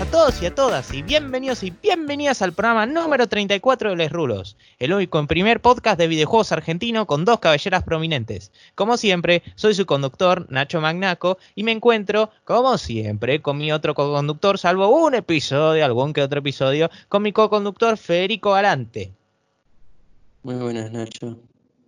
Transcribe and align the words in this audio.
a 0.00 0.06
todos 0.06 0.40
y 0.40 0.46
a 0.46 0.54
todas 0.54 0.94
y 0.94 1.02
bienvenidos 1.02 1.62
y 1.62 1.72
bienvenidas 1.72 2.40
al 2.40 2.54
programa 2.54 2.86
número 2.86 3.28
34 3.28 3.90
de 3.90 3.96
Les 3.96 4.10
Rulos, 4.10 4.56
el 4.78 4.94
único 4.94 5.18
en 5.18 5.26
primer 5.26 5.60
podcast 5.60 5.98
de 5.98 6.08
videojuegos 6.08 6.52
argentino 6.52 7.06
con 7.06 7.26
dos 7.26 7.38
cabelleras 7.38 7.82
prominentes. 7.82 8.50
Como 8.74 8.96
siempre, 8.96 9.42
soy 9.56 9.74
su 9.74 9.84
conductor, 9.84 10.46
Nacho 10.48 10.80
Magnaco, 10.80 11.36
y 11.54 11.64
me 11.64 11.72
encuentro, 11.72 12.30
como 12.44 12.78
siempre, 12.78 13.42
con 13.42 13.58
mi 13.58 13.72
otro 13.72 13.94
co-conductor, 13.94 14.56
salvo 14.56 14.88
un 14.88 15.14
episodio, 15.14 15.84
algún 15.84 16.14
que 16.14 16.22
otro 16.22 16.38
episodio, 16.38 16.88
con 17.10 17.22
mi 17.22 17.34
co-conductor 17.34 17.98
Federico 17.98 18.52
Galante. 18.52 19.12
Muy 20.42 20.54
buenas, 20.54 20.90
Nacho. 20.92 21.38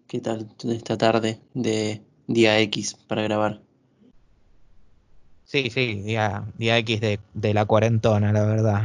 ¿Qué 0.07 0.21
tal 0.21 0.51
esta 0.69 0.99
tarde 0.99 1.41
de 1.55 2.03
día 2.27 2.61
X 2.61 2.95
para 3.07 3.23
grabar? 3.23 3.63
Sí, 5.53 5.69
sí, 5.69 5.97
día, 5.97 6.45
día 6.57 6.79
X 6.79 7.03
de, 7.03 7.21
de 7.35 7.53
la 7.53 7.67
cuarentona, 7.67 8.33
la 8.33 8.47
verdad. 8.47 8.85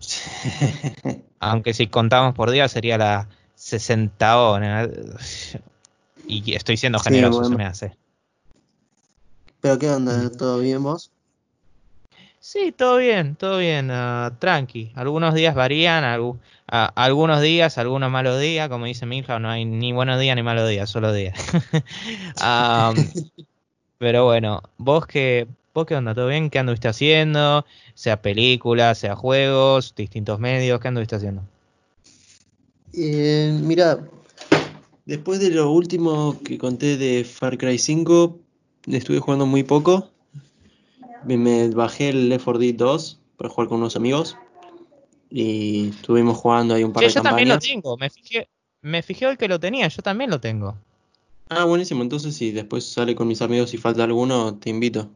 Aunque 1.40 1.74
si 1.74 1.88
contamos 1.88 2.34
por 2.34 2.50
día 2.50 2.68
sería 2.68 2.96
la 2.96 3.28
60 3.54 4.34
Y 6.26 6.54
estoy 6.54 6.78
siendo 6.78 6.98
Sí, 7.00 7.04
generoso, 7.04 7.36
bueno. 7.36 7.50
se 7.50 7.56
me 7.56 7.66
hace. 7.66 7.92
¿Pero 9.60 9.78
qué 9.78 9.90
onda? 9.90 10.30
¿Todo 10.30 10.60
bien 10.60 10.82
vos? 10.82 11.10
Sí, 12.40 12.72
todo 12.72 12.96
bien, 12.96 13.36
todo 13.36 13.58
bien, 13.58 13.90
ah, 13.90 14.32
tranqui. 14.38 14.92
Algunos 14.94 15.34
días 15.34 15.54
varían, 15.54 16.02
algunos 16.64 17.42
días, 17.42 17.76
algunos 17.76 18.10
malos 18.10 18.40
días, 18.40 18.70
como 18.70 18.86
dice 18.86 19.04
mi 19.04 19.18
hija, 19.18 19.38
no 19.38 19.50
hay 19.50 19.66
ni 19.66 19.92
buenos 19.92 20.18
días 20.18 20.34
ni 20.36 20.42
malos 20.42 20.66
días, 20.66 20.88
solo 20.88 21.12
días. 21.12 21.34
Am, 22.36 22.96
pero 23.98 24.24
bueno, 24.24 24.62
vos 24.78 25.06
qué, 25.06 25.48
vos 25.76 25.86
qué 25.86 25.94
onda, 25.94 26.14
¿todo 26.14 26.28
bien? 26.28 26.48
¿Qué 26.48 26.58
anduviste 26.58 26.88
haciendo? 26.88 27.66
Sea 27.94 28.22
películas, 28.22 28.98
sea 28.98 29.14
juegos, 29.14 29.94
distintos 29.94 30.40
medios, 30.40 30.80
¿qué 30.80 30.88
anduviste 30.88 31.16
haciendo? 31.16 31.42
Eh, 32.94 33.56
mira, 33.62 33.98
después 35.04 35.38
de 35.38 35.50
lo 35.50 35.70
último 35.70 36.40
que 36.42 36.56
conté 36.56 36.96
de 36.96 37.24
Far 37.24 37.58
Cry 37.58 37.78
5, 37.78 38.38
estuve 38.86 39.20
jugando 39.20 39.44
muy 39.44 39.64
poco. 39.64 40.10
Me, 41.24 41.36
me 41.36 41.68
bajé 41.68 42.08
el 42.08 42.30
Left 42.30 42.44
4 42.44 42.58
Dead 42.58 42.74
2 42.74 43.20
para 43.36 43.50
jugar 43.50 43.68
con 43.68 43.78
unos 43.80 43.96
amigos. 43.96 44.34
Y 45.28 45.90
estuvimos 45.90 46.38
jugando 46.38 46.74
ahí 46.74 46.84
un 46.84 46.94
par 46.94 47.04
de 47.04 47.10
yo 47.10 47.20
también 47.20 47.48
lo 47.48 47.56
campañas. 47.56 47.70
tengo, 47.70 47.96
me 47.98 48.08
fijé, 48.08 48.48
me 48.80 49.02
fijé 49.02 49.26
hoy 49.26 49.36
que 49.36 49.48
lo 49.48 49.60
tenía, 49.60 49.88
yo 49.88 50.00
también 50.00 50.30
lo 50.30 50.40
tengo. 50.40 50.78
Ah, 51.50 51.64
buenísimo. 51.64 52.02
Entonces, 52.02 52.34
si 52.34 52.50
después 52.52 52.86
sale 52.86 53.14
con 53.14 53.28
mis 53.28 53.42
amigos 53.42 53.74
y 53.74 53.76
falta 53.76 54.04
alguno, 54.04 54.56
te 54.56 54.70
invito. 54.70 55.10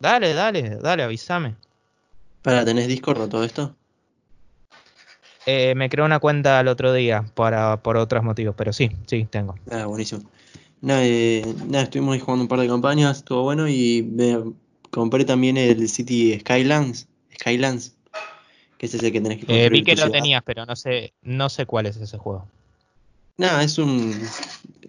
Dale, 0.00 0.32
dale, 0.34 0.76
dale, 0.76 1.02
avísame. 1.02 1.56
¿Para 2.42 2.64
tenés 2.64 2.86
Discord 2.86 3.20
o 3.22 3.28
todo 3.28 3.44
esto? 3.44 3.74
Eh, 5.46 5.74
me 5.74 5.88
creó 5.88 6.04
una 6.04 6.20
cuenta 6.20 6.60
el 6.60 6.68
otro 6.68 6.92
día 6.92 7.24
para, 7.34 7.82
por 7.82 7.96
otros 7.96 8.22
motivos, 8.22 8.54
pero 8.56 8.72
sí, 8.72 8.90
sí, 9.06 9.26
tengo. 9.30 9.54
Ah, 9.70 9.86
buenísimo. 9.86 10.22
Nada, 10.80 11.00
eh, 11.04 11.42
nada, 11.66 11.84
estuvimos 11.84 12.14
ahí 12.14 12.20
jugando 12.20 12.42
un 12.42 12.48
par 12.48 12.60
de 12.60 12.68
campañas, 12.68 13.18
estuvo 13.18 13.42
bueno 13.42 13.66
y 13.66 14.02
me 14.02 14.38
compré 14.90 15.24
también 15.24 15.56
el 15.56 15.88
City 15.88 16.38
Skylands, 16.38 17.08
Skylands, 17.34 17.94
que 18.76 18.86
es 18.86 18.94
ese 18.94 19.10
que 19.10 19.20
tenés 19.20 19.38
que 19.38 19.44
Eh, 19.44 19.46
construir 19.46 19.72
vi 19.72 19.84
que 19.84 19.92
lo 19.92 20.02
ciudad. 20.02 20.12
tenías, 20.12 20.42
pero 20.44 20.64
no 20.66 20.76
sé, 20.76 21.12
no 21.22 21.48
sé 21.48 21.66
cuál 21.66 21.86
es 21.86 21.96
ese 21.96 22.18
juego. 22.18 22.46
Nada, 23.38 23.62
es 23.64 23.78
un, 23.78 24.14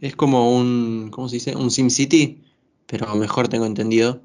es 0.01 0.15
como 0.15 0.55
un, 0.55 1.09
¿cómo 1.11 1.29
se 1.29 1.37
dice? 1.37 1.55
Un 1.55 1.71
SimCity, 1.71 2.43
pero 2.85 3.15
mejor 3.15 3.47
tengo 3.47 3.65
entendido. 3.65 4.21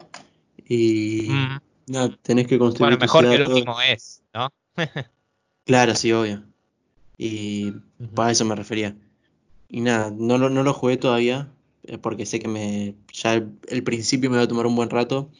Y 0.68 1.28
Mm, 1.30 1.58
nada, 1.92 2.18
tenés 2.22 2.46
que 2.46 2.58
construir 2.58 2.90
Bueno, 2.92 3.00
mejor 3.02 3.28
que 3.28 3.34
el 3.34 3.48
último 3.48 3.80
es, 3.80 4.22
¿no? 4.32 4.48
Claro, 5.64 5.94
sí, 5.94 6.12
obvio. 6.12 6.44
Y 7.16 7.72
para 8.14 8.30
eso 8.32 8.44
me 8.44 8.54
refería. 8.54 8.96
Y 9.68 9.80
nada, 9.80 10.10
no 10.10 10.38
lo, 10.38 10.50
no 10.50 10.62
lo 10.62 10.74
jugué 10.74 10.96
todavía, 10.98 11.52
eh, 11.84 11.98
porque 11.98 12.26
sé 12.26 12.38
que 12.40 12.48
me, 12.48 12.96
ya 13.12 13.34
el, 13.34 13.58
el 13.68 13.82
principio 13.84 14.30
me 14.30 14.36
va 14.38 14.44
a 14.44 14.48
tomar 14.48 14.66
un 14.66 14.76
buen 14.76 14.90
rato. 14.90 15.30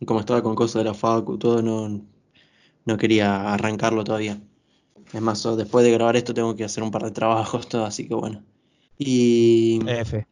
Y 0.00 0.06
como 0.06 0.20
estaba 0.20 0.42
con 0.42 0.54
cosas 0.54 0.80
de 0.82 0.84
la 0.84 0.94
facu, 0.94 1.38
todo, 1.38 1.62
no, 1.62 2.00
no 2.84 2.96
quería 2.98 3.52
arrancarlo 3.52 4.04
todavía. 4.04 4.40
Es 5.12 5.20
más, 5.22 5.44
o- 5.46 5.56
después 5.56 5.84
de 5.84 5.92
grabar 5.92 6.16
esto 6.16 6.34
tengo 6.34 6.56
que 6.56 6.64
hacer 6.64 6.82
un 6.84 6.90
par 6.90 7.04
de 7.04 7.10
trabajos, 7.12 7.68
todo, 7.68 7.84
así 7.86 8.08
que 8.08 8.14
bueno. 8.14 8.44
Y 8.98 9.80
F. 9.86 10.26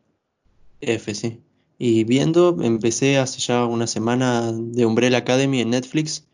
F, 0.81 1.15
sí. 1.15 1.41
Y 1.83 2.05
viendo, 2.05 2.59
empecé 2.61 3.17
hace 3.17 3.41
ya 3.41 3.65
una 3.65 3.87
semana 3.87 4.53
de 4.53 4.85
Umbrella 4.85 5.17
Academy 5.17 5.63
en 5.63 5.71
Netflix. 5.71 6.27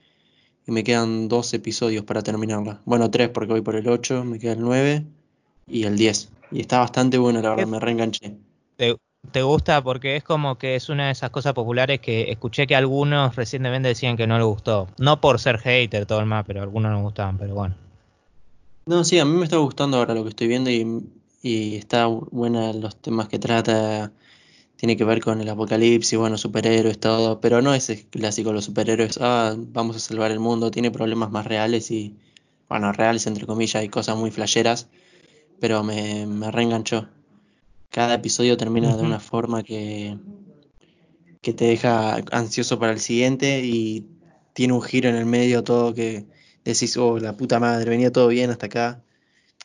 Y 0.67 0.73
me 0.73 0.83
quedan 0.83 1.29
dos 1.29 1.55
episodios 1.55 2.05
para 2.05 2.23
terminarla. 2.23 2.83
Bueno, 2.85 3.09
tres 3.13 3.29
porque 3.29 3.53
voy 3.53 3.61
por 3.63 3.77
el 3.77 3.89
8, 3.89 4.25
me 4.25 4.41
queda 4.41 4.55
el 4.55 4.61
9 4.61 5.07
y 5.69 5.85
el 5.85 5.97
10. 5.97 6.31
Y 6.51 6.61
está 6.63 6.81
bastante 6.81 7.17
bueno, 7.19 7.41
la 7.41 7.51
verdad, 7.51 7.65
¿Qué- 7.65 7.71
me 7.71 7.79
reenganché. 7.79 8.37
¿Te, 8.77 8.97
te 9.31 9.43
gusta? 9.43 9.81
Porque 9.85 10.17
es 10.17 10.25
como 10.25 10.59
que 10.59 10.75
es 10.75 10.89
una 10.89 11.07
de 11.07 11.13
esas 11.13 11.31
cosas 11.31 11.53
populares 11.53 12.01
que 12.01 12.33
escuché 12.33 12.67
que 12.67 12.75
algunos 12.75 13.37
recientemente 13.37 13.87
decían 13.87 14.17
que 14.17 14.27
no 14.27 14.39
les 14.39 14.47
gustó. 14.47 14.89
No 14.99 15.21
por 15.21 15.39
ser 15.39 15.59
hater 15.59 16.07
todo 16.07 16.19
el 16.19 16.27
más, 16.27 16.45
pero 16.45 16.61
algunos 16.63 16.91
no 16.91 17.03
gustaban, 17.03 17.39
pero 17.39 17.55
bueno. 17.55 17.77
No, 18.87 19.05
sí, 19.05 19.21
a 19.21 19.25
mí 19.25 19.37
me 19.37 19.45
está 19.45 19.59
gustando 19.59 19.99
ahora 19.99 20.15
lo 20.15 20.25
que 20.25 20.31
estoy 20.31 20.49
viendo 20.49 20.71
y, 20.71 21.09
y 21.43 21.77
está 21.77 22.07
buena 22.07 22.73
los 22.73 22.97
temas 23.01 23.29
que 23.29 23.39
trata. 23.39 24.13
Tiene 24.77 24.97
que 24.97 25.05
ver 25.05 25.23
con 25.23 25.41
el 25.41 25.49
apocalipsis, 25.49 26.19
bueno, 26.19 26.37
superhéroes, 26.37 26.99
todo. 26.99 27.41
Pero 27.41 27.63
no 27.63 27.75
es 27.75 27.89
el 27.91 28.05
clásico 28.07 28.53
los 28.53 28.65
superhéroes, 28.67 29.19
ah, 29.21 29.55
vamos 29.57 29.97
a 29.97 30.01
salvar 30.01 30.31
el 30.31 30.41
mundo. 30.41 30.71
Tiene 30.71 30.91
problemas 30.91 31.31
más 31.31 31.47
reales 31.47 31.91
y, 31.91 32.17
bueno, 32.69 32.93
reales 32.93 33.27
entre 33.27 33.47
comillas, 33.47 33.83
y 33.85 33.89
cosas 33.89 34.17
muy 34.17 34.31
flasheras. 34.31 34.89
Pero 35.61 35.83
me, 35.83 36.27
me 36.27 36.51
reenganchó. 36.51 37.09
Cada 37.91 38.15
episodio 38.15 38.57
termina 38.57 38.97
de 38.97 39.03
una 39.03 39.21
forma 39.21 39.63
que, 39.63 40.19
que 41.41 41.55
te 41.55 41.65
deja 41.67 42.17
ansioso 42.33 42.79
para 42.79 42.93
el 42.93 43.01
siguiente 43.01 43.65
y 43.65 44.07
tiene 44.53 44.75
un 44.75 44.83
giro 44.83 45.09
en 45.09 45.17
el 45.17 45.27
medio 45.27 45.65
todo 45.65 45.95
que 45.95 46.27
decís, 46.65 46.97
oh, 46.97 47.19
la 47.19 47.37
puta 47.37 47.61
madre, 47.61 47.89
venía 47.91 48.11
todo 48.11 48.29
bien 48.29 48.51
hasta 48.51 48.67
acá. 48.67 49.05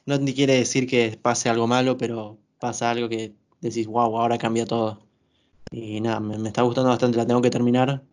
No 0.05 0.17
ni 0.17 0.33
quiere 0.33 0.55
decir 0.55 0.87
que 0.87 1.17
pase 1.21 1.49
algo 1.49 1.67
malo, 1.67 1.97
pero 1.97 2.37
pasa 2.59 2.91
algo 2.91 3.09
que 3.09 3.33
decís, 3.61 3.87
wow, 3.87 4.17
ahora 4.17 4.37
cambia 4.37 4.65
todo. 4.65 4.99
Y 5.71 6.01
nada, 6.01 6.19
me, 6.19 6.47
está 6.47 6.63
gustando 6.63 6.89
bastante, 6.89 7.17
la 7.17 7.27
tengo 7.27 7.41
que 7.41 7.49
terminar. 7.49 8.03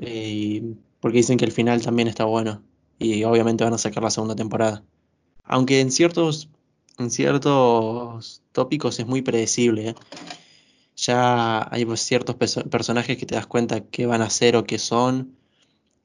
eh, 0.00 0.74
porque 1.00 1.18
dicen 1.18 1.38
que 1.38 1.44
el 1.44 1.52
final 1.52 1.82
también 1.82 2.08
está 2.08 2.24
bueno. 2.24 2.62
Y 2.98 3.24
obviamente 3.24 3.64
van 3.64 3.74
a 3.74 3.78
sacar 3.78 4.02
la 4.02 4.10
segunda 4.10 4.34
temporada. 4.36 4.84
Aunque 5.44 5.80
en 5.80 5.90
ciertos, 5.92 6.48
en 6.98 7.10
ciertos 7.10 8.42
tópicos 8.52 8.98
es 8.98 9.06
muy 9.06 9.22
predecible, 9.22 9.90
¿eh? 9.90 9.94
Ya 10.96 11.68
hay 11.72 11.84
pues, 11.84 12.00
ciertos 12.00 12.34
personajes 12.36 13.16
que 13.16 13.26
te 13.26 13.36
das 13.36 13.46
cuenta 13.46 13.80
qué 13.84 14.06
van 14.06 14.20
a 14.22 14.26
hacer 14.26 14.56
o 14.56 14.64
qué 14.64 14.78
son. 14.78 15.36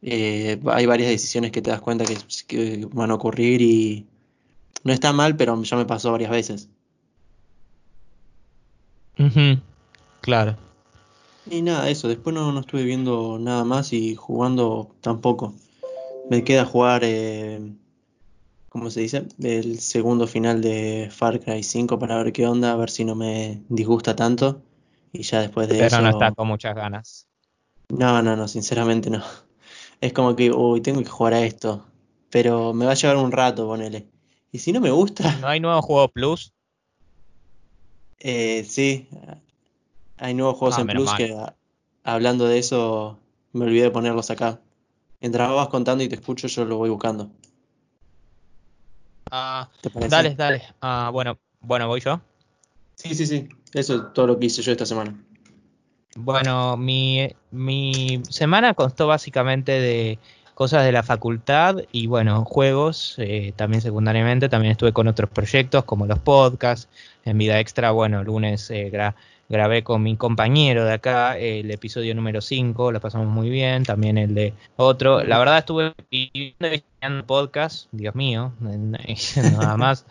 Eh, 0.04 0.60
hay 0.68 0.86
varias 0.86 1.10
decisiones 1.10 1.52
que 1.52 1.62
te 1.64 1.72
das 1.72 1.82
cuenta 1.82 2.06
que 2.48 2.88
van 2.92 3.10
a 3.10 3.16
ocurrir 3.16 3.62
y 3.62 4.06
no 4.84 4.94
está 4.94 5.14
mal, 5.14 5.36
pero 5.36 5.62
ya 5.64 5.78
me 5.78 5.86
pasó 5.86 6.12
varias 6.12 6.32
veces. 6.32 6.70
Claro. 10.22 10.58
Y 11.50 11.62
nada, 11.62 11.90
eso. 11.90 12.08
Después 12.08 12.34
no, 12.34 12.52
no 12.52 12.62
estuve 12.62 12.84
viendo 12.84 13.38
nada 13.40 13.64
más 13.64 13.94
y 13.94 14.16
jugando 14.16 14.96
tampoco. 15.02 15.54
Me 16.30 16.44
queda 16.44 16.66
jugar, 16.66 17.02
eh, 17.04 17.60
¿cómo 18.70 18.90
se 18.90 19.02
dice? 19.02 19.28
El 19.42 19.80
segundo 19.80 20.26
final 20.26 20.62
de 20.62 21.10
Far 21.12 21.40
Cry 21.40 21.64
5 21.64 22.00
para 22.00 22.24
ver 22.24 22.32
qué 22.32 22.48
onda, 22.48 22.72
a 22.72 22.76
ver 22.78 22.90
si 22.90 23.04
no 23.04 23.16
me 23.16 23.62
disgusta 23.70 24.16
tanto. 24.16 24.62
Y 25.12 25.24
ya 25.24 25.42
después 25.42 25.68
de 25.68 25.80
Pero 25.80 26.02
no 26.02 26.10
eso... 26.10 26.18
está 26.18 26.32
con 26.32 26.48
muchas 26.48 26.76
ganas. 26.76 27.28
No, 27.90 28.22
no, 28.22 28.36
no, 28.36 28.48
sinceramente 28.48 29.10
no. 29.10 29.22
Es 30.02 30.12
como 30.14 30.36
que, 30.36 30.52
uy, 30.52 30.82
tengo 30.82 31.02
que 31.02 31.10
jugar 31.10 31.34
a 31.34 31.46
esto. 31.46 31.86
Pero 32.30 32.74
me 32.74 32.86
va 32.86 32.92
a 32.92 32.96
llevar 32.96 33.18
un 33.18 33.32
rato, 33.32 33.68
ponele. 33.68 34.08
Y 34.52 34.60
si 34.60 34.72
no 34.72 34.82
me 34.82 34.92
gusta, 34.92 35.38
¿No 35.40 35.48
hay 35.48 35.60
nuevo 35.60 35.82
juego 35.82 36.08
Plus? 36.08 36.54
Eh, 38.24 38.64
sí. 38.68 39.08
Hay 40.18 40.34
nuevos 40.34 40.58
juegos 40.58 40.78
Ah, 40.78 40.82
en 40.82 40.88
Plus 40.88 41.06
mal. 41.06 41.18
que 41.18 41.36
hablando 42.04 42.48
de 42.48 42.58
eso 42.58 43.20
me 43.52 43.66
olvidé 43.66 43.84
de 43.84 43.92
ponerlos 43.92 44.32
acá. 44.32 44.60
Mientras 45.22 45.52
vas 45.52 45.68
contando 45.68 46.04
y 46.04 46.10
te 46.10 46.16
escucho, 46.16 46.48
yo 46.48 46.66
lo 46.66 46.78
voy 46.78 46.90
buscando. 46.90 47.30
Ah, 49.32 49.70
dale, 50.10 50.36
dale. 50.36 50.62
Ah, 50.82 51.10
bueno, 51.12 51.40
bueno, 51.62 51.88
voy 51.88 52.00
yo. 52.02 52.22
Sí, 52.96 53.16
sí, 53.16 53.26
sí. 53.26 53.50
Eso 53.74 53.96
es 53.96 54.14
todo 54.14 54.28
lo 54.28 54.40
que 54.40 54.46
hice 54.46 54.62
yo 54.62 54.72
esta 54.72 54.86
semana. 54.86 55.18
Bueno, 56.16 56.78
mi, 56.78 57.28
mi 57.52 58.22
semana 58.30 58.76
constó 58.76 59.08
básicamente 59.08 59.72
de 59.72 60.20
cosas 60.54 60.86
de 60.86 60.92
la 60.92 61.04
facultad 61.04 61.78
y 61.92 62.08
bueno, 62.08 62.46
juegos, 62.46 63.16
eh, 63.18 63.54
también 63.56 63.82
secundariamente, 63.82 64.50
también 64.50 64.72
estuve 64.72 64.94
con 64.94 65.08
otros 65.08 65.30
proyectos 65.30 65.84
como 65.84 66.06
los 66.06 66.20
podcasts, 66.20 66.88
en 67.26 67.38
vida 67.38 67.60
extra, 67.60 67.92
bueno, 67.92 68.24
lunes 68.24 68.70
eh, 68.70 68.90
gra- 68.92 69.16
grabé 69.50 69.84
con 69.84 70.04
mi 70.04 70.16
compañero 70.16 70.86
de 70.86 70.94
acá 70.94 71.38
el 71.38 71.70
episodio 71.72 72.16
número 72.16 72.42
5, 72.42 72.92
la 72.92 73.00
pasamos 73.00 73.28
muy 73.28 73.50
bien, 73.50 73.84
también 73.84 74.18
el 74.18 74.34
de 74.34 74.54
otro. 74.78 75.24
La 75.24 75.38
verdad 75.40 75.58
estuve 75.60 75.94
viendo 76.10 77.26
podcast, 77.26 77.88
Dios 77.92 78.16
mío, 78.16 78.54
nada 78.62 79.78
más. 79.78 80.06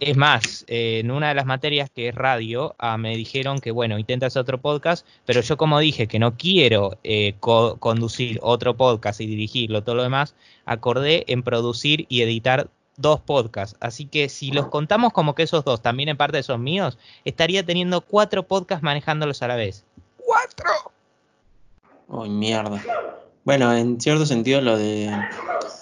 Es 0.00 0.16
más, 0.16 0.64
eh, 0.68 1.00
en 1.00 1.10
una 1.10 1.28
de 1.28 1.34
las 1.34 1.44
materias 1.44 1.90
que 1.90 2.08
es 2.08 2.14
radio, 2.14 2.76
ah, 2.78 2.96
me 2.98 3.16
dijeron 3.16 3.58
que, 3.58 3.72
bueno, 3.72 3.98
intenta 3.98 4.26
hacer 4.26 4.42
otro 4.42 4.60
podcast, 4.60 5.04
pero 5.26 5.40
yo 5.40 5.56
como 5.56 5.80
dije 5.80 6.06
que 6.06 6.20
no 6.20 6.36
quiero 6.36 6.98
eh, 7.02 7.34
conducir 7.40 8.38
otro 8.42 8.76
podcast 8.76 9.20
y 9.20 9.26
dirigirlo, 9.26 9.82
todo 9.82 9.96
lo 9.96 10.04
demás, 10.04 10.36
acordé 10.66 11.24
en 11.26 11.42
producir 11.42 12.06
y 12.08 12.22
editar 12.22 12.68
dos 12.96 13.20
podcasts. 13.20 13.76
Así 13.80 14.06
que 14.06 14.28
si 14.28 14.52
los 14.52 14.68
contamos 14.68 15.12
como 15.12 15.34
que 15.34 15.42
esos 15.42 15.64
dos 15.64 15.82
también 15.82 16.08
en 16.08 16.16
parte 16.16 16.44
son 16.44 16.62
míos, 16.62 16.96
estaría 17.24 17.66
teniendo 17.66 18.00
cuatro 18.00 18.46
podcasts 18.46 18.84
manejándolos 18.84 19.42
a 19.42 19.48
la 19.48 19.56
vez. 19.56 19.84
¡Cuatro! 20.24 20.92
¡Uy, 22.06 22.28
mierda! 22.28 22.80
Bueno, 23.42 23.74
en 23.74 24.00
cierto 24.00 24.26
sentido 24.26 24.60
lo 24.60 24.76
de... 24.76 25.10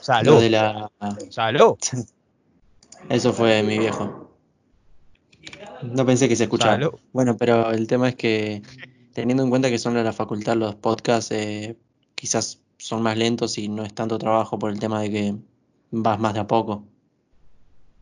Salud. 0.01 0.35
Lo 0.35 0.41
de 0.41 0.51
la... 0.51 0.91
Salud. 1.29 1.77
Eso 3.09 3.33
fue 3.33 3.63
mi 3.63 3.79
viejo. 3.79 4.31
No 5.83 6.05
pensé 6.05 6.29
que 6.29 6.37
se 6.37 6.45
escuchara. 6.45 6.91
Bueno, 7.13 7.37
pero 7.37 7.71
el 7.71 7.87
tema 7.87 8.09
es 8.09 8.17
que 8.17 8.63
teniendo 9.13 9.43
en 9.43 9.51
cuenta 9.51 9.71
que 9.71 9.79
son 9.79 9.95
de 9.95 10.03
la 10.03 10.13
facultad 10.13 10.57
los 10.57 10.75
podcasts, 10.75 11.31
eh, 11.31 11.77
quizás 12.15 12.61
son 12.79 13.03
más 13.03 13.17
lentos 13.17 13.57
y 13.59 13.69
no 13.69 13.85
es 13.85 13.95
tanto 13.95 14.19
trabajo 14.19 14.59
por 14.59 14.71
el 14.71 14.79
tema 14.79 15.01
de 15.01 15.11
que 15.11 15.35
vas 15.91 16.19
más 16.19 16.35
de 16.35 16.41
a 16.41 16.47
poco. 16.47 16.85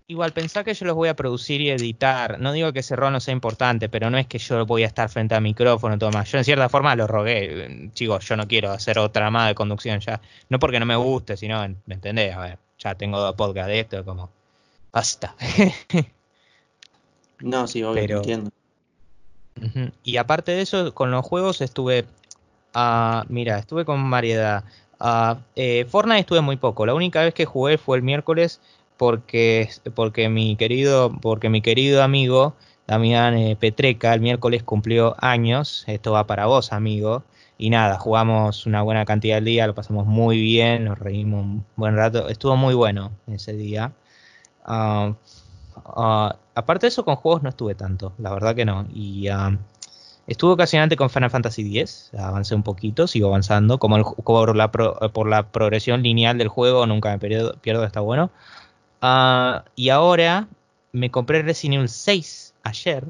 Igual 0.06 0.32
pensá 0.32 0.64
que 0.64 0.74
yo 0.74 0.84
los 0.84 0.96
voy 0.96 1.08
a 1.08 1.16
producir 1.16 1.62
y 1.62 1.70
editar. 1.70 2.38
No 2.38 2.52
digo 2.52 2.72
que 2.72 2.80
ese 2.80 2.94
rol 2.94 3.12
no 3.12 3.20
sea 3.20 3.32
importante, 3.32 3.88
pero 3.88 4.10
no 4.10 4.18
es 4.18 4.26
que 4.26 4.38
yo 4.38 4.66
voy 4.66 4.82
a 4.82 4.86
estar 4.86 5.08
frente 5.08 5.34
al 5.34 5.42
micrófono 5.42 5.94
y 5.94 5.98
todo 5.98 6.10
más. 6.10 6.30
Yo 6.30 6.36
en 6.36 6.44
cierta 6.44 6.68
forma 6.68 6.94
lo 6.94 7.06
rogué. 7.06 7.90
Chicos, 7.94 8.26
yo 8.26 8.36
no 8.36 8.46
quiero 8.46 8.70
hacer 8.70 8.98
otra 8.98 9.30
más 9.30 9.48
de 9.48 9.54
conducción 9.54 10.00
ya. 10.00 10.20
No 10.50 10.58
porque 10.58 10.78
no 10.78 10.84
me 10.84 10.96
guste, 10.96 11.38
sino, 11.38 11.66
¿me 11.86 11.94
entendés? 11.94 12.34
A 12.34 12.40
ver, 12.40 12.58
ya 12.78 12.94
tengo 12.94 13.18
dos 13.18 13.34
podcasts 13.34 13.68
de 13.68 13.80
esto, 13.80 14.04
como 14.04 14.30
basta. 14.94 15.34
no, 17.40 17.66
sí, 17.66 17.82
obvio, 17.82 18.18
entiendo. 18.18 18.50
Y 20.02 20.16
aparte 20.16 20.52
de 20.52 20.62
eso, 20.62 20.94
con 20.94 21.10
los 21.10 21.26
juegos 21.26 21.60
estuve. 21.60 22.06
Uh, 22.74 23.24
mira, 23.28 23.58
estuve 23.58 23.84
con 23.84 24.10
variedad. 24.10 24.64
Uh, 25.00 25.36
eh, 25.56 25.84
Fortnite 25.88 26.20
estuve 26.20 26.40
muy 26.40 26.56
poco. 26.56 26.86
La 26.86 26.94
única 26.94 27.22
vez 27.22 27.34
que 27.34 27.44
jugué 27.44 27.76
fue 27.76 27.96
el 27.96 28.02
miércoles 28.02 28.60
porque, 28.96 29.68
porque 29.94 30.28
mi 30.28 30.56
querido, 30.56 31.12
porque 31.20 31.50
mi 31.50 31.60
querido 31.60 32.02
amigo 32.02 32.54
Damián 32.86 33.36
eh, 33.38 33.56
Petreca 33.56 34.12
el 34.14 34.20
miércoles 34.20 34.62
cumplió 34.62 35.14
años. 35.18 35.84
Esto 35.86 36.12
va 36.12 36.26
para 36.26 36.46
vos, 36.46 36.72
amigo. 36.72 37.24
Y 37.56 37.70
nada, 37.70 37.98
jugamos 37.98 38.66
una 38.66 38.82
buena 38.82 39.04
cantidad 39.04 39.36
del 39.36 39.44
día, 39.44 39.66
lo 39.66 39.74
pasamos 39.74 40.06
muy 40.06 40.40
bien, 40.40 40.84
nos 40.84 40.98
reímos 40.98 41.44
un 41.44 41.64
buen 41.76 41.96
rato. 41.96 42.28
Estuvo 42.28 42.56
muy 42.56 42.74
bueno 42.74 43.12
ese 43.28 43.52
día. 43.54 43.92
Ah, 44.64 45.14
ah, 45.84 46.36
aparte 46.54 46.86
de 46.86 46.88
eso, 46.88 47.04
con 47.04 47.16
juegos 47.16 47.42
no 47.42 47.48
estuve 47.50 47.74
tanto, 47.74 48.12
la 48.18 48.32
verdad 48.32 48.54
que 48.54 48.64
no. 48.64 48.86
Y 48.92 49.28
uh, 49.30 49.56
estuve 50.26 50.52
ocasionalmente 50.52 50.96
con 50.96 51.10
Final 51.10 51.30
Fantasy 51.30 51.78
X, 51.78 52.10
avancé 52.18 52.54
un 52.54 52.62
poquito, 52.62 53.06
sigo 53.06 53.28
avanzando. 53.28 53.78
Como, 53.78 53.96
el, 53.96 54.04
por, 54.24 54.56
la 54.56 54.70
por 54.70 55.28
la 55.28 55.50
progresión 55.50 56.02
lineal 56.02 56.38
del 56.38 56.48
juego, 56.48 56.86
nunca 56.86 57.10
me 57.10 57.18
pierdo, 57.18 57.56
pierdo 57.60 57.84
está 57.84 58.00
bueno. 58.00 58.30
y 59.76 59.88
ahora 59.90 60.48
me 60.92 61.10
compré 61.10 61.42
Resident 61.42 61.74
Evil 61.74 61.88
6 61.88 62.54
ayer. 62.62 63.04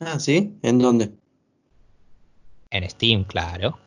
Ah, 0.00 0.20
¿sí? 0.20 0.54
¿En 0.62 0.78
dónde? 0.78 1.10
En 2.70 2.88
Steam, 2.88 3.24
claro. 3.24 3.78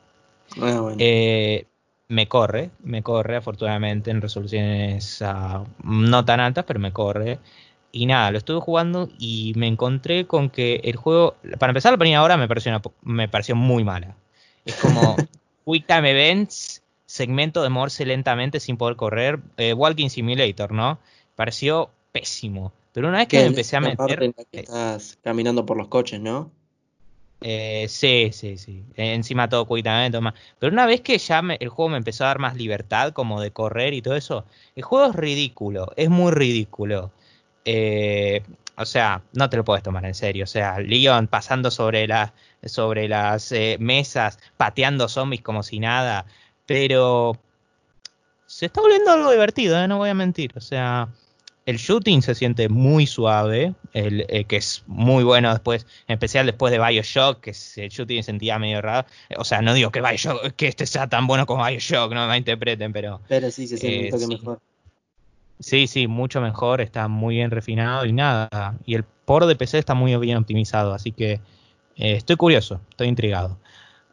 Ah, 0.60 0.80
bueno. 0.82 0.98
eh, 1.00 1.68
me 2.10 2.28
corre, 2.28 2.72
me 2.84 3.04
corre 3.04 3.38
afortunadamente 3.38 4.12
en 4.12 4.22
resoluciones 4.22 5.22
uh, 5.22 5.64
no 5.84 6.26
tan 6.26 6.40
altas, 6.40 6.66
pero 6.66 6.80
me 6.80 6.92
corre. 6.92 7.40
Y 7.92 8.08
nada, 8.08 8.32
lo 8.32 8.40
estuve 8.40 8.60
jugando 8.60 9.10
y 9.18 9.54
me 9.56 9.68
encontré 9.68 10.26
con 10.26 10.50
que 10.50 10.82
el 10.84 10.96
juego, 10.96 11.36
para 11.60 11.72
empezar 11.72 11.92
la 11.92 11.98
primera 11.98 12.22
hora 12.24 12.36
me 12.38 12.48
pareció, 12.48 12.72
una, 12.72 12.82
me 13.04 13.30
pareció 13.30 13.56
muy 13.56 13.84
mala. 13.84 14.16
Es 14.66 14.76
como 14.76 15.16
Quick 15.66 15.86
Time 15.88 16.12
Events, 16.12 16.84
segmento 17.06 17.62
de 17.64 17.70
moverse 17.70 18.06
lentamente 18.06 18.60
sin 18.60 18.78
poder 18.78 18.96
correr, 18.96 19.40
eh, 19.58 19.74
Walking 19.74 20.10
Simulator, 20.10 20.72
¿no? 20.72 21.00
Pareció 21.36 21.92
pésimo. 22.12 22.74
Pero 22.92 23.08
una 23.08 23.20
vez 23.20 23.28
que 23.28 23.38
me 23.38 23.46
empecé 23.46 23.78
a 23.78 23.82
meter... 23.82 24.24
En 24.24 24.34
que 24.34 24.60
estás 24.62 25.18
caminando 25.24 25.66
por 25.66 25.78
los 25.78 25.88
coches, 25.88 26.20
¿no? 26.20 26.52
Eh, 27.42 27.86
sí, 27.88 28.32
sí, 28.34 28.58
sí. 28.58 28.84
Encima 28.96 29.48
todo 29.50 29.66
cuidadamente. 29.66 30.20
Pero 30.60 30.74
una 30.74 30.86
vez 30.86 31.02
que 31.02 31.18
ya 31.18 31.40
el 31.60 31.70
juego 31.70 31.90
me 31.90 31.98
empezó 31.98 32.26
a 32.26 32.28
dar 32.28 32.40
más 32.40 32.56
libertad, 32.56 33.14
como 33.14 33.42
de 33.42 33.52
correr 33.52 33.94
y 33.94 34.02
todo 34.02 34.16
eso, 34.16 34.46
el 34.76 34.84
juego 34.84 35.08
es 35.12 35.16
ridículo, 35.16 35.92
es 35.96 36.10
muy 36.10 36.32
ridículo. 36.32 37.12
Eh, 37.66 38.44
o 38.78 38.86
sea, 38.86 39.24
no 39.34 39.50
te 39.50 39.58
lo 39.58 39.64
puedes 39.66 39.84
tomar 39.84 40.06
en 40.06 40.16
serio. 40.16 40.44
O 40.46 40.48
sea, 40.48 40.80
Leon 40.80 41.28
pasando 41.28 41.72
sobre, 41.72 42.08
la, 42.08 42.34
sobre 42.66 43.08
las 43.08 43.52
eh, 43.52 43.78
mesas, 43.80 44.40
pateando 44.58 45.08
zombies 45.08 45.42
como 45.42 45.64
si 45.64 45.80
nada. 45.80 46.26
Pero 46.66 47.38
se 48.46 48.68
está 48.68 48.82
volviendo 48.82 49.12
algo 49.12 49.32
divertido, 49.32 49.88
no 49.88 49.98
voy 49.98 50.10
a 50.10 50.14
mentir. 50.14 50.54
O 50.56 50.62
sea, 50.62 51.10
el 51.70 51.78
shooting 51.78 52.24
se 52.24 52.34
siente 52.34 52.68
muy 52.68 53.06
suave, 53.06 53.76
el, 53.94 54.26
eh, 54.30 54.46
que 54.46 54.58
es 54.58 54.84
muy 54.88 55.24
bueno 55.24 55.52
después, 55.52 55.86
en 56.08 56.14
especial 56.14 56.48
después 56.48 56.72
de 56.72 56.80
Bioshock, 56.80 57.42
que 57.42 57.52
el 57.76 57.90
shooting 57.90 58.24
sentía 58.24 58.58
medio 58.58 58.82
raro. 58.82 59.08
O 59.38 59.44
sea, 59.44 59.62
no 59.62 59.76
digo 59.76 59.92
que 59.92 60.02
Bioshock, 60.02 60.54
que 60.56 60.68
este 60.68 60.88
sea 60.88 61.08
tan 61.08 61.28
bueno 61.28 61.46
como 61.46 61.64
Bioshock, 61.64 62.12
no 62.14 62.28
me 62.28 62.38
interpreten, 62.38 62.92
pero. 62.92 63.22
Pero 63.28 63.52
sí, 63.52 63.68
se 63.68 63.78
siente 63.78 64.06
un 64.06 64.10
toque 64.10 64.26
sí. 64.26 64.30
mejor. 64.30 64.60
Sí, 65.60 65.88
sí, 65.88 66.08
mucho 66.08 66.42
mejor, 66.42 66.82
está 66.82 67.08
muy 67.08 67.36
bien 67.36 67.52
refinado 67.52 68.06
y 68.06 68.14
nada. 68.14 68.76
Y 68.86 68.96
el 68.96 69.04
por 69.04 69.46
de 69.46 69.56
PC 69.56 69.78
está 69.78 69.94
muy 69.94 70.16
bien 70.18 70.38
optimizado, 70.38 70.94
así 70.94 71.12
que 71.12 71.34
eh, 71.98 72.14
estoy 72.14 72.36
curioso, 72.36 72.82
estoy 72.90 73.10
intrigado. 73.10 73.60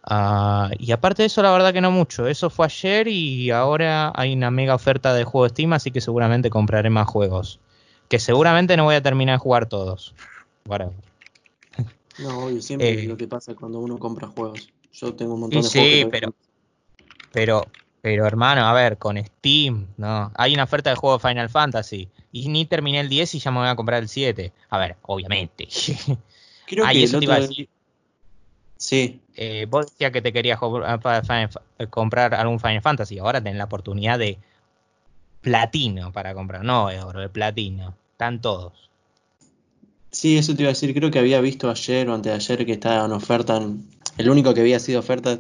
Uh, 0.08 0.70
y 0.78 0.92
aparte 0.92 1.22
de 1.22 1.26
eso, 1.26 1.42
la 1.42 1.50
verdad 1.50 1.72
que 1.72 1.80
no 1.80 1.90
mucho. 1.90 2.28
Eso 2.28 2.48
fue 2.48 2.66
ayer 2.66 3.08
y 3.08 3.50
ahora 3.50 4.12
hay 4.14 4.34
una 4.34 4.50
mega 4.50 4.74
oferta 4.74 5.12
de 5.12 5.24
juego 5.24 5.48
Steam, 5.48 5.72
así 5.72 5.90
que 5.90 6.00
seguramente 6.00 6.48
compraré 6.48 6.90
más 6.90 7.08
juegos. 7.08 7.58
Que 8.08 8.20
seguramente 8.20 8.76
no 8.76 8.84
voy 8.84 8.94
a 8.94 9.02
terminar 9.02 9.34
de 9.34 9.38
jugar 9.38 9.66
todos. 9.66 10.14
No, 12.18 12.44
obvio, 12.44 12.62
siempre 12.62 13.04
eh, 13.04 13.06
lo 13.06 13.16
que 13.16 13.26
pasa 13.26 13.54
cuando 13.54 13.80
uno 13.80 13.98
compra 13.98 14.28
juegos. 14.28 14.70
Yo 14.92 15.14
tengo 15.14 15.34
un 15.34 15.40
montón 15.40 15.62
de 15.62 15.68
sí, 15.68 15.78
juegos. 15.78 16.02
Sí, 16.02 16.08
pero, 16.10 16.34
pero, 17.32 17.66
pero 18.00 18.26
hermano, 18.26 18.64
a 18.64 18.72
ver, 18.72 18.98
con 18.98 19.22
Steam, 19.22 19.88
¿no? 19.96 20.30
Hay 20.36 20.54
una 20.54 20.64
oferta 20.64 20.90
de 20.90 20.96
juego 20.96 21.18
de 21.18 21.28
Final 21.28 21.50
Fantasy. 21.50 22.08
Y 22.32 22.48
ni 22.48 22.64
terminé 22.64 23.00
el 23.00 23.08
10 23.08 23.34
y 23.34 23.38
ya 23.40 23.50
me 23.50 23.58
voy 23.58 23.68
a 23.68 23.76
comprar 23.76 24.02
el 24.02 24.08
7. 24.08 24.52
A 24.70 24.78
ver, 24.78 24.96
obviamente. 25.02 25.68
Creo 26.66 26.86
que 26.86 27.02
eso 27.02 27.18
te 27.18 27.24
iba 27.24 27.34
a 27.34 27.40
decir. 27.40 27.68
Sí. 28.76 29.20
Eh, 29.34 29.66
vos 29.68 29.86
decías 29.86 30.12
que 30.12 30.22
te 30.22 30.32
querías 30.32 30.58
comprar 31.90 32.34
algún 32.34 32.60
Final 32.60 32.82
Fantasy. 32.82 33.18
Ahora 33.18 33.40
tenés 33.40 33.58
la 33.58 33.64
oportunidad 33.64 34.18
de 34.18 34.38
platino 35.40 36.12
para 36.12 36.34
comprar. 36.34 36.64
No 36.64 36.88
de 36.88 37.00
oro, 37.00 37.20
de 37.20 37.28
platino. 37.28 37.96
Están 38.12 38.40
todos. 38.40 38.90
Sí, 40.10 40.38
eso 40.38 40.54
te 40.54 40.62
iba 40.62 40.70
a 40.70 40.72
decir. 40.72 40.94
Creo 40.94 41.10
que 41.10 41.18
había 41.18 41.40
visto 41.40 41.70
ayer 41.70 42.08
o 42.08 42.14
antes 42.14 42.32
de 42.32 42.36
ayer 42.36 42.66
que 42.66 42.72
estaba 42.72 43.04
en 43.04 43.12
oferta. 43.12 43.60
El 44.16 44.30
único 44.30 44.54
que 44.54 44.60
había 44.60 44.78
sido 44.78 45.00
oferta, 45.00 45.38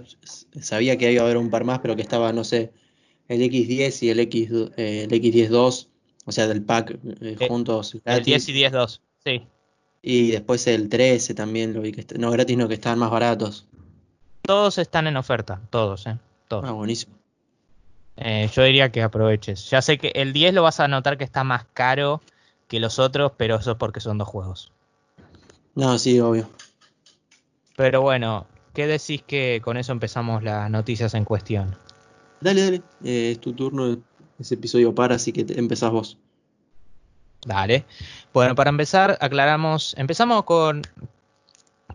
sabía 0.60 0.98
que 0.98 1.10
iba 1.10 1.22
a 1.22 1.24
haber 1.24 1.38
un 1.38 1.48
par 1.48 1.64
más, 1.64 1.78
pero 1.78 1.96
que 1.96 2.02
estaba, 2.02 2.32
no 2.32 2.44
sé, 2.44 2.72
el 3.28 3.40
X10 3.40 4.02
y 4.02 4.10
el, 4.10 4.20
X, 4.20 4.50
eh, 4.76 5.06
el 5.08 5.22
X10-2, 5.22 5.88
o 6.26 6.32
sea, 6.32 6.46
del 6.46 6.62
pack 6.62 6.98
eh, 7.22 7.36
juntos. 7.48 7.96
El 8.04 8.22
10 8.22 8.48
y 8.50 8.52
10-2, 8.52 9.00
sí. 9.24 9.46
Y 10.08 10.30
después 10.30 10.64
el 10.68 10.88
13 10.88 11.34
también 11.34 11.74
lo 11.74 11.80
vi 11.80 11.90
que 11.90 12.06
no 12.16 12.30
gratis, 12.30 12.56
no 12.56 12.68
que 12.68 12.74
estaban 12.74 13.00
más 13.00 13.10
baratos. 13.10 13.66
Todos 14.42 14.78
están 14.78 15.08
en 15.08 15.16
oferta, 15.16 15.60
todos, 15.68 16.06
eh. 16.06 16.16
Todos. 16.46 16.64
Ah, 16.64 16.70
buenísimo. 16.70 17.16
Eh, 18.16 18.48
yo 18.54 18.62
diría 18.62 18.92
que 18.92 19.02
aproveches. 19.02 19.68
Ya 19.68 19.82
sé 19.82 19.98
que 19.98 20.12
el 20.14 20.32
10 20.32 20.54
lo 20.54 20.62
vas 20.62 20.78
a 20.78 20.86
notar 20.86 21.18
que 21.18 21.24
está 21.24 21.42
más 21.42 21.66
caro 21.74 22.22
que 22.68 22.78
los 22.78 23.00
otros, 23.00 23.32
pero 23.36 23.56
eso 23.56 23.72
es 23.72 23.76
porque 23.78 23.98
son 23.98 24.16
dos 24.16 24.28
juegos. 24.28 24.70
No, 25.74 25.98
sí, 25.98 26.20
obvio. 26.20 26.48
Pero 27.74 28.00
bueno, 28.00 28.46
¿qué 28.74 28.86
decís 28.86 29.24
que 29.26 29.60
con 29.60 29.76
eso 29.76 29.90
empezamos 29.90 30.44
las 30.44 30.70
noticias 30.70 31.14
en 31.14 31.24
cuestión? 31.24 31.76
Dale, 32.40 32.62
dale. 32.62 32.82
Eh, 33.02 33.32
es 33.32 33.40
tu 33.40 33.54
turno. 33.54 33.98
Ese 34.38 34.54
episodio 34.54 34.94
para, 34.94 35.16
así 35.16 35.32
que 35.32 35.42
te, 35.42 35.58
empezás 35.58 35.90
vos. 35.90 36.16
Dale. 37.46 37.84
Bueno, 38.34 38.54
para 38.56 38.70
empezar, 38.70 39.16
aclaramos. 39.20 39.94
Empezamos 39.96 40.42
con, 40.42 40.82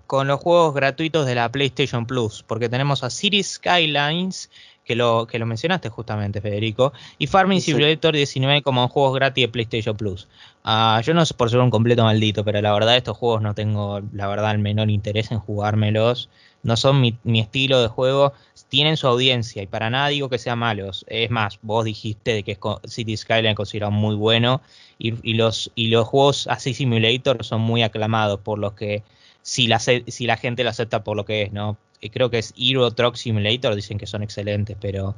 con 0.07 0.27
los 0.27 0.39
juegos 0.39 0.73
gratuitos 0.73 1.25
de 1.25 1.35
la 1.35 1.51
PlayStation 1.51 2.05
Plus, 2.05 2.43
porque 2.47 2.69
tenemos 2.69 3.03
a 3.03 3.09
City 3.09 3.43
Skylines, 3.43 4.49
que 4.85 4.95
lo, 4.95 5.27
que 5.27 5.37
lo 5.39 5.45
mencionaste 5.45 5.89
justamente, 5.89 6.39
Federico, 6.39 6.93
y 7.17 7.27
Farming 7.27 7.59
Simulator 7.59 8.15
19 8.15 8.61
como 8.61 8.87
juegos 8.87 9.13
gratis 9.13 9.43
de 9.43 9.49
PlayStation 9.49 9.97
Plus. 9.97 10.29
Ah, 10.63 11.01
yo 11.03 11.13
no 11.13 11.25
sé 11.25 11.33
por 11.33 11.49
ser 11.49 11.59
un 11.59 11.69
completo 11.69 12.05
maldito, 12.05 12.45
pero 12.45 12.61
la 12.61 12.71
verdad 12.73 12.95
estos 12.95 13.17
juegos 13.17 13.41
no 13.41 13.53
tengo, 13.53 14.01
la 14.13 14.27
verdad, 14.27 14.51
el 14.51 14.59
menor 14.59 14.89
interés 14.89 15.31
en 15.31 15.39
jugármelos. 15.39 16.29
No 16.63 16.77
son 16.77 17.01
mi, 17.01 17.17
mi 17.23 17.41
estilo 17.41 17.81
de 17.81 17.89
juego, 17.89 18.33
tienen 18.71 18.95
su 18.95 19.05
audiencia 19.05 19.61
y 19.61 19.67
para 19.67 19.89
nada 19.89 20.07
digo 20.07 20.29
que 20.29 20.37
sean 20.37 20.59
malos. 20.59 21.03
Es 21.09 21.29
más, 21.29 21.59
vos 21.61 21.83
dijiste 21.83 22.31
de 22.31 22.43
que 22.43 22.57
City 22.85 23.17
Skyline 23.17 23.53
considerado 23.53 23.91
muy 23.91 24.15
bueno 24.15 24.61
y, 24.97 25.13
y, 25.29 25.33
los, 25.33 25.73
y 25.75 25.87
los 25.87 26.07
juegos 26.07 26.47
así 26.49 26.73
Simulator 26.73 27.43
son 27.43 27.59
muy 27.59 27.83
aclamados 27.83 28.39
por 28.39 28.59
los 28.59 28.71
que 28.71 29.03
si 29.41 29.67
la, 29.67 29.77
si 29.79 30.25
la 30.25 30.37
gente 30.37 30.63
lo 30.63 30.69
acepta 30.69 31.03
por 31.03 31.17
lo 31.17 31.25
que 31.25 31.41
es, 31.41 31.51
¿no? 31.51 31.75
Creo 32.13 32.29
que 32.29 32.39
es 32.39 32.53
Euro 32.57 32.91
Truck 32.91 33.15
Simulator, 33.15 33.75
dicen 33.75 33.97
que 33.97 34.07
son 34.07 34.23
excelentes, 34.23 34.77
pero 34.79 35.15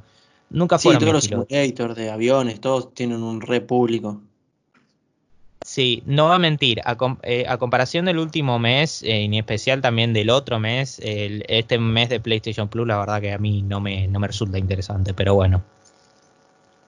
nunca 0.49 0.79
fueron 0.79 0.99
sí, 0.99 1.05
todos 1.05 1.13
los 1.13 1.23
simulators 1.25 1.95
de 1.95 2.09
aviones, 2.09 2.59
todos 2.59 2.91
tienen 2.95 3.21
un 3.21 3.39
re 3.39 3.61
público. 3.61 4.19
Sí, 5.65 6.03
no 6.05 6.25
va 6.25 6.35
a 6.35 6.39
mentir, 6.39 6.81
a, 6.83 6.97
eh, 7.23 7.45
comparación 7.57 8.05
del 8.05 8.19
último 8.19 8.59
mes, 8.59 9.01
eh, 9.03 9.21
y 9.21 9.25
en 9.25 9.33
especial 9.35 9.81
también 9.81 10.11
del 10.13 10.29
otro 10.29 10.59
mes, 10.59 10.99
el, 11.01 11.45
este 11.47 11.79
mes 11.79 12.09
de 12.09 12.19
PlayStation 12.19 12.67
Plus, 12.67 12.85
la 12.85 12.99
verdad 12.99 13.21
que 13.21 13.31
a 13.31 13.37
mí 13.37 13.61
no 13.61 13.79
me, 13.79 14.07
no 14.07 14.19
me 14.19 14.27
resulta 14.27 14.57
interesante, 14.57 15.13
pero 15.13 15.35
bueno. 15.35 15.63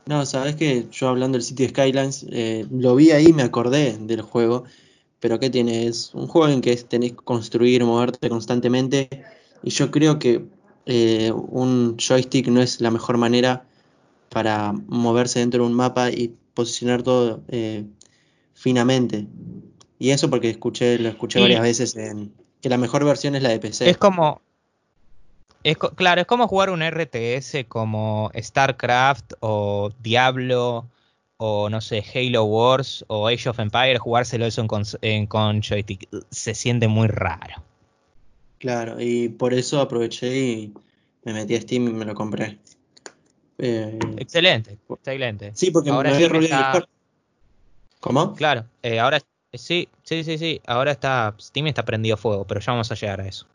No, 0.07 0.25
sabes 0.25 0.55
que 0.55 0.87
yo 0.91 1.07
hablando 1.07 1.37
del 1.37 1.43
City 1.43 1.69
Skylines, 1.69 2.25
eh, 2.29 2.65
lo 2.69 2.95
vi 2.95 3.11
ahí, 3.11 3.31
me 3.31 3.43
acordé 3.43 3.97
del 3.97 4.21
juego, 4.21 4.65
pero 5.19 5.39
¿qué 5.39 5.49
tiene? 5.49 5.87
Es 5.87 6.13
un 6.13 6.27
juego 6.27 6.49
en 6.49 6.61
que 6.61 6.75
tenés 6.75 7.11
que 7.11 7.17
construir, 7.17 7.83
moverte 7.85 8.29
constantemente. 8.29 9.09
Y 9.63 9.69
yo 9.71 9.89
creo 9.89 10.19
que 10.19 10.45
un 10.87 11.97
joystick 11.97 12.47
no 12.49 12.61
es 12.61 12.79
la 12.79 12.91
mejor 12.91 13.17
manera 13.17 13.65
para 14.29 14.73
moverse 14.85 15.39
dentro 15.39 15.63
de 15.63 15.69
un 15.69 15.73
mapa 15.75 16.11
y 16.11 16.35
posicionar 16.53 17.01
todo 17.01 17.41
finamente. 18.55 19.27
Y 19.99 20.09
eso 20.09 20.29
porque 20.31 20.49
escuché, 20.49 20.97
lo 20.97 21.09
escuché 21.09 21.39
varias 21.39 21.61
veces 21.61 21.95
en 21.95 22.33
que 22.61 22.69
la 22.69 22.79
mejor 22.79 23.05
versión 23.05 23.35
es 23.35 23.43
la 23.43 23.49
de 23.49 23.59
PC. 23.59 23.87
Es 23.87 23.97
como. 23.97 24.41
Es, 25.63 25.77
claro, 25.77 26.21
es 26.21 26.27
como 26.27 26.47
jugar 26.47 26.69
un 26.69 26.81
RTS 26.83 27.65
como 27.67 28.31
StarCraft 28.35 29.33
o 29.39 29.91
Diablo 30.01 30.87
o 31.37 31.69
no 31.69 31.81
sé, 31.81 32.03
Halo 32.13 32.43
Wars 32.45 33.03
o 33.07 33.27
Age 33.27 33.49
of 33.49 33.59
Empires, 33.59 33.99
jugárselo 33.99 34.45
eso 34.45 34.65
en 35.01 35.27
con, 35.27 35.61
joystick, 35.61 36.07
se 36.29 36.55
siente 36.55 36.87
muy 36.87 37.07
raro. 37.07 37.63
Claro, 38.59 39.01
y 39.01 39.29
por 39.29 39.53
eso 39.53 39.81
aproveché 39.81 40.37
y 40.37 40.73
me 41.23 41.33
metí 41.33 41.55
a 41.55 41.61
Steam 41.61 41.87
y 41.87 41.91
me 41.91 42.05
lo 42.05 42.13
compré. 42.13 42.59
Eh, 43.57 43.99
excelente, 44.17 44.77
excelente. 44.89 45.51
Sí, 45.55 45.71
porque 45.71 45.89
ahora 45.89 46.11
me 46.11 46.25
había 46.25 46.39
está... 46.39 46.87
¿Cómo? 48.05 48.35
Claro, 48.35 48.65
eh, 48.83 48.99
ahora 48.99 49.19
sí, 49.51 49.89
sí, 50.03 50.23
sí, 50.23 50.37
sí, 50.37 50.61
ahora 50.67 50.91
está 50.91 51.33
Steam 51.41 51.65
está 51.65 51.83
prendido 51.83 52.17
fuego, 52.17 52.45
pero 52.45 52.59
ya 52.61 52.71
vamos 52.71 52.91
a 52.91 52.93
llegar 52.93 53.19
a 53.19 53.27
eso. 53.27 53.47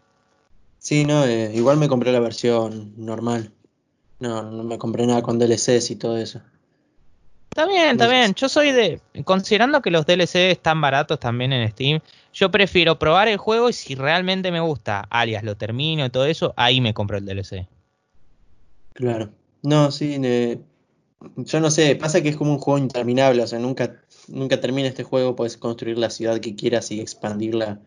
Sí, 0.81 1.05
no, 1.05 1.25
eh, 1.25 1.53
igual 1.55 1.77
me 1.77 1.87
compré 1.87 2.11
la 2.11 2.19
versión 2.19 2.93
normal. 2.97 3.53
No, 4.19 4.43
no 4.43 4.65
me 4.65 4.77
compré 4.77 5.07
nada 5.07 5.23
con 5.23 5.39
DLCs 5.39 5.93
y 5.93 5.95
todo 5.95 6.19
eso. 6.19 6.41
Está 7.51 7.65
bien, 7.65 7.91
está 7.91 8.09
bien. 8.09 8.35
Yo 8.35 8.49
soy 8.49 8.73
de. 8.73 9.01
Considerando 9.23 9.81
que 9.83 9.93
los 9.93 10.05
DLC 10.05 10.51
están 10.51 10.81
baratos 10.81 11.21
también 11.21 11.53
en 11.53 11.71
Steam, 11.71 12.01
yo 12.33 12.51
prefiero 12.51 12.99
probar 12.99 13.29
el 13.29 13.37
juego 13.37 13.71
y 13.71 13.73
si 13.73 13.95
realmente 13.95 14.51
me 14.51 14.59
gusta, 14.59 15.07
alias 15.11 15.45
lo 15.45 15.57
termino 15.57 16.05
y 16.05 16.11
todo 16.11 16.25
eso, 16.25 16.55
ahí 16.57 16.81
me 16.81 16.93
compro 16.93 17.19
el 17.19 17.25
DLC. 17.25 17.69
Claro. 18.95 19.31
No, 19.63 19.93
sí. 19.93 20.21
yo 21.37 21.61
no 21.61 21.71
sé, 21.71 21.95
pasa 21.95 22.21
que 22.21 22.31
es 22.31 22.37
como 22.37 22.51
un 22.51 22.59
juego 22.59 22.79
interminable, 22.79 23.45
o 23.45 23.47
sea, 23.47 23.61
nunca, 23.61 24.01
nunca 24.29 24.61
termina 24.61 24.89
este 24.89 25.05
juego, 25.05 25.37
puedes 25.37 25.57
construir 25.57 25.99
la 25.99 26.11
ciudad 26.11 26.41
que 26.41 26.55
quieras 26.55 26.91
y 26.91 27.01
expandirla 27.01 27.81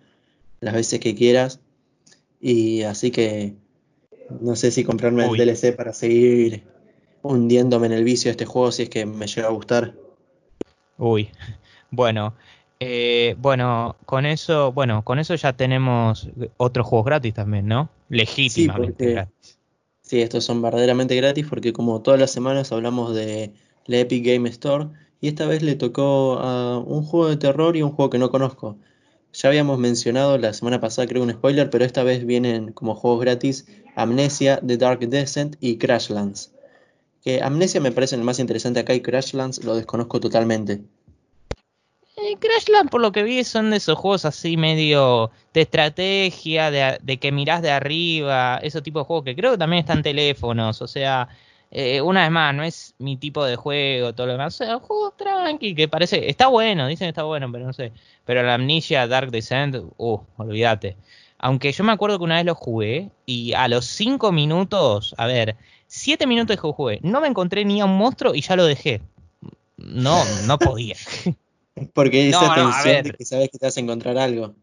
las 0.59 0.73
veces 0.73 0.99
que 0.99 1.15
quieras. 1.15 1.59
Y 2.39 2.83
así 2.83 3.11
que 3.11 3.55
no 4.41 4.55
sé 4.55 4.71
si 4.71 4.83
comprarme 4.83 5.25
el 5.25 5.37
DLC 5.37 5.75
para 5.75 5.93
seguir 5.93 6.63
hundiéndome 7.21 7.87
en 7.87 7.93
el 7.93 8.03
vicio 8.03 8.29
de 8.29 8.31
este 8.31 8.45
juego 8.45 8.71
si 8.71 8.83
es 8.83 8.89
que 8.89 9.05
me 9.05 9.27
llega 9.27 9.47
a 9.47 9.51
gustar. 9.51 9.93
Uy, 10.97 11.29
bueno, 11.91 12.33
eh, 12.79 13.35
bueno, 13.39 13.95
con 14.05 14.25
eso, 14.25 14.71
bueno, 14.71 15.03
con 15.03 15.19
eso 15.19 15.35
ya 15.35 15.53
tenemos 15.53 16.29
otros 16.57 16.85
juegos 16.85 17.05
gratis 17.05 17.33
también, 17.33 17.67
¿no? 17.67 17.89
Legítimamente 18.09 19.05
sí, 19.05 19.11
gratis. 19.11 19.59
Sí, 20.01 20.21
estos 20.21 20.43
son 20.43 20.61
verdaderamente 20.61 21.15
gratis 21.15 21.45
porque 21.49 21.71
como 21.71 22.01
todas 22.01 22.19
las 22.19 22.31
semanas 22.31 22.71
hablamos 22.71 23.15
de 23.15 23.53
la 23.85 23.99
Epic 23.99 24.25
Game 24.25 24.49
Store 24.49 24.89
y 25.23 25.29
esta 25.29 25.45
vez 25.45 25.61
le 25.61 25.75
tocó 25.75 26.37
a 26.39 26.77
un 26.79 27.01
juego 27.01 27.29
de 27.29 27.37
terror 27.37 27.77
y 27.77 27.81
un 27.81 27.91
juego 27.91 28.09
que 28.09 28.17
no 28.17 28.29
conozco. 28.29 28.77
Ya 29.31 29.47
habíamos 29.47 29.79
mencionado 29.79 30.37
la 30.37 30.51
semana 30.51 30.81
pasada, 30.81 31.07
creo 31.07 31.23
un 31.23 31.31
spoiler, 31.31 31.69
pero 31.69 31.85
esta 31.85 32.03
vez 32.03 32.25
vienen 32.25 32.73
como 32.73 32.93
juegos 32.93 33.21
gratis 33.21 33.65
Amnesia, 33.95 34.59
The 34.67 34.75
Dark 34.75 34.99
Descent 34.99 35.55
y 35.61 35.77
Crashlands. 35.77 36.51
Que 37.23 37.41
Amnesia 37.41 37.79
me 37.79 37.93
parece 37.93 38.15
el 38.15 38.23
más 38.23 38.39
interesante 38.39 38.81
acá 38.81 38.95
y 38.95 38.99
Crashlands 38.99 39.63
lo 39.63 39.75
desconozco 39.75 40.19
totalmente. 40.19 40.81
Eh, 42.17 42.35
Crashlands, 42.37 42.91
por 42.91 42.99
lo 42.99 43.13
que 43.13 43.23
vi, 43.23 43.45
son 43.45 43.69
de 43.69 43.77
esos 43.77 43.97
juegos 43.97 44.25
así 44.25 44.57
medio 44.57 45.31
de 45.53 45.61
estrategia, 45.61 46.69
de, 46.69 47.17
que 47.17 47.31
mirás 47.31 47.61
de 47.61 47.71
arriba, 47.71 48.59
ese 48.61 48.81
tipo 48.81 48.99
de 48.99 49.05
juegos 49.05 49.23
que 49.23 49.37
creo 49.37 49.53
que 49.53 49.57
también 49.57 49.79
están 49.79 50.03
teléfonos. 50.03 50.81
O 50.81 50.87
sea, 50.89 51.29
eh, 51.73 52.01
una 52.01 52.21
vez 52.21 52.31
más, 52.31 52.55
no 52.55 52.63
es 52.63 52.95
mi 52.99 53.17
tipo 53.17 53.43
de 53.43 53.55
juego, 53.55 54.13
todo 54.13 54.27
lo 54.27 54.33
demás. 54.33 54.55
O 54.55 54.63
sea, 54.63 54.77
un 54.77 54.83
juego 54.83 55.11
tranqui, 55.17 55.75
que 55.75 55.87
parece, 55.87 56.29
está 56.29 56.47
bueno, 56.47 56.87
dicen 56.87 57.07
que 57.07 57.09
está 57.09 57.23
bueno, 57.23 57.51
pero 57.51 57.65
no 57.65 57.73
sé. 57.73 57.91
Pero 58.25 58.43
la 58.43 58.53
Amnesia 58.53 59.07
Dark 59.07 59.31
Descent, 59.31 59.75
uh, 59.97 60.19
olvídate. 60.37 60.95
Aunque 61.39 61.73
yo 61.73 61.83
me 61.83 61.91
acuerdo 61.91 62.17
que 62.17 62.23
una 62.23 62.35
vez 62.35 62.45
lo 62.45 62.55
jugué 62.55 63.09
y 63.25 63.51
a 63.53 63.67
los 63.67 63.85
5 63.85 64.31
minutos, 64.31 65.13
a 65.17 65.25
ver, 65.27 65.57
Siete 65.95 66.25
minutos 66.25 66.55
de 66.55 66.59
que 66.59 66.73
jugué. 66.73 66.99
No 67.03 67.21
me 67.21 67.27
encontré 67.27 67.63
ni 67.65 67.79
a 67.79 67.85
un 67.85 67.95
monstruo 67.95 68.33
y 68.33 68.41
ya 68.41 68.55
lo 68.55 68.65
dejé. 68.65 68.99
No, 69.77 70.23
no 70.47 70.57
podía. 70.57 70.95
Porque 71.93 72.29
esa 72.29 72.55
tensión 72.55 73.03
de 73.03 73.11
que 73.11 73.23
sabes 73.23 73.49
que 73.51 73.59
te 73.59 73.67
vas 73.67 73.77
a 73.77 73.79
encontrar 73.79 74.17
algo. 74.17 74.55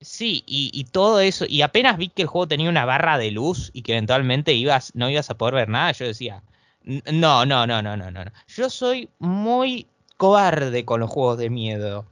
Sí, 0.00 0.44
y, 0.46 0.84
todo 0.84 1.20
eso, 1.20 1.46
y 1.48 1.62
apenas 1.62 1.96
vi 1.96 2.08
que 2.10 2.22
el 2.22 2.28
juego 2.28 2.46
tenía 2.46 2.68
una 2.68 2.84
barra 2.84 3.16
de 3.18 3.30
luz 3.30 3.70
y 3.72 3.82
que 3.82 3.92
eventualmente 3.92 4.52
ibas, 4.52 4.92
no 4.94 5.08
ibas 5.08 5.30
a 5.30 5.38
poder 5.38 5.54
ver 5.54 5.68
nada, 5.68 5.92
yo 5.92 6.06
decía, 6.06 6.42
no, 6.84 7.46
no, 7.46 7.66
no, 7.66 7.82
no, 7.82 7.96
no, 7.96 8.10
no. 8.10 8.24
Yo 8.46 8.70
soy 8.70 9.08
muy 9.18 9.86
cobarde 10.16 10.84
con 10.84 11.00
los 11.00 11.10
juegos 11.10 11.38
de 11.38 11.50
miedo. 11.50 12.06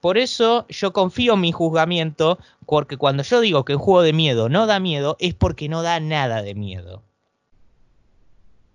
Por 0.00 0.16
eso 0.16 0.66
yo 0.68 0.92
confío 0.92 1.34
en 1.34 1.40
mi 1.40 1.52
juzgamiento, 1.52 2.38
porque 2.66 2.96
cuando 2.96 3.22
yo 3.22 3.40
digo 3.40 3.64
que 3.64 3.74
un 3.74 3.80
juego 3.80 4.02
de 4.02 4.12
miedo 4.12 4.48
no 4.48 4.66
da 4.66 4.80
miedo, 4.80 5.16
es 5.18 5.34
porque 5.34 5.68
no 5.68 5.82
da 5.82 6.00
nada 6.00 6.42
de 6.42 6.54
miedo. 6.54 7.02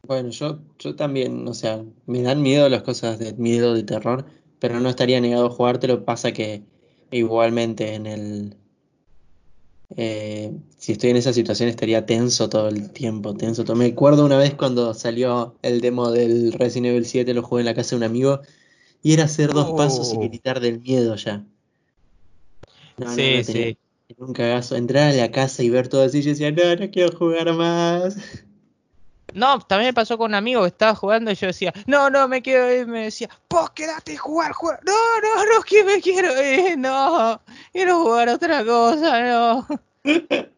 Bueno, 0.07 0.29
yo, 0.29 0.59
yo 0.77 0.95
también, 0.95 1.47
o 1.47 1.53
sea, 1.53 1.83
me 2.05 2.21
dan 2.21 2.41
miedo 2.41 2.69
las 2.69 2.83
cosas 2.83 3.17
de 3.17 3.33
miedo, 3.33 3.73
de 3.73 3.83
terror, 3.83 4.25
pero 4.59 4.79
no 4.79 4.89
estaría 4.89 5.19
negado 5.19 5.47
a 5.47 5.49
jugártelo. 5.49 6.05
Pasa 6.05 6.31
que 6.31 6.63
igualmente 7.11 7.93
en 7.93 8.05
el. 8.05 8.55
Eh, 9.97 10.51
si 10.77 10.93
estoy 10.93 11.11
en 11.11 11.17
esa 11.17 11.31
situación 11.31 11.69
estaría 11.69 12.05
tenso 12.05 12.49
todo 12.49 12.69
el 12.69 12.91
tiempo, 12.91 13.35
tenso. 13.35 13.63
Me 13.75 13.85
acuerdo 13.85 14.25
una 14.25 14.37
vez 14.37 14.55
cuando 14.55 14.93
salió 14.93 15.55
el 15.61 15.81
demo 15.81 16.11
del 16.11 16.53
Resident 16.53 16.87
Evil 16.87 17.05
7, 17.05 17.33
lo 17.33 17.43
jugué 17.43 17.61
en 17.61 17.65
la 17.65 17.75
casa 17.75 17.91
de 17.91 17.97
un 17.97 18.03
amigo, 18.03 18.41
y 19.03 19.13
era 19.13 19.25
hacer 19.25 19.53
dos 19.53 19.73
pasos 19.73 20.13
y 20.13 20.17
oh. 20.17 20.21
gritar 20.21 20.59
del 20.59 20.81
miedo 20.81 21.15
ya. 21.15 21.45
sí, 23.15 23.43
sí. 23.43 23.77
Un 24.17 24.33
cagazo. 24.33 24.75
Entrar 24.75 25.11
a 25.11 25.13
la 25.13 25.31
casa 25.31 25.63
y 25.63 25.69
ver 25.69 25.87
todo 25.87 26.03
así, 26.03 26.21
yo 26.21 26.29
decía, 26.29 26.51
no, 26.51 26.75
no 26.75 26.91
quiero 26.91 27.15
jugar 27.17 27.53
más. 27.53 28.17
No, 29.35 29.59
también 29.59 29.89
me 29.89 29.93
pasó 29.93 30.17
con 30.17 30.31
un 30.31 30.35
amigo 30.35 30.61
que 30.61 30.69
estaba 30.69 30.95
jugando 30.95 31.29
y 31.29 31.35
yo 31.35 31.47
decía, 31.47 31.73
no, 31.87 32.09
no, 32.09 32.29
me 32.29 32.41
quiero 32.41 32.73
ir. 32.73 32.87
Me 32.87 33.03
decía, 33.03 33.29
vos 33.49 33.69
quedate 33.71 34.15
a 34.15 34.17
jugar, 34.17 34.53
jugar. 34.53 34.79
No, 34.85 34.93
no, 34.93 35.45
no, 35.45 35.61
que 35.61 35.83
me 35.83 36.01
quiero 36.01 36.41
ir. 36.41 36.77
No, 36.77 37.41
quiero 37.73 38.01
jugar 38.01 38.29
otra 38.29 38.63
cosa, 38.63 39.21
no. 39.21 39.67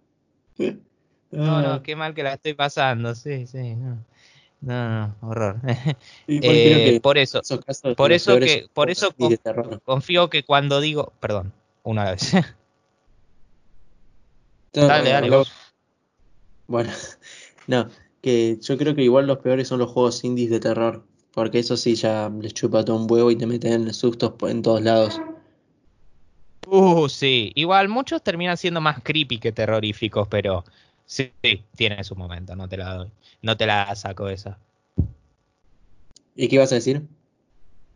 No, 1.30 1.62
no, 1.62 1.84
qué 1.84 1.96
mal 1.96 2.14
que 2.14 2.24
la 2.24 2.34
estoy 2.34 2.54
pasando, 2.54 3.14
sí, 3.14 3.46
sí, 3.48 3.76
no. 3.76 4.04
No, 4.62 4.90
no, 4.90 5.16
horror. 5.22 5.60
Eh, 6.28 7.00
por 7.02 7.18
eso, 7.18 7.42
por 7.96 8.12
eso 8.12 8.40
que, 8.40 8.68
por 8.74 8.90
eso 8.90 9.10
confío 9.84 10.30
que 10.30 10.44
cuando 10.44 10.80
digo, 10.80 11.14
perdón, 11.20 11.54
una 11.84 12.12
vez. 12.12 12.32
dale, 14.74 15.10
dale. 15.10 15.44
Bueno, 16.68 16.92
no, 17.68 17.90
que 18.28 18.60
yo 18.62 18.78
creo 18.78 18.96
que 18.96 19.04
igual 19.04 19.28
los 19.28 19.38
peores 19.40 19.68
son 19.68 19.80
los 19.80 19.92
juegos 19.92 20.24
indies 20.24 20.50
de 20.50 20.60
terror, 20.60 21.04
porque 21.34 21.60
eso 21.60 21.78
sí 21.78 21.96
ya 21.96 22.30
les 22.42 22.54
chupa 22.54 22.84
todo 22.84 22.98
un 22.98 23.10
huevo 23.10 23.32
y 23.32 23.36
te 23.36 23.46
meten 23.46 23.94
sustos 23.94 24.34
en 24.50 24.62
todos 24.62 24.82
lados. 24.82 25.22
Uh, 26.68 27.08
sí, 27.08 27.54
igual 27.56 27.88
muchos 27.88 28.22
terminan 28.22 28.58
siendo 28.58 28.82
más 28.82 29.02
creepy 29.02 29.40
que 29.40 29.54
terroríficos, 29.54 30.28
pero 30.28 30.66
Sí, 31.08 31.32
tiene 31.78 32.04
su 32.04 32.16
momento, 32.18 32.56
no 32.56 32.68
te 32.68 32.76
la 32.76 32.94
doy. 32.94 33.08
No 33.42 33.56
te 33.56 33.66
la 33.66 33.96
saco 33.96 34.28
esa. 34.28 34.60
¿Y 36.36 36.50
qué 36.50 36.56
ibas 36.56 36.72
a 36.74 36.76
decir? 36.76 37.02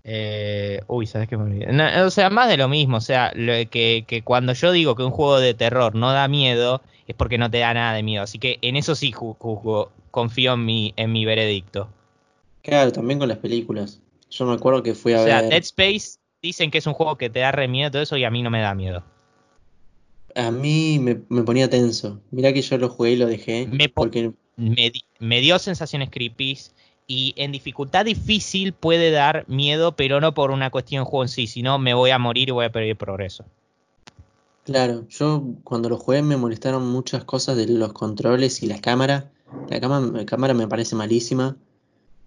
Eh, 0.06 0.82
uy, 0.88 1.06
¿sabes 1.06 1.28
qué 1.28 1.36
me 1.38 1.44
olvidé? 1.44 2.02
o 2.02 2.10
sea, 2.10 2.30
más 2.30 2.48
de 2.48 2.56
lo 2.56 2.70
mismo. 2.70 2.98
O 2.98 3.02
sea, 3.02 3.34
que, 3.36 4.06
que, 4.08 4.22
cuando 4.24 4.54
yo 4.54 4.72
digo 4.72 4.96
que 4.96 5.04
un 5.04 5.12
juego 5.12 5.42
de 5.42 5.54
terror 5.54 5.94
no 5.94 6.14
da 6.14 6.30
miedo, 6.30 6.82
es 7.06 7.14
porque 7.14 7.38
no 7.38 7.52
te 7.52 7.60
da 7.60 7.74
nada 7.74 7.94
de 7.94 8.02
miedo. 8.02 8.24
Así 8.24 8.40
que 8.40 8.60
en 8.62 8.78
eso 8.78 8.96
sí 8.96 9.12
juzgo, 9.12 9.92
confío 10.12 10.54
en 10.54 10.66
mi, 10.66 10.94
en 10.98 11.12
mi 11.12 11.26
veredicto. 11.26 11.90
Claro, 12.62 12.92
también 12.92 13.20
con 13.20 13.30
las 13.30 13.40
películas. 13.40 14.02
Yo 14.30 14.46
me 14.46 14.54
acuerdo 14.54 14.84
que 14.84 14.94
fui 14.94 15.14
a 15.14 15.24
ver. 15.24 15.26
O 15.26 15.40
sea, 15.40 15.42
Dead 15.42 15.62
Space 15.64 16.20
dicen 16.42 16.72
que 16.72 16.78
es 16.78 16.88
un 16.88 16.94
juego 16.94 17.18
que 17.18 17.30
te 17.30 17.40
da 17.40 17.52
re 17.52 17.68
miedo 17.68 17.92
todo 17.92 18.02
eso 18.02 18.18
y 18.18 18.24
a 18.24 18.32
mí 18.32 18.44
no 18.44 18.50
me 18.50 18.62
da 18.62 18.76
miedo. 18.76 19.04
A 20.36 20.52
mí 20.52 21.00
me, 21.00 21.16
ponía 21.44 21.70
tenso. 21.70 22.22
Mirá 22.32 22.54
que 22.54 22.62
yo 22.62 22.78
lo 22.78 22.90
jugué 22.90 23.12
y 23.12 23.16
lo 23.18 23.28
dejé. 23.28 23.68
Me, 23.68 23.90
porque... 23.90 24.32
me, 24.56 24.92
me 25.20 25.42
dio 25.42 25.60
sensaciones 25.60 26.10
creepy 26.10 26.58
y 27.08 27.34
en 27.36 27.52
dificultad 27.52 28.06
difícil 28.06 28.72
puede 28.72 29.12
dar 29.12 29.44
miedo, 29.50 29.98
pero 29.98 30.22
no 30.22 30.34
por 30.34 30.52
una 30.52 30.70
cuestión 30.70 31.04
de 31.04 31.10
juego 31.10 31.24
en 31.24 31.30
sí, 31.30 31.48
sino 31.48 31.78
me 31.78 31.94
voy 31.94 32.12
a 32.12 32.20
morir 32.20 32.48
y 32.48 32.52
voy 32.52 32.66
a 32.66 32.72
perder 32.72 32.96
progreso. 32.96 33.44
Claro, 34.64 35.06
yo 35.10 35.44
cuando 35.64 35.90
lo 35.90 35.98
jugué 35.98 36.22
me 36.22 36.38
molestaron 36.38 36.88
muchas 36.88 37.24
cosas 37.24 37.58
de 37.58 37.68
los 37.68 37.92
controles 37.94 38.62
y 38.64 38.68
la 39.70 40.26
cámara. 40.26 40.54
Me 40.54 40.68
parece 40.68 40.96
malísima. 40.96 41.58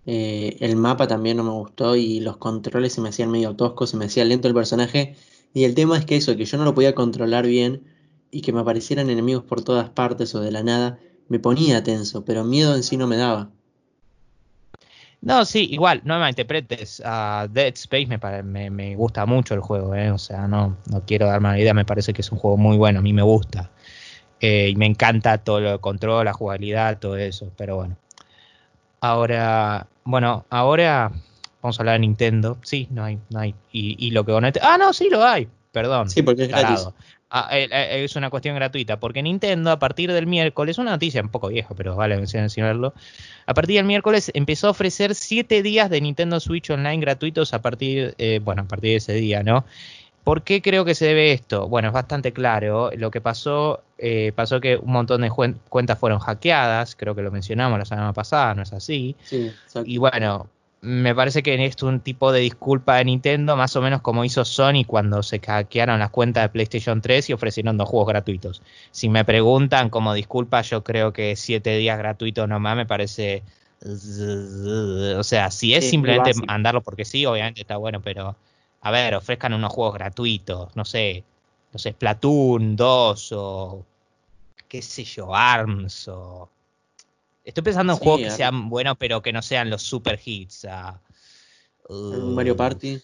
Eh, 0.06 0.56
el 0.60 0.76
mapa 0.76 1.06
también 1.06 1.38
no 1.38 1.44
me 1.44 1.50
gustó 1.50 1.96
y 1.96 2.20
los 2.20 2.36
controles 2.36 2.92
se 2.92 3.00
me 3.00 3.08
hacían 3.08 3.30
medio 3.30 3.56
toscos, 3.56 3.90
se 3.90 3.96
me 3.96 4.06
hacía 4.06 4.24
lento 4.24 4.48
el 4.48 4.54
personaje. 4.54 5.16
Y 5.54 5.64
el 5.64 5.74
tema 5.74 5.96
es 5.96 6.04
que 6.04 6.16
eso, 6.16 6.36
que 6.36 6.44
yo 6.44 6.58
no 6.58 6.64
lo 6.64 6.74
podía 6.74 6.94
controlar 6.94 7.46
bien 7.46 7.84
y 8.30 8.42
que 8.42 8.52
me 8.52 8.60
aparecieran 8.60 9.10
enemigos 9.10 9.44
por 9.44 9.62
todas 9.62 9.90
partes 9.90 10.34
o 10.34 10.40
de 10.40 10.50
la 10.50 10.62
nada, 10.62 10.98
me 11.28 11.38
ponía 11.38 11.82
tenso, 11.82 12.24
pero 12.24 12.44
miedo 12.44 12.74
en 12.74 12.82
sí 12.82 12.96
no 12.96 13.06
me 13.06 13.16
daba. 13.16 13.50
No, 15.20 15.46
sí, 15.46 15.68
igual, 15.70 16.02
no 16.04 16.20
me 16.20 16.28
interpretes. 16.28 16.98
Dead 16.98 17.72
Space 17.74 18.06
me, 18.06 18.70
me, 18.70 18.96
gusta 18.96 19.24
mucho 19.24 19.54
el 19.54 19.60
juego, 19.60 19.94
¿eh? 19.94 20.10
o 20.10 20.18
sea, 20.18 20.46
no, 20.46 20.76
no 20.90 21.06
quiero 21.06 21.26
darme 21.26 21.48
una 21.48 21.58
idea, 21.58 21.72
me 21.72 21.86
parece 21.86 22.12
que 22.12 22.20
es 22.20 22.30
un 22.30 22.38
juego 22.38 22.58
muy 22.58 22.76
bueno, 22.76 22.98
a 22.98 23.02
mí 23.02 23.14
me 23.14 23.22
gusta. 23.22 23.70
Eh, 24.46 24.68
y 24.68 24.76
me 24.76 24.84
encanta 24.84 25.38
todo 25.38 25.58
lo 25.58 25.80
control, 25.80 26.26
la 26.26 26.34
jugabilidad, 26.34 26.98
todo 26.98 27.16
eso, 27.16 27.50
pero 27.56 27.76
bueno. 27.76 27.96
Ahora, 29.00 29.86
bueno, 30.04 30.44
ahora 30.50 31.12
vamos 31.62 31.78
a 31.78 31.82
hablar 31.82 31.94
de 31.94 32.00
Nintendo. 32.00 32.58
Sí, 32.62 32.86
no 32.90 33.04
hay, 33.04 33.18
no 33.30 33.40
hay. 33.40 33.54
Y, 33.72 34.10
lo 34.10 34.26
que 34.26 34.32
con 34.32 34.44
Ah, 34.44 34.76
no, 34.78 34.92
sí 34.92 35.08
lo 35.08 35.24
hay. 35.24 35.48
Perdón. 35.72 36.10
Sí, 36.10 36.20
porque 36.20 36.42
es 36.42 36.48
gratis. 36.48 36.88
Ah, 37.30 37.48
eh, 37.52 37.68
eh, 37.72 38.04
es 38.04 38.16
una 38.16 38.28
cuestión 38.28 38.54
gratuita, 38.54 39.00
porque 39.00 39.22
Nintendo 39.22 39.70
a 39.70 39.78
partir 39.78 40.12
del 40.12 40.26
miércoles, 40.26 40.76
una 40.76 40.90
noticia 40.90 41.22
un 41.22 41.30
poco 41.30 41.48
vieja, 41.48 41.74
pero 41.74 41.96
vale 41.96 42.16
mencionarlo, 42.16 42.92
a 43.46 43.54
partir 43.54 43.76
del 43.76 43.86
miércoles 43.86 44.30
empezó 44.34 44.68
a 44.68 44.70
ofrecer 44.70 45.14
7 45.14 45.62
días 45.62 45.88
de 45.88 46.02
Nintendo 46.02 46.38
Switch 46.38 46.68
Online 46.68 47.00
gratuitos 47.00 47.54
a 47.54 47.62
partir, 47.62 48.14
eh, 48.18 48.40
bueno, 48.44 48.62
a 48.62 48.68
partir 48.68 48.90
de 48.90 48.96
ese 48.96 49.14
día, 49.14 49.42
¿no? 49.42 49.64
¿Por 50.24 50.42
qué 50.42 50.62
creo 50.62 50.84
que 50.84 50.94
se 50.94 51.04
debe 51.04 51.32
esto? 51.32 51.68
Bueno, 51.68 51.88
es 51.88 51.94
bastante 51.94 52.32
claro. 52.32 52.90
Lo 52.96 53.10
que 53.10 53.20
pasó, 53.20 53.82
pasó 54.34 54.60
que 54.60 54.76
un 54.76 54.90
montón 54.90 55.20
de 55.20 55.30
cuentas 55.30 55.98
fueron 55.98 56.18
hackeadas, 56.18 56.96
creo 56.96 57.14
que 57.14 57.22
lo 57.22 57.30
mencionamos 57.30 57.78
la 57.78 57.84
semana 57.84 58.12
pasada, 58.14 58.54
¿no 58.54 58.62
es 58.62 58.72
así? 58.72 59.14
Sí, 59.22 59.52
Y 59.84 59.98
bueno, 59.98 60.48
me 60.80 61.14
parece 61.14 61.42
que 61.42 61.62
esto 61.64 61.88
es 61.88 61.92
un 61.94 62.00
tipo 62.00 62.32
de 62.32 62.40
disculpa 62.40 62.96
de 62.96 63.04
Nintendo, 63.04 63.56
más 63.56 63.76
o 63.76 63.82
menos 63.82 64.00
como 64.00 64.24
hizo 64.24 64.44
Sony 64.44 64.84
cuando 64.86 65.22
se 65.22 65.40
hackearon 65.40 65.98
las 65.98 66.10
cuentas 66.10 66.44
de 66.44 66.48
PlayStation 66.48 67.00
3 67.00 67.30
y 67.30 67.32
ofrecieron 67.32 67.76
dos 67.76 67.88
juegos 67.88 68.08
gratuitos. 68.08 68.62
Si 68.90 69.08
me 69.08 69.24
preguntan 69.24 69.90
como 69.90 70.14
disculpa, 70.14 70.62
yo 70.62 70.84
creo 70.84 71.12
que 71.12 71.36
siete 71.36 71.76
días 71.76 71.98
gratuitos 71.98 72.48
nomás 72.48 72.76
me 72.76 72.86
parece... 72.86 73.42
O 75.18 75.22
sea, 75.22 75.50
si 75.50 75.74
es 75.74 75.88
simplemente 75.90 76.32
andarlo 76.48 76.80
porque 76.80 77.04
sí, 77.04 77.26
obviamente 77.26 77.60
está 77.60 77.76
bueno, 77.76 78.00
pero 78.00 78.34
a 78.84 78.90
ver, 78.90 79.14
ofrezcan 79.14 79.54
unos 79.54 79.72
juegos 79.72 79.94
gratuitos, 79.94 80.76
no 80.76 80.84
sé, 80.84 81.24
no 81.72 81.78
sé, 81.78 81.92
Splatoon 81.92 82.76
2 82.76 83.32
o 83.32 83.84
qué 84.68 84.82
sé 84.82 85.04
yo, 85.04 85.34
ARMS 85.34 86.08
o 86.08 86.50
Estoy 87.44 87.62
pensando 87.62 87.92
en 87.92 87.98
juegos 87.98 88.20
que 88.20 88.30
sean 88.30 88.70
buenos, 88.70 88.96
pero 88.98 89.20
que 89.20 89.32
no 89.32 89.42
sean 89.42 89.68
los 89.68 89.82
super 89.82 90.18
hits. 90.24 90.66
un 91.88 92.34
Mario 92.34 92.56
Party. 92.56 93.00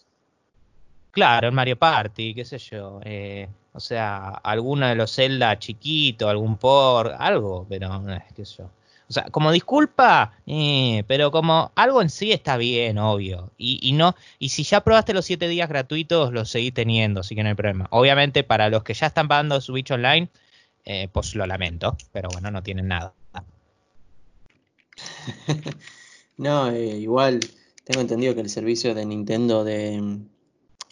Claro, 1.10 1.48
en 1.48 1.54
Mario 1.54 1.78
Party, 1.78 2.34
qué 2.34 2.44
sé 2.46 2.58
yo. 2.58 3.00
Eh, 3.04 3.48
o 3.72 3.80
sea, 3.80 4.28
alguno 4.28 4.86
de 4.86 4.94
los 4.94 5.14
Zelda 5.14 5.58
chiquito, 5.58 6.28
algún 6.28 6.56
por, 6.56 7.14
algo, 7.18 7.66
pero 7.68 8.08
eh, 8.10 8.24
qué 8.34 8.46
sé 8.46 8.58
yo. 8.58 8.70
O 9.10 9.12
sea, 9.12 9.24
como 9.24 9.52
disculpa, 9.52 10.38
eh, 10.46 11.04
pero 11.06 11.30
como 11.30 11.72
algo 11.74 12.00
en 12.00 12.08
sí 12.08 12.32
está 12.32 12.56
bien, 12.56 12.96
obvio. 12.96 13.52
Y, 13.58 13.78
y, 13.82 13.92
no, 13.92 14.14
y 14.38 14.50
si 14.50 14.62
ya 14.62 14.82
probaste 14.82 15.12
los 15.12 15.26
7 15.26 15.48
días 15.48 15.68
gratuitos, 15.68 16.32
los 16.32 16.48
seguís 16.48 16.72
teniendo, 16.72 17.20
así 17.20 17.34
que 17.34 17.42
no 17.42 17.50
hay 17.50 17.56
problema. 17.56 17.88
Obviamente, 17.90 18.44
para 18.44 18.70
los 18.70 18.84
que 18.84 18.94
ya 18.94 19.08
están 19.08 19.28
pagando 19.28 19.60
Switch 19.60 19.90
Online, 19.90 20.28
pues 21.12 21.34
lo 21.34 21.46
lamento, 21.46 21.96
pero 22.12 22.28
bueno, 22.32 22.50
no 22.50 22.62
tienen 22.62 22.88
nada. 22.88 23.12
no, 26.36 26.70
eh, 26.70 26.98
igual 26.98 27.40
tengo 27.84 28.00
entendido 28.00 28.34
que 28.34 28.40
el 28.40 28.50
servicio 28.50 28.94
de 28.94 29.06
Nintendo 29.06 29.64
de 29.64 30.00
mm, 30.00 30.28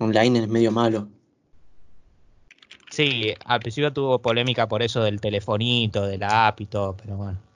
online 0.00 0.40
es 0.40 0.48
medio 0.48 0.72
malo. 0.72 1.08
Sí, 2.90 3.34
al 3.44 3.60
principio 3.60 3.92
tuvo 3.92 4.20
polémica 4.20 4.66
por 4.66 4.82
eso 4.82 5.02
del 5.02 5.20
telefonito, 5.20 6.06
de 6.06 6.18
la 6.18 6.48
app 6.48 6.60
y 6.60 6.66
todo, 6.66 6.96
pero 6.96 7.16
bueno. 7.16 7.47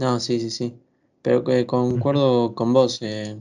No, 0.00 0.18
sí, 0.18 0.40
sí, 0.40 0.48
sí. 0.48 0.74
Pero 1.20 1.44
que 1.44 1.66
concuerdo 1.66 2.54
con 2.54 2.72
vos 2.72 3.02
eh, 3.02 3.36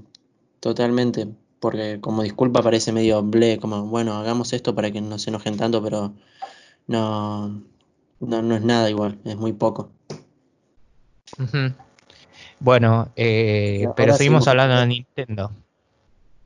totalmente, 0.59 1.29
porque 1.61 2.01
como 2.01 2.21
disculpa 2.21 2.61
parece 2.61 2.91
medio 2.91 3.23
ble, 3.23 3.59
como 3.59 3.85
bueno, 3.85 4.15
hagamos 4.15 4.51
esto 4.51 4.75
para 4.75 4.91
que 4.91 4.99
no 4.99 5.17
se 5.19 5.29
enojen 5.29 5.55
tanto, 5.55 5.81
pero 5.81 6.11
no, 6.87 7.61
no, 8.19 8.41
no 8.41 8.55
es 8.57 8.61
nada 8.61 8.89
igual, 8.89 9.17
es 9.23 9.37
muy 9.37 9.53
poco. 9.53 9.89
Bueno, 12.59 13.09
eh, 13.15 13.87
pero 13.95 14.15
seguimos 14.15 14.49
hablando 14.49 14.81
de 14.81 14.87
Nintendo. 14.87 15.51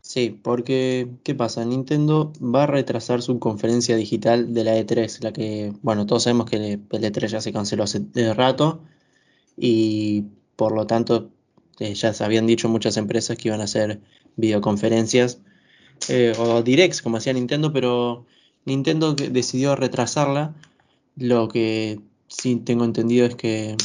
Sí, 0.02 0.30
porque 0.30 1.08
¿qué 1.24 1.34
pasa? 1.34 1.66
Nintendo 1.66 2.32
va 2.40 2.66
a 2.66 2.68
retrasar 2.68 3.24
su 3.24 3.40
conferencia 3.40 3.96
digital 3.96 4.54
de 4.54 4.64
la 4.64 4.78
E3, 4.78 5.24
la 5.24 5.34
que, 5.34 5.74
bueno, 5.82 6.06
todos 6.06 6.22
sabemos 6.22 6.48
que 6.48 6.58
el 6.58 7.04
E3 7.04 7.28
ya 7.30 7.42
se 7.42 7.52
canceló 7.52 7.86
hace 7.86 8.00
de 8.00 8.32
rato 8.36 8.82
y 9.58 10.26
por 10.56 10.74
lo 10.74 10.88
tanto 10.88 11.30
eh, 11.80 11.94
ya 11.94 12.14
se 12.14 12.24
habían 12.24 12.48
dicho 12.48 12.70
muchas 12.70 12.98
empresas 12.98 13.38
que 13.38 13.50
iban 13.50 13.62
a 13.62 13.66
hacer 13.66 14.02
videoconferencias 14.36 15.40
eh, 16.10 16.34
o 16.38 16.62
directs 16.64 17.02
como 17.02 17.18
hacía 17.18 17.34
Nintendo, 17.34 17.72
pero 17.72 18.26
Nintendo 18.66 19.14
decidió 19.14 19.76
retrasarla. 19.76 20.56
Lo 21.16 21.48
que 21.48 22.00
sí 22.28 22.56
tengo 22.58 22.86
entendido 22.86 23.26
es 23.26 23.36
que 23.36 23.78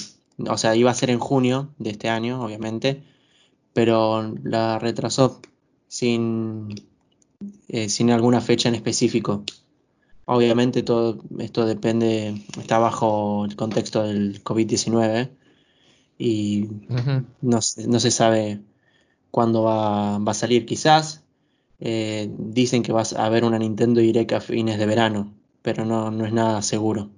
o 0.46 0.56
sea, 0.56 0.76
iba 0.76 0.90
a 0.90 0.94
ser 0.94 1.10
en 1.10 1.18
junio 1.18 1.70
de 1.78 1.90
este 1.90 2.08
año, 2.08 2.44
obviamente, 2.44 3.02
pero 3.72 4.34
la 4.44 4.78
retrasó 4.78 5.40
sin, 5.88 6.74
eh, 7.68 7.88
sin 7.88 8.10
alguna 8.10 8.40
fecha 8.40 8.68
en 8.68 8.76
específico. 8.76 9.44
Obviamente 10.26 10.82
todo 10.82 11.18
esto 11.38 11.66
depende, 11.66 12.44
está 12.60 12.78
bajo 12.78 13.46
el 13.46 13.56
contexto 13.56 14.04
del 14.04 14.44
COVID-19 14.44 15.30
y 16.18 16.68
no, 17.40 17.62
se 17.62 18.10
sabe 18.10 18.60
cuándo 19.30 19.62
va, 19.62 20.16
a 20.16 20.34
salir. 20.34 20.66
Quizás 20.66 21.24
eh, 21.80 22.28
dicen 22.36 22.82
que 22.82 22.92
va 22.92 23.02
a 23.16 23.24
haber 23.24 23.44
una 23.44 23.58
Nintendo 23.58 24.00
Direct 24.00 24.32
a 24.32 24.40
fines 24.40 24.78
de 24.78 24.86
verano, 24.86 25.32
pero 25.62 25.84
no, 25.84 26.10
no 26.10 26.26
es 26.26 26.32
nada 26.32 26.60
seguro. 26.62 27.10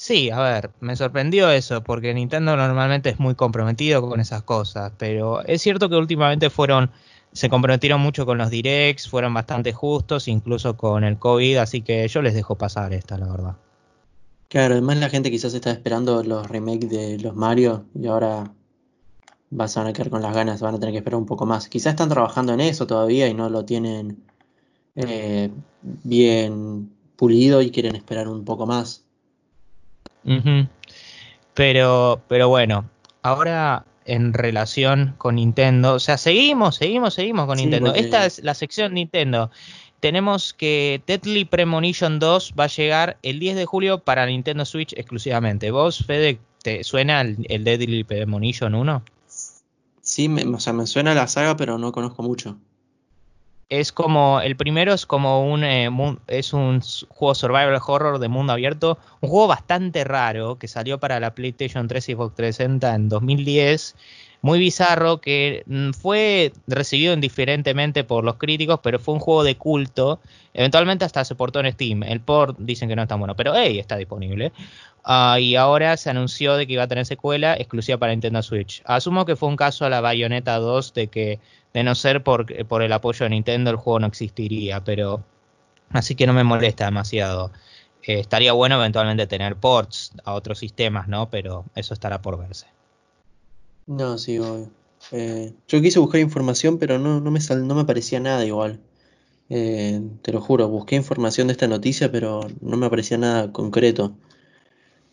Sí, 0.00 0.30
a 0.30 0.40
ver, 0.40 0.70
me 0.80 0.96
sorprendió 0.96 1.50
eso, 1.50 1.82
porque 1.82 2.14
Nintendo 2.14 2.56
normalmente 2.56 3.10
es 3.10 3.18
muy 3.18 3.34
comprometido 3.34 4.00
con 4.00 4.18
esas 4.18 4.42
cosas, 4.42 4.92
pero 4.96 5.44
es 5.44 5.60
cierto 5.60 5.90
que 5.90 5.96
últimamente 5.96 6.48
fueron, 6.48 6.90
se 7.32 7.50
comprometieron 7.50 8.00
mucho 8.00 8.24
con 8.24 8.38
los 8.38 8.48
directs, 8.48 9.10
fueron 9.10 9.34
bastante 9.34 9.74
justos, 9.74 10.26
incluso 10.26 10.74
con 10.78 11.04
el 11.04 11.18
COVID, 11.18 11.58
así 11.58 11.82
que 11.82 12.08
yo 12.08 12.22
les 12.22 12.32
dejo 12.32 12.56
pasar 12.56 12.94
esta, 12.94 13.18
la 13.18 13.26
verdad. 13.26 13.56
Claro, 14.50 14.74
además 14.74 14.96
la 14.96 15.08
gente 15.08 15.30
quizás 15.30 15.54
está 15.54 15.70
esperando 15.70 16.24
los 16.24 16.48
remakes 16.48 16.90
de 16.90 17.20
los 17.20 17.36
Mario 17.36 17.84
y 17.94 18.08
ahora 18.08 18.52
vas 19.48 19.76
a 19.76 19.92
quedar 19.92 20.10
con 20.10 20.22
las 20.22 20.34
ganas, 20.34 20.60
van 20.60 20.74
a 20.74 20.80
tener 20.80 20.92
que 20.92 20.98
esperar 20.98 21.20
un 21.20 21.26
poco 21.26 21.46
más. 21.46 21.68
Quizás 21.68 21.92
están 21.92 22.08
trabajando 22.08 22.52
en 22.52 22.58
eso 22.58 22.84
todavía 22.84 23.28
y 23.28 23.34
no 23.34 23.48
lo 23.48 23.64
tienen 23.64 24.24
eh, 24.96 25.52
bien 25.82 26.90
pulido 27.14 27.62
y 27.62 27.70
quieren 27.70 27.94
esperar 27.94 28.26
un 28.26 28.44
poco 28.44 28.66
más. 28.66 29.04
Pero, 31.54 32.20
pero 32.26 32.48
bueno, 32.48 32.90
ahora 33.22 33.84
en 34.04 34.32
relación 34.32 35.14
con 35.16 35.36
Nintendo, 35.36 35.94
o 35.94 36.00
sea, 36.00 36.18
seguimos, 36.18 36.74
seguimos, 36.74 37.14
seguimos 37.14 37.46
con 37.46 37.58
Nintendo. 37.58 37.94
Esta 37.94 38.26
es 38.26 38.42
la 38.42 38.54
sección 38.54 38.94
Nintendo. 38.94 39.52
Tenemos 40.00 40.52
que 40.52 41.02
Deadly 41.06 41.44
Premonition 41.44 42.18
2 42.18 42.54
va 42.58 42.64
a 42.64 42.68
llegar 42.68 43.18
el 43.22 43.38
10 43.38 43.56
de 43.56 43.66
julio 43.66 43.98
para 44.00 44.26
Nintendo 44.26 44.64
Switch 44.64 44.92
exclusivamente. 44.96 45.70
¿Vos, 45.70 46.04
Fede, 46.04 46.40
te 46.62 46.82
suena 46.84 47.20
el, 47.20 47.46
el 47.48 47.64
Deadly 47.64 48.04
Premonition 48.04 48.74
1? 48.74 49.02
Sí, 50.00 50.28
me, 50.28 50.42
o 50.44 50.58
sea, 50.58 50.72
me 50.72 50.86
suena 50.86 51.14
la 51.14 51.28
saga, 51.28 51.56
pero 51.56 51.78
no 51.78 51.92
conozco 51.92 52.22
mucho. 52.22 52.56
Es 53.68 53.92
como, 53.92 54.40
el 54.40 54.56
primero 54.56 54.92
es 54.92 55.06
como 55.06 55.48
un, 55.48 55.62
eh, 55.62 55.88
es 56.26 56.52
un 56.52 56.80
juego 57.08 57.36
survival 57.36 57.80
horror 57.86 58.18
de 58.18 58.26
mundo 58.26 58.52
abierto, 58.52 58.98
un 59.20 59.30
juego 59.30 59.46
bastante 59.46 60.02
raro 60.02 60.58
que 60.58 60.66
salió 60.66 60.98
para 60.98 61.20
la 61.20 61.36
PlayStation 61.36 61.86
3 61.86 62.08
y 62.08 62.12
Xbox 62.14 62.34
360 62.34 62.94
en 62.96 63.08
2010, 63.08 63.94
muy 64.42 64.58
bizarro 64.58 65.20
que 65.20 65.62
mm, 65.66 65.90
fue 65.90 66.52
recibido 66.66 67.12
indiferentemente 67.12 68.04
por 68.04 68.24
los 68.24 68.36
críticos, 68.36 68.80
pero 68.82 68.98
fue 68.98 69.14
un 69.14 69.20
juego 69.20 69.44
de 69.44 69.56
culto, 69.56 70.20
eventualmente 70.54 71.04
hasta 71.04 71.24
se 71.24 71.34
portó 71.34 71.60
en 71.60 71.72
Steam, 71.72 72.02
el 72.02 72.20
port 72.20 72.56
dicen 72.58 72.88
que 72.88 72.96
no 72.96 73.02
es 73.02 73.08
tan 73.08 73.18
bueno, 73.18 73.36
pero 73.36 73.52
hey, 73.54 73.78
está 73.78 73.96
disponible. 73.96 74.52
Ah, 75.04 75.38
y 75.40 75.56
ahora 75.56 75.96
se 75.96 76.10
anunció 76.10 76.56
de 76.56 76.66
que 76.66 76.74
iba 76.74 76.82
a 76.82 76.88
tener 76.88 77.06
secuela 77.06 77.54
exclusiva 77.54 77.98
para 77.98 78.12
Nintendo 78.12 78.42
Switch. 78.42 78.82
Asumo 78.84 79.24
que 79.24 79.36
fue 79.36 79.48
un 79.48 79.56
caso 79.56 79.86
a 79.86 79.90
la 79.90 80.00
Bayonetta 80.00 80.56
2 80.58 80.92
de 80.92 81.08
que 81.08 81.40
de 81.72 81.82
no 81.84 81.94
ser 81.94 82.22
por, 82.22 82.66
por 82.66 82.82
el 82.82 82.92
apoyo 82.92 83.24
de 83.24 83.30
Nintendo 83.30 83.70
el 83.70 83.76
juego 83.76 84.00
no 84.00 84.06
existiría, 84.06 84.84
pero 84.84 85.22
así 85.90 86.14
que 86.14 86.26
no 86.26 86.32
me 86.34 86.44
molesta 86.44 86.84
demasiado. 86.86 87.50
Eh, 88.02 88.20
estaría 88.20 88.52
bueno 88.52 88.76
eventualmente 88.76 89.26
tener 89.26 89.56
ports 89.56 90.12
a 90.24 90.34
otros 90.34 90.58
sistemas, 90.58 91.08
¿no? 91.08 91.30
Pero 91.30 91.64
eso 91.74 91.94
estará 91.94 92.20
por 92.22 92.38
verse. 92.38 92.66
No, 93.98 94.16
sí, 94.18 94.38
obvio. 94.38 94.70
Eh, 95.12 95.52
yo 95.68 95.82
quise 95.82 95.98
buscar 95.98 96.20
información, 96.20 96.78
pero 96.78 96.98
no, 96.98 97.20
no 97.20 97.30
me 97.30 97.40
sal- 97.40 97.66
no 97.66 97.74
me 97.74 97.82
aparecía 97.82 98.20
nada 98.20 98.44
igual. 98.46 98.80
Eh, 99.50 100.00
te 100.22 100.32
lo 100.32 100.40
juro, 100.42 100.68
busqué 100.68 100.96
información 100.96 101.48
de 101.48 101.52
esta 101.52 101.68
noticia, 101.68 102.12
pero 102.12 102.40
no 102.62 102.76
me 102.78 102.86
aparecía 102.86 103.18
nada 103.18 103.52
concreto. 103.52 104.16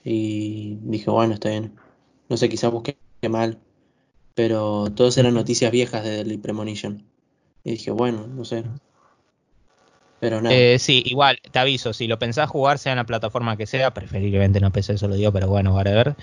Y 0.04 0.78
dije, 0.82 1.10
bueno, 1.12 1.34
está 1.34 1.50
bien. 1.50 1.76
No 2.30 2.38
sé, 2.38 2.50
quizás 2.50 2.72
busqué 2.72 2.98
mal, 3.30 3.60
pero 4.36 4.90
todas 4.96 5.18
eran 5.18 5.36
noticias 5.36 5.72
viejas 5.72 6.04
de 6.04 6.12
Deadly 6.12 6.38
Premonition. 6.38 7.04
Y 7.64 7.72
dije, 7.74 7.92
bueno, 7.92 8.28
no 8.28 8.46
sé. 8.46 8.64
Pero 10.20 10.42
nada. 10.42 10.56
Eh, 10.56 10.80
sí, 10.80 11.04
igual, 11.06 11.40
te 11.52 11.60
aviso, 11.60 11.94
si 11.94 12.08
lo 12.08 12.18
pensás 12.20 12.50
jugar, 12.50 12.80
sea 12.80 12.94
en 12.94 12.98
la 12.98 13.06
plataforma 13.06 13.58
que 13.58 13.68
sea, 13.68 13.94
preferiblemente 13.94 14.60
no 14.60 14.72
PC, 14.72 14.94
eso 14.94 15.08
lo 15.08 15.16
digo, 15.16 15.32
pero 15.32 15.48
bueno, 15.48 15.76
whatever. 15.76 16.16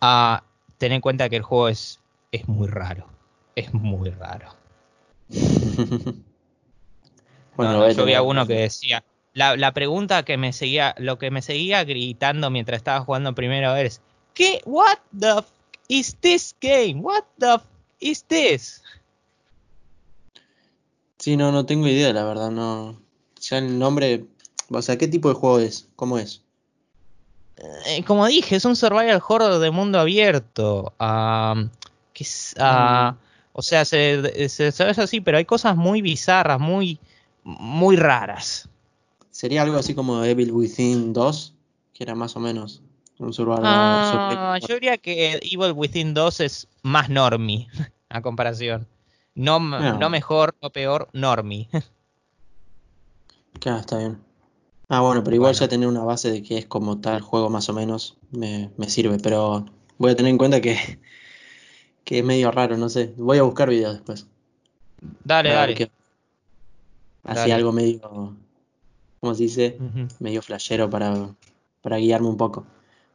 Ah, 0.00 0.44
ten 0.78 0.92
en 0.92 1.00
cuenta 1.00 1.28
que 1.28 1.36
el 1.36 1.42
juego 1.42 1.68
es, 1.68 2.00
es 2.32 2.48
muy 2.48 2.66
raro. 2.68 3.06
Es 3.54 3.72
muy 3.72 4.10
raro. 4.10 4.54
Bueno, 7.54 7.72
No, 7.74 7.90
yo 7.90 8.06
vi 8.06 8.14
a 8.14 8.22
uno 8.22 8.46
que 8.46 8.54
decía, 8.54 9.04
la, 9.34 9.56
la 9.56 9.74
pregunta 9.74 10.24
que 10.24 10.38
me 10.38 10.54
seguía, 10.54 10.94
lo 10.96 11.18
que 11.18 11.30
me 11.30 11.42
seguía 11.42 11.84
gritando 11.84 12.48
mientras 12.48 12.78
estaba 12.78 13.04
jugando 13.04 13.34
primero 13.34 13.76
es, 13.76 14.00
¿qué? 14.32 14.62
What 14.64 14.98
the 15.18 15.38
f 15.38 15.48
is 15.88 16.16
this 16.20 16.56
game? 16.62 17.00
What 17.02 17.24
the 17.38 17.54
f 17.56 17.64
is 18.00 18.24
this? 18.24 18.82
Sí, 21.18 21.36
no, 21.36 21.52
no 21.52 21.66
tengo 21.66 21.86
idea, 21.88 22.12
la 22.14 22.24
verdad, 22.24 22.50
no. 22.50 22.98
Ya 23.40 23.58
el 23.58 23.78
nombre, 23.78 24.24
o 24.70 24.80
sea, 24.82 24.96
¿qué 24.96 25.06
tipo 25.06 25.28
de 25.28 25.34
juego 25.34 25.58
es? 25.58 25.88
¿Cómo 25.94 26.18
es? 26.18 26.42
Eh, 27.86 28.02
como 28.04 28.26
dije, 28.26 28.56
es 28.56 28.64
un 28.64 28.76
survival 28.76 29.22
horror 29.28 29.58
de 29.58 29.70
mundo 29.70 30.00
abierto. 30.00 30.94
ah, 30.98 31.68
ah, 32.58 33.16
o 33.52 33.62
sea, 33.62 33.84
se, 33.84 34.48
se, 34.48 34.72
se 34.72 34.84
ve 34.84 34.90
así, 34.96 35.20
pero 35.20 35.38
hay 35.38 35.44
cosas 35.44 35.76
muy 35.76 36.02
bizarras, 36.02 36.58
muy, 36.60 36.98
muy 37.44 37.96
raras. 37.96 38.68
¿Sería 39.30 39.62
algo 39.62 39.76
así 39.78 39.94
como 39.94 40.24
Evil 40.24 40.52
Within 40.52 41.12
2? 41.12 41.54
Que 41.94 42.04
era 42.04 42.14
más 42.14 42.36
o 42.36 42.40
menos 42.40 42.82
un 43.18 43.32
survival. 43.32 43.64
Ah, 43.64 44.58
yo 44.66 44.74
diría 44.74 44.98
que 44.98 45.38
Evil 45.42 45.72
Within 45.74 46.14
2 46.14 46.40
es 46.40 46.68
más 46.82 47.08
normie 47.08 47.68
a 48.08 48.20
comparación. 48.22 48.86
No, 49.34 49.58
No. 49.60 49.98
no 49.98 50.10
mejor, 50.10 50.54
no 50.62 50.70
peor, 50.70 51.08
normie. 51.12 51.68
Claro, 53.60 53.78
está 53.80 53.98
bien. 53.98 54.18
Ah, 54.88 55.00
bueno, 55.00 55.22
pero 55.22 55.36
igual 55.36 55.52
Bueno. 55.52 55.60
ya 55.60 55.68
tener 55.68 55.88
una 55.88 56.02
base 56.02 56.30
de 56.30 56.42
que 56.42 56.58
es 56.58 56.66
como 56.66 57.00
tal 57.00 57.20
juego 57.20 57.48
más 57.48 57.68
o 57.68 57.72
menos 57.72 58.16
me, 58.30 58.70
me 58.76 58.88
sirve, 58.90 59.18
pero 59.18 59.66
voy 59.98 60.10
a 60.10 60.16
tener 60.16 60.30
en 60.30 60.38
cuenta 60.38 60.60
que, 60.60 60.98
que 62.04 62.18
es 62.18 62.24
medio 62.24 62.50
raro, 62.50 62.76
no 62.76 62.88
sé. 62.88 63.12
Voy 63.16 63.38
a 63.38 63.42
buscar 63.42 63.68
videos 63.68 63.94
después. 63.94 64.26
Dale, 65.24 65.50
para 65.50 65.60
dale. 65.60 65.90
Así 67.24 67.50
algo 67.50 67.72
medio, 67.72 68.34
¿cómo 69.20 69.34
se 69.34 69.44
dice? 69.44 69.78
Medio 70.18 70.42
flashero 70.42 70.90
para, 70.90 71.34
para 71.80 71.98
guiarme 71.98 72.28
un 72.28 72.36
poco. 72.36 72.66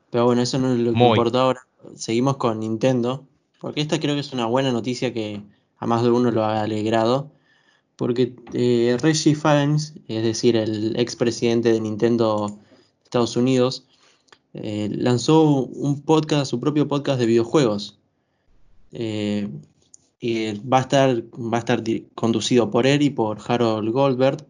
Pero 0.10 0.26
bueno, 0.26 0.42
eso 0.42 0.58
no 0.60 0.72
es 0.72 0.80
lo 0.80 0.92
que 0.92 0.98
Muy. 0.98 1.10
importa 1.10 1.42
ahora. 1.42 1.62
Seguimos 1.96 2.38
con 2.38 2.60
Nintendo, 2.60 3.26
porque 3.60 3.82
esta 3.82 4.00
creo 4.00 4.16
que 4.16 4.22
es 4.22 4.34
una 4.34 4.46
buena 4.46 4.72
noticia 4.72 5.14
que 5.14 5.42
a 5.78 5.86
más 5.86 6.04
de 6.04 6.10
uno 6.10 6.32
lo 6.32 6.44
ha 6.44 6.62
alegrado. 6.62 7.32
Porque 7.98 8.36
eh, 8.54 8.96
Reggie 9.02 9.36
Fils, 9.36 9.96
es 10.08 10.24
decir, 10.24 10.56
el 10.56 10.98
expresidente 11.00 11.72
de 11.72 11.82
Nintendo 11.82 12.48
de 12.48 13.04
Estados 13.04 13.36
Unidos, 13.36 13.86
eh, 14.54 14.90
lanzó 14.92 15.44
un 15.44 16.02
podcast, 16.02 16.50
su 16.50 16.60
propio 16.60 16.88
podcast 16.88 17.20
de 17.20 17.26
videojuegos. 17.26 17.98
Eh, 18.92 19.50
y 20.20 20.54
va 20.68 20.80
a 20.80 20.82
estar, 20.82 21.24
va 21.34 21.58
a 21.58 21.60
estar 21.60 21.84
conducido 22.16 22.72
por 22.72 22.88
él 22.88 23.02
y 23.04 23.10
por 23.10 23.40
Harold 23.48 23.90
Goldberg, 23.92 24.48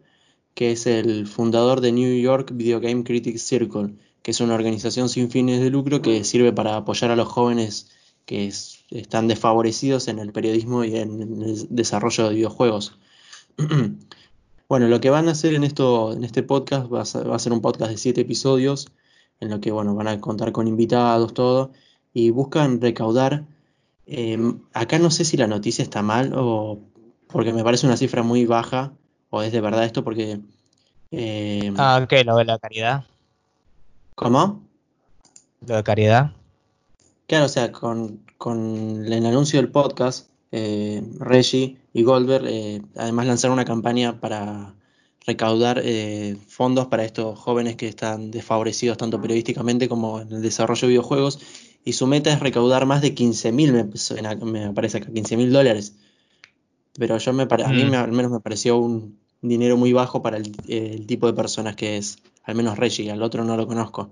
que 0.54 0.72
es 0.72 0.86
el 0.86 1.26
fundador 1.26 1.80
de 1.80 1.92
New 1.92 2.20
York 2.20 2.50
Video 2.54 2.80
Game 2.80 3.04
Critics 3.04 3.42
Circle, 3.42 3.94
que 4.22 4.30
es 4.30 4.40
una 4.40 4.54
organización 4.54 5.08
sin 5.08 5.30
fines 5.30 5.60
de 5.60 5.70
lucro 5.70 6.02
que 6.02 6.24
sirve 6.24 6.52
para 6.52 6.76
apoyar 6.76 7.10
a 7.10 7.16
los 7.16 7.28
jóvenes 7.28 7.90
que 8.24 8.46
es- 8.46 8.84
están 8.90 9.28
desfavorecidos 9.28 10.08
en 10.08 10.18
el 10.18 10.32
periodismo 10.32 10.84
y 10.84 10.96
en 10.96 11.42
el 11.42 11.66
desarrollo 11.70 12.28
de 12.28 12.34
videojuegos. 12.34 12.98
Bueno, 14.68 14.86
lo 14.88 15.00
que 15.00 15.08
van 15.08 15.28
a 15.28 15.30
hacer 15.32 15.54
en 15.54 15.64
esto, 15.64 16.12
en 16.12 16.24
este 16.24 16.42
podcast 16.42 16.92
va 16.92 17.00
a 17.00 17.04
ser, 17.06 17.30
va 17.30 17.36
a 17.36 17.38
ser 17.38 17.54
un 17.54 17.62
podcast 17.62 17.90
de 17.90 17.96
siete 17.96 18.20
episodios, 18.20 18.88
en 19.40 19.48
lo 19.48 19.60
que 19.60 19.70
bueno, 19.70 19.94
van 19.94 20.08
a 20.08 20.20
contar 20.20 20.52
con 20.52 20.68
invitados, 20.68 21.32
todo, 21.32 21.72
y 22.12 22.28
buscan 22.30 22.78
recaudar. 22.80 23.46
Eh, 24.08 24.38
acá 24.72 24.98
no 24.98 25.10
sé 25.10 25.24
si 25.24 25.36
la 25.36 25.46
noticia 25.46 25.82
está 25.82 26.02
mal 26.02 26.32
o 26.34 26.80
porque 27.28 27.52
me 27.52 27.62
parece 27.62 27.86
una 27.86 27.96
cifra 27.96 28.22
muy 28.22 28.46
baja, 28.46 28.92
o 29.30 29.42
es 29.42 29.52
de 29.52 29.60
verdad 29.60 29.84
esto, 29.84 30.02
porque 30.02 30.40
eh, 31.10 31.72
Ah, 31.76 32.06
¿qué? 32.08 32.24
Lo 32.24 32.36
de 32.36 32.44
la 32.44 32.58
caridad. 32.58 33.04
¿cómo? 34.14 34.62
Lo 35.66 35.76
de 35.76 35.84
caridad. 35.84 36.32
Claro, 37.26 37.44
o 37.44 37.48
sea, 37.48 37.70
con, 37.70 38.24
con 38.36 39.04
el 39.06 39.26
anuncio 39.26 39.60
del 39.60 39.70
podcast, 39.70 40.28
eh, 40.50 41.02
Reggie 41.18 41.76
y 41.92 42.02
Goldberg 42.02 42.46
eh, 42.48 42.82
además 42.96 43.26
lanzaron 43.26 43.54
una 43.54 43.64
campaña 43.64 44.18
para 44.18 44.74
recaudar 45.26 45.82
eh, 45.84 46.36
fondos 46.48 46.86
para 46.86 47.04
estos 47.04 47.38
jóvenes 47.38 47.76
que 47.76 47.86
están 47.86 48.30
desfavorecidos 48.30 48.96
tanto 48.96 49.20
periodísticamente 49.20 49.88
como 49.88 50.20
en 50.20 50.32
el 50.32 50.42
desarrollo 50.42 50.80
de 50.80 50.88
videojuegos. 50.88 51.38
Y 51.84 51.92
su 51.94 52.06
meta 52.06 52.32
es 52.32 52.40
recaudar 52.40 52.84
más 52.86 53.00
de 53.00 53.14
15 53.14 53.50
mil, 53.52 53.72
me, 53.72 53.84
me 54.44 54.64
aparece 54.66 54.98
acá, 54.98 55.10
15 55.12 55.36
mil 55.36 55.52
dólares. 55.52 55.96
Pero 56.98 57.16
yo 57.18 57.32
me 57.32 57.44
a 57.44 57.68
mí 57.72 57.84
Mm. 57.84 57.90
me- 57.90 57.96
al 57.96 58.12
menos 58.12 58.30
me 58.32 58.40
pareció 58.40 58.76
un 58.76 59.18
dinero 59.40 59.76
muy 59.76 59.92
bajo 59.92 60.20
para 60.22 60.36
el, 60.36 60.52
el 60.68 61.06
tipo 61.06 61.26
de 61.26 61.32
personas 61.32 61.76
que 61.76 61.96
es, 61.96 62.18
al 62.42 62.54
menos 62.56 62.76
Reggie, 62.76 63.10
al 63.10 63.22
otro 63.22 63.44
no 63.44 63.56
lo 63.56 63.66
conozco. 63.66 64.10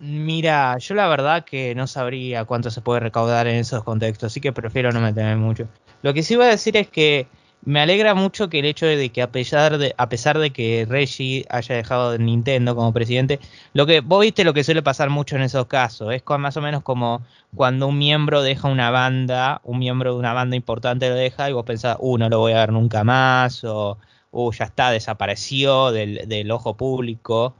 Mira, 0.00 0.78
yo 0.78 0.94
la 0.94 1.08
verdad 1.08 1.44
que 1.44 1.74
no 1.74 1.86
sabría 1.86 2.44
cuánto 2.44 2.70
se 2.70 2.80
puede 2.80 3.00
recaudar 3.00 3.46
en 3.48 3.56
esos 3.56 3.82
contextos, 3.82 4.32
así 4.32 4.40
que 4.40 4.52
prefiero 4.52 4.92
no 4.92 5.00
meterme 5.00 5.36
mucho. 5.36 5.68
Lo 6.02 6.14
que 6.14 6.22
sí 6.22 6.36
voy 6.36 6.46
a 6.46 6.50
decir 6.50 6.76
es 6.76 6.88
que 6.88 7.26
me 7.68 7.80
alegra 7.82 8.14
mucho 8.14 8.48
que 8.48 8.60
el 8.60 8.64
hecho 8.64 8.86
de 8.86 9.10
que 9.10 9.20
a 9.20 9.30
pesar 9.30 9.76
de, 9.76 9.94
a 9.98 10.08
pesar 10.08 10.38
de 10.38 10.52
que 10.52 10.86
Reggie 10.88 11.44
haya 11.50 11.74
dejado 11.74 12.12
de 12.12 12.18
Nintendo 12.18 12.74
como 12.74 12.94
presidente, 12.94 13.40
lo 13.74 13.84
que 13.84 14.00
vos 14.00 14.22
viste 14.22 14.42
lo 14.42 14.54
que 14.54 14.64
suele 14.64 14.82
pasar 14.82 15.10
mucho 15.10 15.36
en 15.36 15.42
esos 15.42 15.66
casos, 15.66 16.14
es 16.14 16.22
más 16.38 16.56
o 16.56 16.62
menos 16.62 16.82
como 16.82 17.20
cuando 17.54 17.88
un 17.88 17.98
miembro 17.98 18.40
deja 18.40 18.68
una 18.68 18.90
banda, 18.90 19.60
un 19.64 19.80
miembro 19.80 20.14
de 20.14 20.18
una 20.18 20.32
banda 20.32 20.56
importante 20.56 21.10
lo 21.10 21.14
deja 21.14 21.50
y 21.50 21.52
vos 21.52 21.66
pensás, 21.66 21.98
uh, 22.00 22.16
no 22.16 22.30
lo 22.30 22.38
voy 22.38 22.52
a 22.52 22.60
ver 22.60 22.72
nunca 22.72 23.04
más, 23.04 23.62
o 23.64 23.98
uh, 24.30 24.52
ya 24.52 24.64
está, 24.64 24.90
desapareció 24.90 25.92
del, 25.92 26.50
ojo 26.50 26.74
público. 26.74 27.54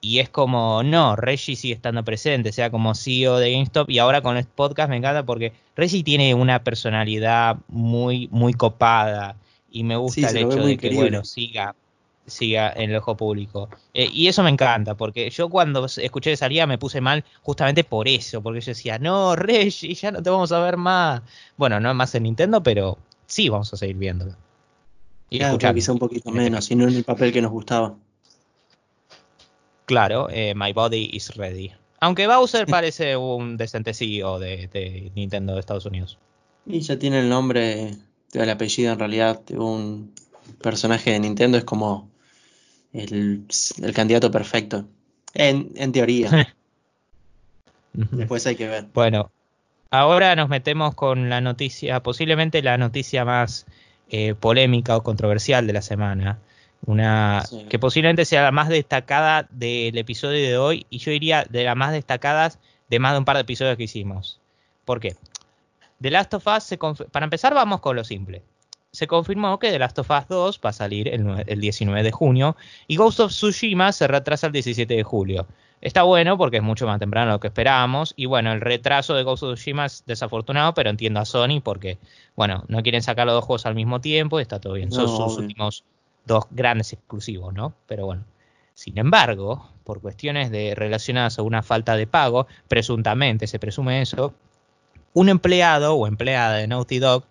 Y 0.00 0.20
es 0.20 0.30
como, 0.30 0.82
no, 0.82 1.16
Reggie 1.16 1.56
sigue 1.56 1.74
estando 1.74 2.02
presente, 2.04 2.52
sea 2.52 2.70
como 2.70 2.94
CEO 2.94 3.38
de 3.38 3.52
GameStop. 3.52 3.90
Y 3.90 3.98
ahora 3.98 4.22
con 4.22 4.38
este 4.38 4.50
podcast 4.54 4.88
me 4.88 4.96
encanta 4.96 5.24
porque 5.24 5.52
Reggie 5.76 6.02
tiene 6.02 6.34
una 6.34 6.64
personalidad 6.64 7.58
muy, 7.68 8.28
muy 8.32 8.54
copada. 8.54 9.36
Y 9.70 9.84
me 9.84 9.96
gusta 9.96 10.28
Sí, 10.28 10.36
el 10.36 10.44
hecho 10.44 10.64
de 10.64 10.76
que, 10.76 10.94
bueno, 10.94 11.24
siga, 11.24 11.74
siga 12.26 12.72
en 12.72 12.90
el 12.90 12.96
ojo 12.96 13.16
público. 13.16 13.68
Eh, 13.94 14.08
y 14.12 14.28
eso 14.28 14.42
me 14.42 14.50
encanta, 14.50 14.96
porque 14.96 15.30
yo 15.30 15.48
cuando 15.48 15.84
escuché 15.84 16.30
que 16.30 16.36
salía 16.36 16.66
me 16.66 16.78
puse 16.78 17.00
mal 17.00 17.24
justamente 17.42 17.84
por 17.84 18.08
eso. 18.08 18.42
Porque 18.42 18.60
yo 18.60 18.70
decía, 18.70 18.98
no, 18.98 19.36
Reggie, 19.36 19.94
ya 19.94 20.10
no 20.10 20.22
te 20.22 20.30
vamos 20.30 20.52
a 20.52 20.60
ver 20.60 20.76
más. 20.76 21.22
Bueno, 21.56 21.80
no 21.80 21.92
más 21.94 22.14
en 22.14 22.24
Nintendo, 22.24 22.62
pero 22.62 22.98
sí 23.26 23.48
vamos 23.48 23.72
a 23.72 23.76
seguir 23.76 23.96
viéndolo. 23.96 24.34
Y 25.30 25.38
Claro, 25.38 25.58
quizá 25.58 25.92
un 25.92 25.98
poquito 26.00 26.28
este 26.28 26.40
menos, 26.40 26.70
y 26.70 26.74
no 26.74 26.88
en 26.88 26.96
el 26.96 27.04
papel 27.04 27.32
que 27.32 27.40
nos 27.40 27.52
gustaba. 27.52 27.94
Claro, 29.86 30.28
eh, 30.30 30.54
My 30.56 30.72
Body 30.72 31.10
is 31.12 31.34
Ready. 31.36 31.72
Aunque 32.00 32.26
Bowser 32.26 32.66
parece 32.66 33.16
un 33.16 33.56
decente 33.56 33.94
CEO 33.94 34.38
de, 34.40 34.68
de 34.68 35.12
Nintendo 35.14 35.54
de 35.54 35.60
Estados 35.60 35.86
Unidos. 35.86 36.18
Y 36.66 36.80
ya 36.80 36.98
tiene 36.98 37.20
el 37.20 37.28
nombre, 37.28 37.96
el 38.32 38.50
apellido 38.50 38.92
en 38.92 38.98
realidad 38.98 39.40
de 39.46 39.58
un 39.58 40.14
personaje 40.62 41.10
de 41.10 41.20
Nintendo, 41.20 41.58
es 41.58 41.64
como 41.64 42.10
el, 42.92 43.44
el 43.82 43.92
candidato 43.94 44.30
perfecto. 44.30 44.86
En, 45.34 45.70
en 45.76 45.92
teoría, 45.92 46.54
después 47.92 48.46
hay 48.46 48.56
que 48.56 48.68
ver. 48.68 48.86
Bueno, 48.94 49.30
ahora 49.90 50.34
nos 50.36 50.48
metemos 50.48 50.94
con 50.94 51.28
la 51.28 51.40
noticia, 51.40 52.02
posiblemente 52.02 52.62
la 52.62 52.78
noticia 52.78 53.24
más 53.24 53.66
eh, 54.10 54.34
polémica 54.34 54.96
o 54.96 55.02
controversial 55.02 55.66
de 55.66 55.72
la 55.72 55.82
semana. 55.82 56.38
Una 56.86 57.42
Sí. 57.46 57.66
que 57.68 57.78
posiblemente 57.78 58.24
sea 58.24 58.42
la 58.42 58.52
más 58.52 58.68
destacada 58.70 59.46
del 59.50 59.96
episodio 59.98 60.40
de 60.48 60.56
hoy, 60.56 60.86
y 60.88 60.98
yo 60.98 61.10
diría 61.10 61.44
de 61.48 61.64
las 61.64 61.76
más 61.76 61.92
destacadas 61.92 62.58
de 62.88 62.98
más 62.98 63.12
de 63.12 63.18
un 63.18 63.24
par 63.24 63.36
de 63.36 63.42
episodios 63.42 63.76
que 63.76 63.84
hicimos. 63.84 64.40
¿Por 64.86 64.98
qué? 64.98 65.14
The 66.00 66.10
Last 66.10 66.34
of 66.34 66.46
Us, 66.46 66.64
se 66.64 66.78
para 66.78 67.24
empezar, 67.24 67.54
vamos 67.54 67.80
con 67.80 67.96
lo 67.96 68.04
simple. 68.04 68.42
Se 68.92 69.06
confirmó 69.06 69.58
que 69.58 69.70
The 69.70 69.78
Last 69.78 69.98
of 70.00 70.10
Us 70.10 70.26
2 70.28 70.60
va 70.64 70.70
a 70.70 70.72
salir 70.72 71.08
el, 71.08 71.24
nue- 71.24 71.44
el 71.46 71.60
19 71.60 72.02
de 72.02 72.10
junio 72.10 72.56
y 72.88 72.96
Ghost 72.96 73.20
of 73.20 73.30
Tsushima 73.30 73.92
se 73.92 74.08
retrasa 74.08 74.46
el 74.48 74.52
17 74.52 74.94
de 74.94 75.02
julio. 75.04 75.46
Está 75.80 76.02
bueno 76.02 76.36
porque 76.36 76.58
es 76.58 76.62
mucho 76.62 76.86
más 76.86 76.98
temprano 76.98 77.28
de 77.28 77.32
lo 77.34 77.40
que 77.40 77.46
esperábamos. 77.46 78.12
Y 78.16 78.26
bueno, 78.26 78.52
el 78.52 78.60
retraso 78.60 79.14
de 79.14 79.22
Ghost 79.22 79.42
of 79.44 79.54
Tsushima 79.54 79.86
es 79.86 80.02
desafortunado, 80.06 80.74
pero 80.74 80.90
entiendo 80.90 81.20
a 81.20 81.24
Sony 81.24 81.60
porque, 81.62 81.98
bueno, 82.36 82.64
no 82.68 82.82
quieren 82.82 83.02
sacar 83.02 83.26
los 83.26 83.34
dos 83.34 83.44
juegos 83.44 83.64
al 83.66 83.74
mismo 83.74 84.00
tiempo 84.00 84.38
y 84.38 84.42
está 84.42 84.60
todo 84.60 84.72
bien. 84.74 84.90
Son 84.90 85.08
sus 85.08 85.20
obvio. 85.20 85.38
últimos 85.38 85.84
dos 86.26 86.44
grandes 86.50 86.92
exclusivos, 86.92 87.54
¿no? 87.54 87.74
Pero 87.86 88.06
bueno. 88.06 88.24
Sin 88.74 88.98
embargo, 88.98 89.68
por 89.84 90.00
cuestiones 90.00 90.50
de 90.50 90.74
relacionadas 90.74 91.38
a 91.38 91.42
una 91.42 91.62
falta 91.62 91.96
de 91.96 92.06
pago, 92.06 92.46
presuntamente 92.66 93.46
se 93.46 93.58
presume 93.58 94.00
eso, 94.02 94.32
un 95.14 95.28
empleado 95.28 95.94
o 95.94 96.06
empleada 96.06 96.56
de 96.56 96.66
Naughty 96.66 96.98
Dog 96.98 97.24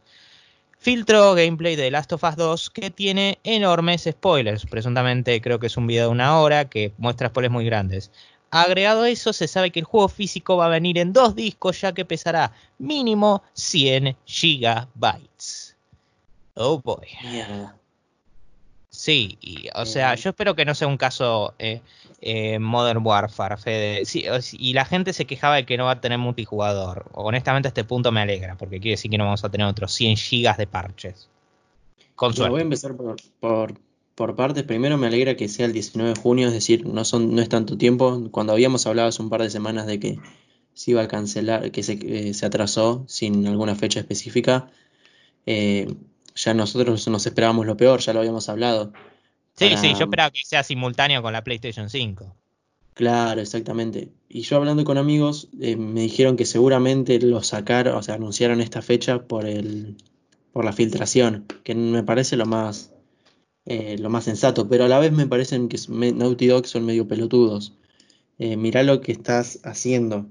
filtró 0.80 1.36
gameplay 1.36 1.76
de 1.76 1.92
Last 1.92 2.13
of 2.13 2.24
Us 2.24 2.36
2 2.36 2.70
que 2.70 2.89
tiene 2.89 3.39
enormes 3.44 4.08
spoilers. 4.10 4.65
Presuntamente 4.65 5.42
creo 5.42 5.60
que 5.60 5.68
es 5.68 5.78
un 5.78 5.88
video 5.88 6.06
de 6.06 6.12
una 6.12 6.39
hora 6.39 6.70
que 6.70 6.94
muestra 6.98 7.30
spoilers 7.30 7.52
muy 7.52 7.65
grandes. 7.65 8.12
Agregado 8.52 9.04
a 9.04 9.10
eso, 9.10 9.32
se 9.32 9.48
sabe 9.48 9.72
que 9.72 9.80
el 9.80 9.86
juego 9.86 10.08
físico 10.08 10.58
va 10.58 10.65
a 10.65 10.70
venir 10.70 10.98
en 10.98 11.13
dos 11.13 11.36
discos 11.36 11.80
ya 11.82 11.94
que 11.94 12.06
pesará 12.06 12.52
mínimo 12.80 13.44
100 13.54 14.15
gigabytes. 14.26 15.76
Oh 16.56 16.80
boy. 16.80 17.08
Mierda. 17.24 17.79
Sí, 18.89 19.38
y, 19.39 19.69
o 19.75 19.86
sea, 19.86 20.15
yo 20.15 20.32
espero 20.32 20.56
que 20.56 20.65
no 20.65 20.73
sea 20.73 20.88
un 20.88 20.97
caso 20.97 21.54
eh, 21.60 21.82
eh, 22.21 22.58
Modern 22.58 23.06
Warfare, 23.06 23.58
Fede. 23.58 24.04
Sí, 24.06 24.25
y 24.54 24.73
la 24.73 24.84
gente 24.84 25.13
se 25.13 25.25
quejaba 25.25 25.58
de 25.58 25.65
que 25.65 25.78
no 25.78 25.86
va 25.86 25.91
a 25.91 26.02
tener 26.02 26.17
multijugador. 26.17 27.06
Honestamente, 27.13 27.67
a 27.67 27.69
este 27.69 27.84
punto 27.84 28.12
me 28.12 28.21
alegra, 28.21 28.58
porque 28.58 28.80
quiere 28.80 28.93
decir 28.93 29.12
que 29.12 29.17
no 29.17 29.25
vamos 29.25 29.43
a 29.43 29.49
tener 29.49 29.67
otros 29.67 29.93
100 29.93 30.17
gigas 30.17 30.58
de 30.58 30.65
parches. 30.65 31.30
Con 32.15 32.34
voy 32.34 32.60
a 32.60 32.63
empezar 32.63 32.95
por, 32.95 33.15
por, 33.39 33.73
por 34.15 34.36
partes. 34.36 34.63
Primero 34.63 34.97
me 34.97 35.08
alegra 35.08 35.36
que 35.36 35.47
sea 35.47 35.67
el 35.67 35.73
19 35.73 36.15
de 36.15 36.19
junio, 36.19 36.47
es 36.47 36.54
decir, 36.54 36.86
no 36.86 37.06
son, 37.06 37.36
no 37.36 37.41
es 37.41 37.47
tanto 37.47 37.78
tiempo. 37.78 38.28
Cuando 38.32 38.54
habíamos 38.54 38.88
hablado 38.88 39.10
hace 39.10 39.21
un 39.21 39.30
par 39.30 39.43
de 39.43 39.52
semanas 39.52 39.86
de 39.86 39.99
que 39.99 40.19
se 40.73 40.91
iba 40.91 41.04
a 41.04 41.08
cancelar, 41.08 41.71
que 41.71 41.84
se, 41.84 41.99
eh, 42.02 42.34
se 42.34 42.45
atrasó 42.45 43.06
sin 43.08 43.45
alguna 43.45 43.75
fecha 43.75 43.99
específica, 43.99 44.71
eh, 45.45 45.93
ya 46.43 46.54
nosotros 46.54 47.08
nos 47.08 47.25
esperábamos 47.25 47.65
lo 47.65 47.75
peor, 47.78 47.99
ya 47.99 48.13
lo 48.13 48.19
habíamos 48.19 48.49
hablado. 48.49 48.91
Sí, 49.56 49.65
para- 49.65 49.78
sí, 49.78 49.93
yo 49.97 50.06
esperaba 50.06 50.32
que 50.32 50.39
sea 50.45 50.63
simultáneo 50.63 51.21
con 51.21 51.34
la 51.34 51.43
PlayStation 51.43 51.89
5. 51.89 52.36
Claro, 52.93 53.41
exactamente. 53.41 54.10
Y 54.28 54.41
yo 54.41 54.58
hablando 54.58 54.84
con 54.84 54.97
amigos, 54.97 55.49
eh, 55.62 55.75
me 55.75 56.02
dijeron 56.02 56.36
que 56.36 56.45
seguramente 56.45 57.19
lo 57.19 57.41
sacaron, 57.43 57.95
o 57.95 58.04
sea, 58.04 58.15
anunciaron 58.15 58.62
esta 58.62 58.82
fecha 58.82 59.25
por 59.28 59.45
el, 59.45 59.95
por 60.52 60.65
la 60.65 60.73
filtración, 60.73 61.45
que 61.63 61.75
me 61.75 62.04
parece 62.04 62.36
lo 62.36 62.45
más, 62.45 62.91
eh, 63.65 63.97
lo 63.99 64.10
más 64.10 64.25
sensato, 64.25 64.67
pero 64.67 64.86
a 64.86 64.88
la 64.89 64.99
vez 64.99 65.12
me 65.13 65.28
parecen 65.28 65.69
que 65.69 65.78
Naughty 65.88 66.47
Dog 66.47 66.65
son 66.67 66.86
medio 66.86 67.08
pelotudos. 67.08 67.73
Eh, 68.38 68.58
mirá 68.58 68.84
lo 68.84 68.99
que 69.02 69.12
estás 69.13 69.60
haciendo. 69.63 70.25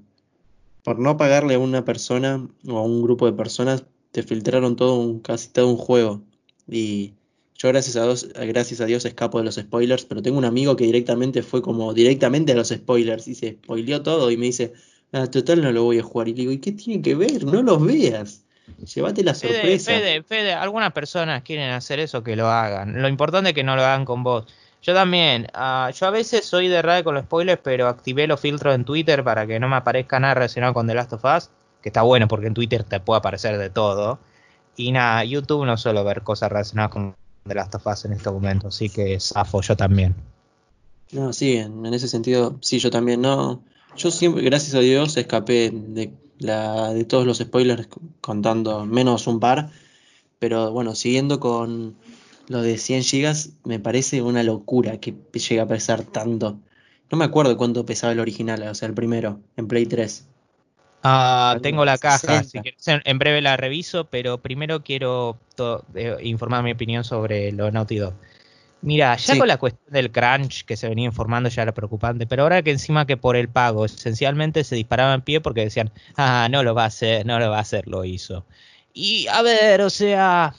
Por 0.83 0.99
no 0.99 1.17
pagarle 1.17 1.55
a 1.55 1.59
una 1.59 1.85
persona 1.85 2.49
o 2.67 2.79
a 2.79 2.83
un 2.83 3.03
grupo 3.03 3.27
de 3.27 3.33
personas, 3.33 3.85
te 4.19 4.25
filtraron 4.25 4.75
todo 4.75 4.97
un, 4.97 5.21
casi 5.21 5.49
todo 5.51 5.69
un 5.69 5.77
juego. 5.77 6.23
Y 6.69 7.15
yo 7.55 7.69
gracias 7.69 7.95
a 7.95 8.03
Dios, 8.03 8.29
gracias 8.35 8.81
a 8.81 8.87
Dios 8.87 9.05
escapo 9.05 9.39
de 9.39 9.45
los 9.45 9.55
spoilers, 9.55 10.05
pero 10.07 10.23
tengo 10.23 10.39
un 10.39 10.45
amigo 10.45 10.75
que 10.75 10.85
directamente 10.85 11.45
fue 11.45 11.63
como 11.63 11.95
directamente 11.95 12.51
a 12.51 12.57
los 12.57 12.71
spoilers 12.71 13.29
y 13.29 13.37
se 13.37 13.53
spoileó 13.53 14.03
todo 14.03 14.33
y 14.33 14.37
me 14.37 14.47
dice, 14.47 14.73
ah, 15.13 15.29
total 15.29 15.63
no 15.63 15.71
lo 15.71 15.85
voy 15.85 16.01
a 16.01 16.03
jugar. 16.03 16.27
Y 16.27 16.33
le 16.33 16.39
digo, 16.39 16.53
¿y 16.53 16.59
qué 16.59 16.73
tiene 16.73 17.01
que 17.01 17.15
ver? 17.15 17.45
No 17.45 17.63
los 17.63 17.81
veas. 17.85 18.45
Llévate 18.93 19.23
la 19.23 19.35
Fede, 19.35 19.55
sorpresa. 19.55 19.93
Fede, 19.93 20.23
Fede, 20.25 20.53
algunas 20.53 20.93
personas 20.93 21.43
quieren 21.45 21.71
hacer 21.71 22.01
eso, 22.01 22.25
que 22.25 22.35
lo 22.35 22.49
hagan. 22.49 23.01
Lo 23.01 23.09
importante 23.09 23.51
es 23.51 23.55
que 23.55 23.63
no 23.63 23.77
lo 23.77 23.83
hagan 23.83 24.05
con 24.05 24.25
vos. 24.25 24.47
Yo 24.83 24.95
también, 24.95 25.47
ah, 25.55 25.93
yo 25.95 26.07
a 26.07 26.11
veces 26.11 26.45
soy 26.45 26.67
de 26.67 26.83
RAE 26.83 27.05
con 27.05 27.15
los 27.15 27.23
spoilers, 27.23 27.61
pero 27.63 27.87
activé 27.87 28.27
los 28.27 28.41
filtros 28.41 28.75
en 28.75 28.85
Twitter 28.85 29.23
para 29.23 29.47
que 29.47 29.61
no 29.61 29.69
me 29.69 29.77
aparezca 29.77 30.19
nada 30.19 30.35
relacionado 30.35 30.75
con 30.75 30.89
The 30.89 30.95
Last 30.95 31.13
of 31.13 31.25
Us, 31.25 31.51
que 31.83 31.89
está 31.89 32.03
bueno 32.03 32.29
porque 32.29 32.47
en 32.47 32.55
Twitter 32.55 32.85
te 32.85 33.01
puede 33.01 33.19
aparecer 33.19 33.59
de 33.59 33.71
todo. 33.71 34.19
Y 34.77 34.93
nada, 34.93 35.25
YouTube 35.25 35.65
no 35.67 35.77
suelo 35.77 36.05
ver 36.05 36.23
cosas 36.23 36.51
relacionadas 36.51 36.93
con 36.93 37.15
The 37.47 37.55
Last 37.55 37.75
of 37.75 38.05
en 38.05 38.13
este 38.13 38.31
momento, 38.31 38.69
así 38.69 38.89
que 38.89 39.19
zafo 39.21 39.61
yo 39.61 39.77
también. 39.77 40.15
No, 41.13 41.33
sí, 41.33 41.57
en, 41.57 41.85
en 41.85 41.95
ese 41.95 42.09
sentido, 42.09 42.59
sí, 42.61 42.79
yo 42.79 42.91
también 42.91 43.23
no. 43.23 43.63
Yo 43.97 44.11
siempre, 44.11 44.43
gracias 44.43 44.75
a 44.75 44.81
Dios, 44.81 45.17
escapé 45.17 45.71
de 45.73 46.13
la, 46.39 46.93
de 46.93 47.05
todos 47.05 47.27
los 47.27 47.39
spoilers 47.39 47.89
contando 48.21 48.87
menos 48.87 49.27
un 49.27 49.41
par. 49.41 49.71
Pero 50.39 50.71
bueno, 50.71 50.95
siguiendo 50.95 51.41
con 51.41 51.97
lo 52.49 52.63
de 52.63 52.79
100 52.79 53.03
gigas, 53.03 53.51
me 53.65 53.81
parece 53.81 54.23
una 54.23 54.43
locura 54.43 54.99
que 54.99 55.15
llegue 55.33 55.61
a 55.61 55.67
pesar 55.67 56.03
tanto. 56.05 56.61
No 57.11 57.19
me 57.19 57.25
acuerdo 57.25 57.57
cuánto 57.57 57.87
pesaba 57.87 58.13
el 58.13 58.21
original, 58.21 58.63
o 58.63 58.75
sea, 58.75 58.89
el 58.89 58.95
primero, 58.95 59.41
en 59.57 59.67
Play 59.67 59.87
3. 59.87 60.27
Algo 61.09 61.63
tengo 61.63 61.85
la 61.85 61.99
caja, 61.99 62.43
60. 62.43 62.45
si 62.45 62.61
querés, 62.61 63.03
en, 63.05 63.19
breve 63.19 63.41
la 63.41 63.57
reviso, 63.57 64.05
pero 64.05 64.39
primero 64.39 64.83
quiero 64.83 65.39
eh, 65.95 66.17
informar 66.23 66.63
mi 66.63 66.73
opinión 66.73 67.05
sobre 67.05 67.53
lo 67.53 67.71
Naughty 67.71 67.97
Dog. 67.97 68.15
Mira, 68.81 69.17
ya 69.17 69.33
Sí. 69.35 69.39
con 69.39 69.49
la 69.49 69.57
cuestión 69.57 69.93
del 69.93 70.13
crunch 70.13 70.65
que 70.65 70.77
se 70.77 70.89
venía 70.89 71.07
informando 71.07 71.49
ya 71.49 71.63
era 71.63 71.73
preocupante, 71.75 72.27
pero 72.27 72.45
ahora 72.45 72.63
que 72.63 72.71
encima 72.71 73.07
que 73.07 73.17
por 73.17 73.35
el 73.37 73.49
pago 73.49 73.85
esencialmente 73.85 74.63
se 74.63 74.77
disparaba 74.77 75.15
en 75.15 75.23
pie 75.23 75.41
porque 75.41 75.63
decían, 75.63 75.91
ah, 76.17 76.49
no 76.51 76.63
lo 76.63 76.75
va 76.75 76.85
a 76.85 76.87
hacer, 76.87 77.27
no 77.27 77.41
lo 77.41 77.51
va 77.51 77.59
a 77.59 77.63
hacer, 77.63 77.89
lo 77.89 78.05
hizo. 78.05 78.45
Y 78.95 79.27
a 79.29 79.43
ver, 79.43 79.81
o 79.81 79.91
sea, 79.91 80.55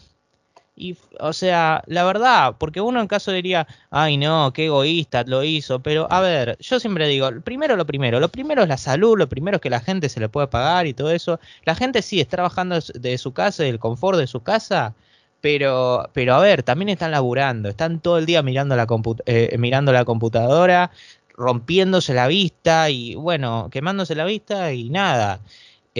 y, 0.79 0.97
o 1.19 1.33
sea, 1.33 1.83
la 1.87 2.03
verdad, 2.05 2.55
porque 2.57 2.81
uno 2.81 3.01
en 3.01 3.07
caso 3.07 3.31
diría, 3.31 3.67
ay 3.91 4.17
no, 4.17 4.51
qué 4.53 4.65
egoísta 4.67 5.23
lo 5.25 5.43
hizo, 5.43 5.79
pero 5.81 6.07
a 6.11 6.21
ver, 6.21 6.57
yo 6.59 6.79
siempre 6.79 7.07
digo, 7.07 7.29
primero 7.43 7.75
lo 7.75 7.85
primero, 7.85 8.19
lo 8.19 8.29
primero 8.29 8.63
es 8.63 8.69
la 8.69 8.77
salud, 8.77 9.17
lo 9.17 9.29
primero 9.29 9.57
es 9.57 9.61
que 9.61 9.69
la 9.69 9.81
gente 9.81 10.09
se 10.09 10.19
le 10.19 10.29
puede 10.29 10.47
pagar 10.47 10.87
y 10.87 10.93
todo 10.93 11.11
eso. 11.11 11.39
La 11.65 11.75
gente 11.75 12.01
sí 12.01 12.19
está 12.21 12.37
trabajando 12.37 12.79
de 12.95 13.17
su- 13.17 13.33
casa, 13.33 13.63
del 13.63 13.79
confort 13.79 14.17
de 14.17 14.27
su 14.27 14.41
casa, 14.41 14.95
pero, 15.41 16.09
pero 16.13 16.35
a 16.35 16.39
ver, 16.39 16.63
también 16.63 16.89
están 16.89 17.11
laburando, 17.11 17.69
están 17.69 17.99
todo 18.01 18.17
el 18.17 18.25
día 18.25 18.41
mirando 18.43 18.75
la, 18.75 18.87
eh, 19.25 19.55
mirando 19.57 19.91
la 19.93 20.05
computadora, 20.05 20.91
rompiéndose 21.29 22.13
la 22.13 22.27
vista 22.27 22.89
y 22.89 23.15
bueno, 23.15 23.69
quemándose 23.71 24.15
la 24.15 24.25
vista 24.25 24.73
y 24.73 24.89
nada. 24.89 25.39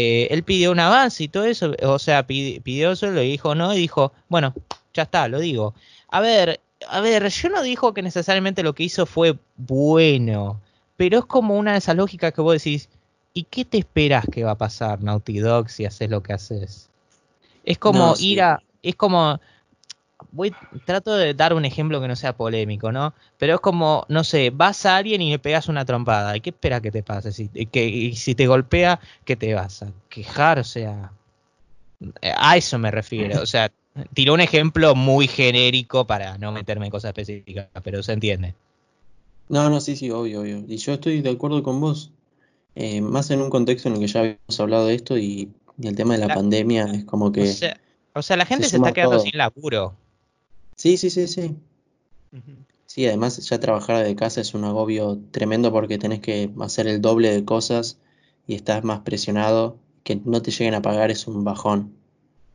Eh, 0.02 0.28
él 0.32 0.44
pidió 0.44 0.72
un 0.72 0.80
avance 0.80 1.24
y 1.24 1.28
todo 1.28 1.44
eso, 1.44 1.74
o 1.84 2.00
sea, 2.00 2.26
pidi- 2.26 2.62
pidió 2.62 2.92
eso, 2.92 3.08
lo 3.08 3.20
dijo 3.20 3.54
no 3.54 3.74
y 3.74 3.78
dijo, 3.80 4.14
bueno, 4.30 4.54
ya 4.94 5.04
está, 5.04 5.28
lo 5.28 5.40
digo. 5.40 5.74
A 6.10 6.22
ver, 6.22 6.62
a 6.88 7.02
ver, 7.02 7.28
yo 7.30 7.50
no 7.50 7.62
dijo 7.62 7.94
que 7.94 8.02
necesariamente 8.02 8.64
lo 8.64 8.74
que 8.74 8.84
hizo 8.84 9.06
fue 9.06 9.38
bueno, 9.58 10.62
pero 10.96 11.20
es 11.20 11.26
como 11.26 11.58
una 11.58 11.74
de 11.74 11.80
esas 11.80 11.98
lógicas 11.98 12.32
que 12.34 12.42
vos 12.42 12.54
decís, 12.54 12.88
¿y 13.34 13.44
qué 13.44 13.66
te 13.66 13.78
esperas 13.80 14.26
que 14.32 14.44
va 14.46 14.52
a 14.52 14.58
pasar, 14.58 15.04
Naughty 15.04 15.40
Dog, 15.40 15.70
si 15.70 15.86
haces 15.86 16.10
lo 16.10 16.24
que 16.24 16.32
haces? 16.34 16.88
Es 17.66 17.78
como 17.78 18.00
No, 18.00 18.16
sí. 18.16 18.34
ir 18.34 18.42
a, 18.42 18.62
es 18.82 18.96
como, 18.96 19.40
voy, 20.32 20.56
trato 20.86 21.16
de 21.16 21.34
dar 21.34 21.54
un 21.54 21.66
ejemplo 21.66 22.02
que 22.02 22.08
no 22.08 22.16
sea 22.16 22.36
polémico, 22.38 22.92
¿no? 22.92 23.14
Pero 23.38 23.56
es 23.56 23.60
como, 23.62 24.06
no 24.10 24.24
sé, 24.24 24.50
vas 24.52 24.86
a 24.86 24.98
alguien 24.98 25.22
y 25.22 25.32
le 25.32 25.40
pegas 25.40 25.68
una 25.70 25.86
trompada, 25.86 26.36
¿y 26.38 26.42
qué 26.42 26.52
esperas 26.52 26.82
que 26.82 26.92
te 26.92 27.04
pase? 27.04 27.32
Si, 27.32 27.48
que, 27.50 27.88
y 27.88 28.16
si 28.16 28.36
te 28.36 28.48
golpea, 28.48 29.00
¿qué 29.26 29.36
te 29.36 29.54
vas 29.54 29.84
a 29.84 29.92
quejar? 30.10 30.60
O 30.60 30.64
sea, 30.64 31.12
a 32.22 32.58
eso 32.58 32.78
me 32.80 32.92
refiero, 32.92 33.42
o 33.42 33.46
sea, 33.46 33.72
tiró 34.14 34.34
un 34.34 34.42
ejemplo 34.42 34.96
muy 34.96 35.28
genérico 35.28 36.06
para 36.08 36.38
no 36.38 36.52
meterme 36.52 36.86
en 36.86 36.92
cosas 36.92 37.10
específicas, 37.10 37.68
pero 37.84 38.04
se 38.04 38.14
entiende. 38.14 38.56
No, 39.50 39.70
no, 39.70 39.82
sí, 39.82 39.96
sí, 39.96 40.12
obvio, 40.12 40.42
obvio. 40.42 40.64
Y 40.68 40.78
yo 40.78 40.94
estoy 40.94 41.22
de 41.22 41.32
acuerdo 41.32 41.64
con 41.64 41.82
vos. 41.82 42.12
Eh, 42.76 43.02
más 43.02 43.32
en 43.32 43.42
un 43.42 43.50
contexto 43.50 43.90
en 43.90 43.96
el 43.96 44.02
que 44.02 44.08
ya 44.08 44.20
habíamos 44.22 44.60
hablado 44.60 44.88
de 44.88 44.96
esto 44.96 45.18
y, 45.18 45.52
y 45.80 45.88
el 45.88 45.96
tema 45.96 46.14
de 46.16 46.22
la 46.22 46.28
La- 46.28 46.36
pandemia 46.36 46.86
es 46.94 47.06
como 47.06 47.28
O 47.28 47.32
que... 47.34 47.46
sea, 47.46 47.80
o 48.14 48.22
sea, 48.22 48.38
la 48.38 48.46
gente 48.46 48.70
se 48.70 48.78
está 48.78 48.92
quedando 48.94 49.18
todo. 49.18 49.26
sin 49.26 49.38
laburo. 49.38 49.96
Sí, 50.80 50.96
sí, 50.96 51.10
sí, 51.10 51.28
sí. 51.28 51.58
Sí, 52.86 53.06
además 53.06 53.38
ya 53.46 53.60
trabajar 53.60 54.02
de 54.06 54.16
casa 54.16 54.40
es 54.40 54.54
un 54.54 54.64
agobio 54.64 55.20
tremendo 55.32 55.74
porque 55.74 55.98
tenés 55.98 56.22
que 56.22 56.50
hacer 56.62 56.88
el 56.88 57.02
doble 57.02 57.32
de 57.34 57.44
cosas 57.44 58.00
y 58.48 58.56
estás 58.56 58.86
más 58.86 59.02
presionado. 59.02 59.78
Que 60.06 60.16
no 60.24 60.42
te 60.42 60.52
lleguen 60.52 60.76
a 60.76 60.82
pagar 60.82 61.12
es 61.12 61.28
un 61.28 61.44
bajón. 61.44 61.94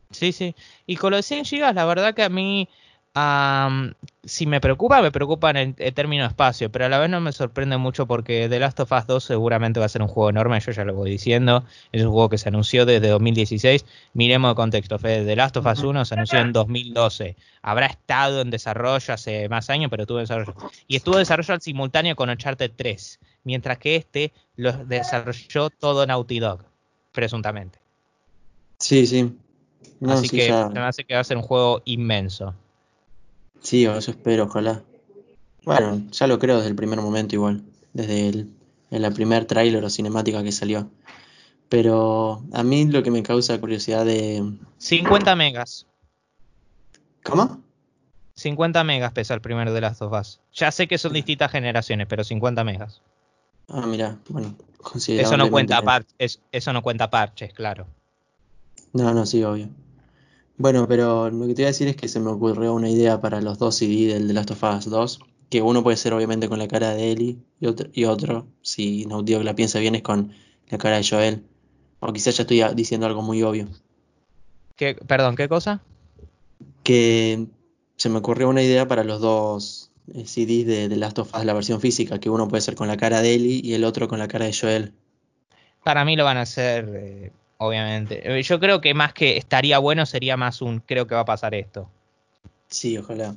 Sí, 0.09 0.31
sí. 0.31 0.55
Y 0.87 0.95
con 0.95 1.11
los 1.11 1.23
100 1.23 1.43
GB, 1.43 1.75
la 1.75 1.85
verdad 1.85 2.15
que 2.15 2.23
a 2.23 2.29
mí, 2.29 2.67
am, 3.15 3.93
si 4.23 4.45
me 4.45 4.59
preocupa, 4.61 5.01
me 5.01 5.11
preocupa 5.11 5.49
en, 5.49 5.57
el- 5.57 5.75
en 5.77 5.93
términos 5.93 6.25
de 6.27 6.31
espacio, 6.31 6.69
pero 6.71 6.85
a 6.85 6.89
la 6.89 6.99
vez 6.99 7.09
no 7.09 7.21
me 7.21 7.31
sorprende 7.31 7.77
mucho 7.77 8.05
porque 8.05 8.47
The 8.49 8.59
Last 8.59 8.79
of 8.81 8.91
Us 8.91 9.07
2 9.07 9.23
seguramente 9.23 9.79
va 9.79 9.85
a 9.87 9.89
ser 9.89 10.01
un 10.01 10.07
juego 10.07 10.29
enorme, 10.29 10.59
yo 10.59 10.71
ya 10.71 10.83
lo 10.85 10.93
voy 10.93 11.09
diciendo. 11.09 11.63
Es 11.91 12.03
un 12.03 12.11
juego 12.11 12.29
que 12.29 12.37
se 12.37 12.49
anunció 12.49 12.85
desde 12.85 13.07
2016. 13.07 13.85
Miremos 14.13 14.49
el 14.49 14.55
contexto, 14.55 14.99
Fede. 14.99 15.25
The 15.25 15.35
Last 15.35 15.57
of 15.57 15.65
Us 15.65 15.79
Ujú. 15.79 15.89
1 15.89 16.05
se 16.05 16.13
anunció 16.13 16.39
en 16.39 16.51
2012. 16.53 17.35
Habrá 17.61 17.87
estado 17.87 18.41
en 18.41 18.51
desarrollo 18.51 19.13
hace 19.13 19.47
más 19.49 19.69
años, 19.69 19.89
pero 19.89 20.03
estuvo 20.03 20.19
en 20.19 20.23
desarrollo. 20.23 20.53
Y 20.87 20.95
estuvo 20.97 21.15
en 21.15 21.21
desarrollo 21.21 21.53
al 21.53 21.61
simultáneo 21.61 22.15
con 22.15 22.29
Uncharted 22.29 22.71
3, 22.75 23.19
mientras 23.43 23.77
que 23.77 23.95
este 23.95 24.33
lo 24.57 24.73
desarrolló 24.85 25.69
todo 25.69 26.05
Naughty 26.05 26.39
Dog, 26.39 26.59
presuntamente. 27.13 27.79
Sí, 28.79 29.07
sí. 29.07 29.33
No, 30.01 30.11
Así 30.13 30.27
sí, 30.27 30.35
que 30.37 30.47
ya. 30.49 30.67
me 30.69 30.81
hace 30.81 31.05
que 31.05 31.13
va 31.13 31.21
a 31.21 31.23
ser 31.23 31.37
un 31.37 31.43
juego 31.43 31.81
inmenso. 31.85 32.53
Sí, 33.65 33.83
eso 33.85 34.11
espero, 34.11 34.43
ojalá. 34.43 34.83
Bueno, 35.63 36.03
ya 36.11 36.27
lo 36.27 36.37
creo 36.37 36.57
desde 36.57 36.69
el 36.69 36.75
primer 36.75 37.01
momento 37.01 37.33
igual. 37.33 37.63
Desde 37.93 38.29
el, 38.29 38.53
en 38.91 39.01
la 39.01 39.09
primer 39.09 39.45
tráiler 39.45 39.83
o 39.83 39.89
cinemática 39.89 40.43
que 40.43 40.51
salió. 40.51 40.91
Pero 41.67 42.43
a 42.53 42.61
mí 42.61 42.85
lo 42.85 43.01
que 43.01 43.09
me 43.09 43.23
causa 43.23 43.59
curiosidad 43.59 44.05
de... 44.05 44.43
50 44.77 45.35
megas. 45.35 45.87
¿Cómo? 47.23 47.63
50 48.35 48.83
megas 48.83 49.13
pesa 49.13 49.33
el 49.33 49.41
primero 49.41 49.73
de 49.73 49.81
Last 49.81 50.03
of 50.03 50.13
Us. 50.13 50.39
Ya 50.53 50.71
sé 50.71 50.87
que 50.87 50.99
son 50.99 51.13
distintas 51.13 51.51
generaciones, 51.51 52.05
pero 52.05 52.23
50 52.23 52.63
megas. 52.63 53.01
Ah, 53.67 53.87
mira, 53.87 54.19
bueno, 54.29 54.55
Eso 55.07 55.37
no 55.37 55.49
cuenta 55.49 55.81
eso 56.19 56.73
no 56.73 56.83
cuenta 56.83 57.09
parches, 57.09 57.51
claro. 57.51 57.87
No, 58.93 59.11
no, 59.11 59.25
sí, 59.25 59.43
obvio. 59.43 59.69
Bueno, 60.57 60.87
pero 60.87 61.29
lo 61.29 61.47
que 61.47 61.53
te 61.53 61.61
iba 61.63 61.67
a 61.67 61.71
decir 61.71 61.87
es 61.87 61.95
que 61.95 62.07
se 62.07 62.19
me 62.19 62.29
ocurrió 62.29 62.73
una 62.73 62.89
idea 62.89 63.19
para 63.19 63.41
los 63.41 63.59
dos 63.59 63.75
CD 63.75 64.13
del 64.13 64.27
The 64.27 64.33
Last 64.33 64.51
of 64.51 64.63
Us 64.63 64.89
2, 64.89 65.19
que 65.49 65.61
uno 65.61 65.83
puede 65.83 65.97
ser 65.97 66.13
obviamente 66.13 66.47
con 66.47 66.59
la 66.59 66.67
cara 66.67 66.93
de 66.95 67.11
Ellie 67.11 67.37
y 67.59 67.67
otro, 67.67 67.89
y 67.93 68.05
otro, 68.05 68.47
si 68.61 69.05
Dog 69.05 69.43
la 69.43 69.55
piensa 69.55 69.79
bien, 69.79 69.95
es 69.95 70.01
con 70.01 70.31
la 70.69 70.77
cara 70.77 70.97
de 70.97 71.07
Joel. 71.07 71.43
O 71.99 72.13
quizás 72.13 72.37
ya 72.37 72.43
estoy 72.43 72.63
diciendo 72.73 73.05
algo 73.05 73.21
muy 73.21 73.43
obvio. 73.43 73.67
¿Qué, 74.75 74.95
perdón, 74.95 75.35
¿qué 75.35 75.47
cosa? 75.47 75.81
Que 76.83 77.47
se 77.97 78.09
me 78.09 78.17
ocurrió 78.17 78.49
una 78.49 78.61
idea 78.61 78.87
para 78.87 79.03
los 79.03 79.21
dos 79.21 79.91
eh, 80.13 80.25
CDs 80.25 80.67
de 80.67 80.89
The 80.89 80.95
Last 80.95 81.19
of 81.19 81.35
Us, 81.35 81.45
la 81.45 81.53
versión 81.53 81.81
física, 81.81 82.19
que 82.19 82.29
uno 82.29 82.47
puede 82.47 82.61
ser 82.61 82.75
con 82.75 82.87
la 82.87 82.97
cara 82.97 83.21
de 83.21 83.33
Ellie 83.33 83.61
y 83.63 83.73
el 83.73 83.83
otro 83.83 84.07
con 84.07 84.19
la 84.19 84.27
cara 84.27 84.45
de 84.45 84.53
Joel. 84.53 84.93
Para 85.83 86.05
mí 86.05 86.15
lo 86.15 86.23
van 86.23 86.37
a 86.37 86.41
hacer, 86.41 86.89
eh, 86.93 87.31
obviamente. 87.57 88.37
Eh, 88.37 88.41
Yo 88.43 88.59
creo 88.59 88.81
que 88.81 88.93
más 88.93 89.13
que 89.13 89.37
estaría 89.37 89.79
bueno, 89.79 90.05
sería 90.05 90.37
más 90.37 90.61
un 90.61 90.79
creo 90.79 91.07
que 91.07 91.15
va 91.15 91.21
a 91.21 91.25
pasar 91.25 91.53
esto. 91.55 91.89
Sí, 92.67 92.97
ojalá. 92.97 93.35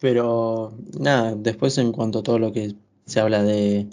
Pero 0.00 0.72
nada, 0.98 1.34
después 1.36 1.78
en 1.78 1.92
cuanto 1.92 2.18
a 2.18 2.22
todo 2.22 2.38
lo 2.38 2.52
que 2.52 2.74
se 3.06 3.20
habla 3.20 3.42
de, 3.42 3.86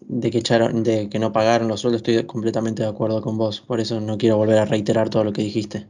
de 0.00 0.30
que 0.30 0.38
echaron, 0.38 0.82
de 0.82 1.08
que 1.08 1.18
no 1.18 1.32
pagaron 1.32 1.68
los 1.68 1.80
sueldos, 1.80 2.00
estoy 2.00 2.24
completamente 2.24 2.82
de 2.82 2.88
acuerdo 2.88 3.20
con 3.20 3.36
vos. 3.36 3.60
Por 3.60 3.80
eso 3.80 4.00
no 4.00 4.16
quiero 4.18 4.36
volver 4.36 4.58
a 4.58 4.64
reiterar 4.64 5.10
todo 5.10 5.24
lo 5.24 5.32
que 5.32 5.42
dijiste. 5.42 5.86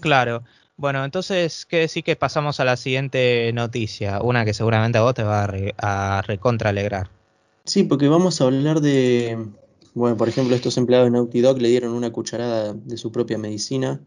Claro. 0.00 0.42
Bueno, 0.76 1.04
entonces, 1.04 1.66
¿qué 1.66 1.78
decir 1.78 2.02
que 2.04 2.16
pasamos 2.16 2.58
a 2.60 2.64
la 2.64 2.76
siguiente 2.76 3.50
noticia? 3.52 4.22
Una 4.22 4.44
que 4.46 4.54
seguramente 4.54 4.96
a 4.98 5.02
vos 5.02 5.14
te 5.14 5.22
va 5.22 5.44
a, 5.44 5.46
re- 5.46 5.74
a 5.78 6.22
recontra 6.26 6.70
alegrar. 6.70 7.10
Sí, 7.64 7.84
porque 7.84 8.08
vamos 8.08 8.40
a 8.40 8.44
hablar 8.44 8.80
de, 8.80 9.46
bueno, 9.94 10.16
por 10.16 10.28
ejemplo, 10.28 10.54
estos 10.54 10.76
empleados 10.76 11.06
de 11.06 11.10
Naughty 11.12 11.40
Dog 11.40 11.58
le 11.60 11.68
dieron 11.68 11.92
una 11.92 12.12
cucharada 12.12 12.72
de 12.74 12.96
su 12.96 13.10
propia 13.12 13.38
medicina 13.38 14.00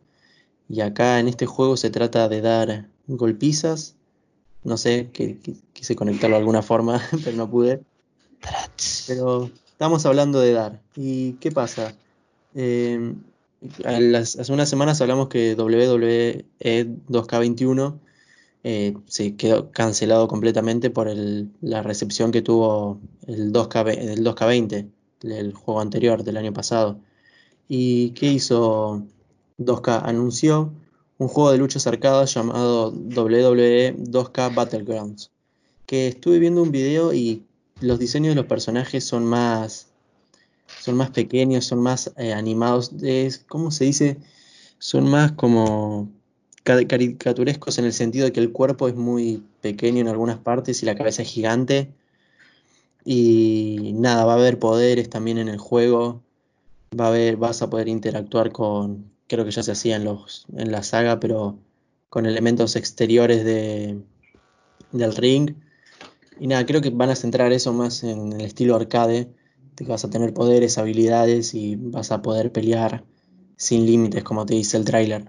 y 0.69 0.81
acá 0.81 1.19
en 1.19 1.27
este 1.27 1.45
juego 1.45 1.77
se 1.77 1.89
trata 1.89 2.29
de 2.29 2.41
dar 2.41 2.89
golpizas. 3.07 3.95
No 4.63 4.77
sé, 4.77 5.09
que, 5.11 5.37
quise 5.73 5.95
conectarlo 5.95 6.35
de 6.37 6.39
alguna 6.39 6.61
forma, 6.61 7.01
pero 7.23 7.35
no 7.35 7.49
pude. 7.49 7.81
Pero 9.07 9.49
estamos 9.67 10.05
hablando 10.05 10.39
de 10.39 10.53
dar. 10.53 10.81
¿Y 10.95 11.33
qué 11.33 11.51
pasa? 11.51 11.95
Eh, 12.55 13.13
las- 13.79 14.37
hace 14.37 14.53
unas 14.53 14.69
semanas 14.69 15.01
hablamos 15.01 15.27
que 15.27 15.55
WWE 15.55 16.45
2K21 17.09 17.99
eh, 18.65 18.93
se 19.07 19.35
quedó 19.35 19.71
cancelado 19.71 20.27
completamente 20.29 20.89
por 20.89 21.09
el- 21.09 21.49
la 21.61 21.81
recepción 21.81 22.31
que 22.31 22.41
tuvo 22.41 22.99
el 23.27 23.51
2K, 23.51 23.83
ve- 23.83 24.13
el 24.13 24.23
2K20, 24.23 24.87
el 25.23 25.53
juego 25.53 25.81
anterior 25.81 26.23
del 26.23 26.37
año 26.37 26.53
pasado. 26.53 26.99
¿Y 27.67 28.11
qué 28.11 28.27
hizo 28.27 29.03
2K? 29.57 30.01
Anunció 30.03 30.71
un 31.17 31.27
juego 31.27 31.51
de 31.51 31.57
luchas 31.57 31.87
arcadas 31.87 32.33
llamado 32.33 32.91
WWE 32.91 33.95
2K 33.97 34.53
Battlegrounds. 34.53 35.31
Que 35.85 36.07
estuve 36.07 36.39
viendo 36.39 36.61
un 36.61 36.71
video 36.71 37.13
y 37.13 37.43
los 37.81 37.99
diseños 37.99 38.29
de 38.31 38.35
los 38.35 38.45
personajes 38.45 39.03
son 39.03 39.25
más, 39.25 39.87
son 40.79 40.95
más 40.95 41.09
pequeños, 41.11 41.65
son 41.65 41.79
más 41.79 42.13
eh, 42.17 42.33
animados. 42.33 42.91
Es, 43.01 43.39
¿cómo 43.47 43.71
se 43.71 43.85
dice? 43.85 44.17
Son 44.79 45.09
más 45.09 45.31
como 45.33 46.09
ca- 46.63 46.85
caricaturescos 46.87 47.77
en 47.77 47.85
el 47.85 47.93
sentido 47.93 48.25
de 48.25 48.31
que 48.33 48.39
el 48.39 48.51
cuerpo 48.51 48.87
es 48.87 48.95
muy 48.95 49.43
pequeño 49.61 50.01
en 50.01 50.07
algunas 50.07 50.37
partes 50.39 50.83
y 50.83 50.85
la 50.85 50.95
cabeza 50.95 51.21
es 51.21 51.29
gigante. 51.29 51.93
Y 53.05 53.91
nada, 53.95 54.25
va 54.25 54.33
a 54.33 54.37
haber 54.37 54.59
poderes 54.59 55.09
también 55.09 55.37
en 55.37 55.49
el 55.49 55.57
juego. 55.57 56.21
Va 56.99 57.05
a 57.05 57.09
haber, 57.09 57.37
vas 57.37 57.61
a 57.61 57.69
poder 57.69 57.87
interactuar 57.87 58.51
con, 58.51 59.11
creo 59.27 59.45
que 59.45 59.51
ya 59.51 59.63
se 59.63 59.71
hacía 59.71 59.95
en 59.95 60.05
los, 60.05 60.45
en 60.55 60.71
la 60.71 60.83
saga, 60.83 61.19
pero 61.19 61.57
con 62.09 62.25
elementos 62.25 62.75
exteriores 62.75 63.43
de, 63.43 63.99
del 64.91 65.15
ring. 65.15 65.55
Y 66.39 66.47
nada, 66.47 66.65
creo 66.65 66.81
que 66.81 66.89
van 66.89 67.09
a 67.09 67.15
centrar 67.15 67.51
eso 67.51 67.73
más 67.73 68.03
en 68.03 68.33
el 68.33 68.41
estilo 68.41 68.75
arcade, 68.75 69.29
de 69.75 69.85
que 69.85 69.91
vas 69.91 70.05
a 70.05 70.09
tener 70.09 70.33
poderes, 70.33 70.77
habilidades 70.77 71.53
y 71.53 71.75
vas 71.75 72.11
a 72.11 72.21
poder 72.21 72.51
pelear 72.51 73.03
sin 73.57 73.85
límites, 73.85 74.23
como 74.23 74.45
te 74.45 74.55
dice 74.55 74.77
el 74.77 74.85
tráiler. 74.85 75.25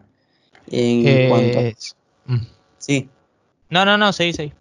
En 0.70 1.28
cuanto 1.28 1.58
a... 1.58 1.62
Eh, 1.62 1.76
mm. 2.26 2.46
Sí, 2.78 3.08
No, 3.70 3.84
no, 3.84 3.96
no, 3.96 4.12
seguí, 4.12 4.32
seguí. 4.32 4.52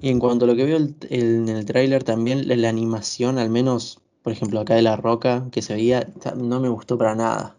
Y 0.00 0.10
en 0.10 0.18
cuanto 0.20 0.44
a 0.44 0.48
lo 0.48 0.56
que 0.56 0.64
veo 0.64 0.76
el- 0.78 0.96
el- 1.10 1.48
en 1.48 1.48
el 1.50 1.64
tráiler 1.66 2.04
también, 2.04 2.48
la, 2.48 2.56
la 2.56 2.68
animación, 2.70 3.38
al 3.38 3.50
menos, 3.50 4.00
por 4.22 4.32
ejemplo, 4.32 4.60
acá 4.60 4.74
de 4.74 4.82
La 4.82 4.96
Roca, 4.96 5.48
que 5.52 5.62
se 5.62 5.74
veía, 5.74 6.08
no 6.36 6.60
me 6.60 6.68
gustó 6.68 6.98
para 6.98 7.14
nada. 7.14 7.56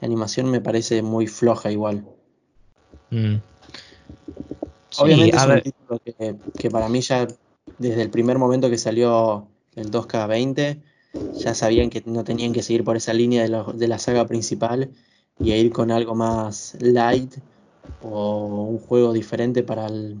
La 0.00 0.06
animación 0.06 0.50
me 0.50 0.60
parece 0.60 1.02
muy 1.02 1.26
floja 1.28 1.72
igual. 1.72 2.06
Mm. 3.12 3.42
Sí, 4.90 5.02
Obviamente 5.02 5.36
es 5.36 5.46
un 5.46 5.46
ver, 5.54 5.62
título 5.62 5.98
que, 6.04 6.36
que 6.58 6.70
para 6.70 6.88
mí 6.88 7.00
ya, 7.00 7.26
desde 7.78 8.02
el 8.02 8.10
primer 8.10 8.38
momento 8.38 8.68
que 8.70 8.78
salió 8.78 9.48
el 9.74 9.90
2K20, 9.90 10.82
ya 11.32 11.54
sabían 11.54 11.88
que 11.90 12.02
no 12.06 12.24
tenían 12.24 12.52
que 12.52 12.62
seguir 12.62 12.84
por 12.84 12.96
esa 12.96 13.12
línea 13.14 13.42
de, 13.42 13.48
la- 13.48 13.64
de 13.64 13.88
la 13.88 13.98
saga 13.98 14.26
principal 14.26 14.92
y 15.38 15.52
a 15.52 15.56
ir 15.58 15.72
con 15.72 15.90
algo 15.90 16.14
más 16.14 16.76
light 16.80 17.36
o 18.00 18.46
un 18.70 18.78
juego 18.78 19.12
diferente 19.12 19.62
para 19.62 19.86
el, 19.86 20.20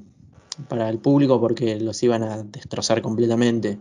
para 0.68 0.88
el 0.88 0.98
público 0.98 1.40
porque 1.40 1.78
los 1.80 2.02
iban 2.02 2.22
a 2.22 2.42
destrozar 2.42 3.02
completamente. 3.02 3.78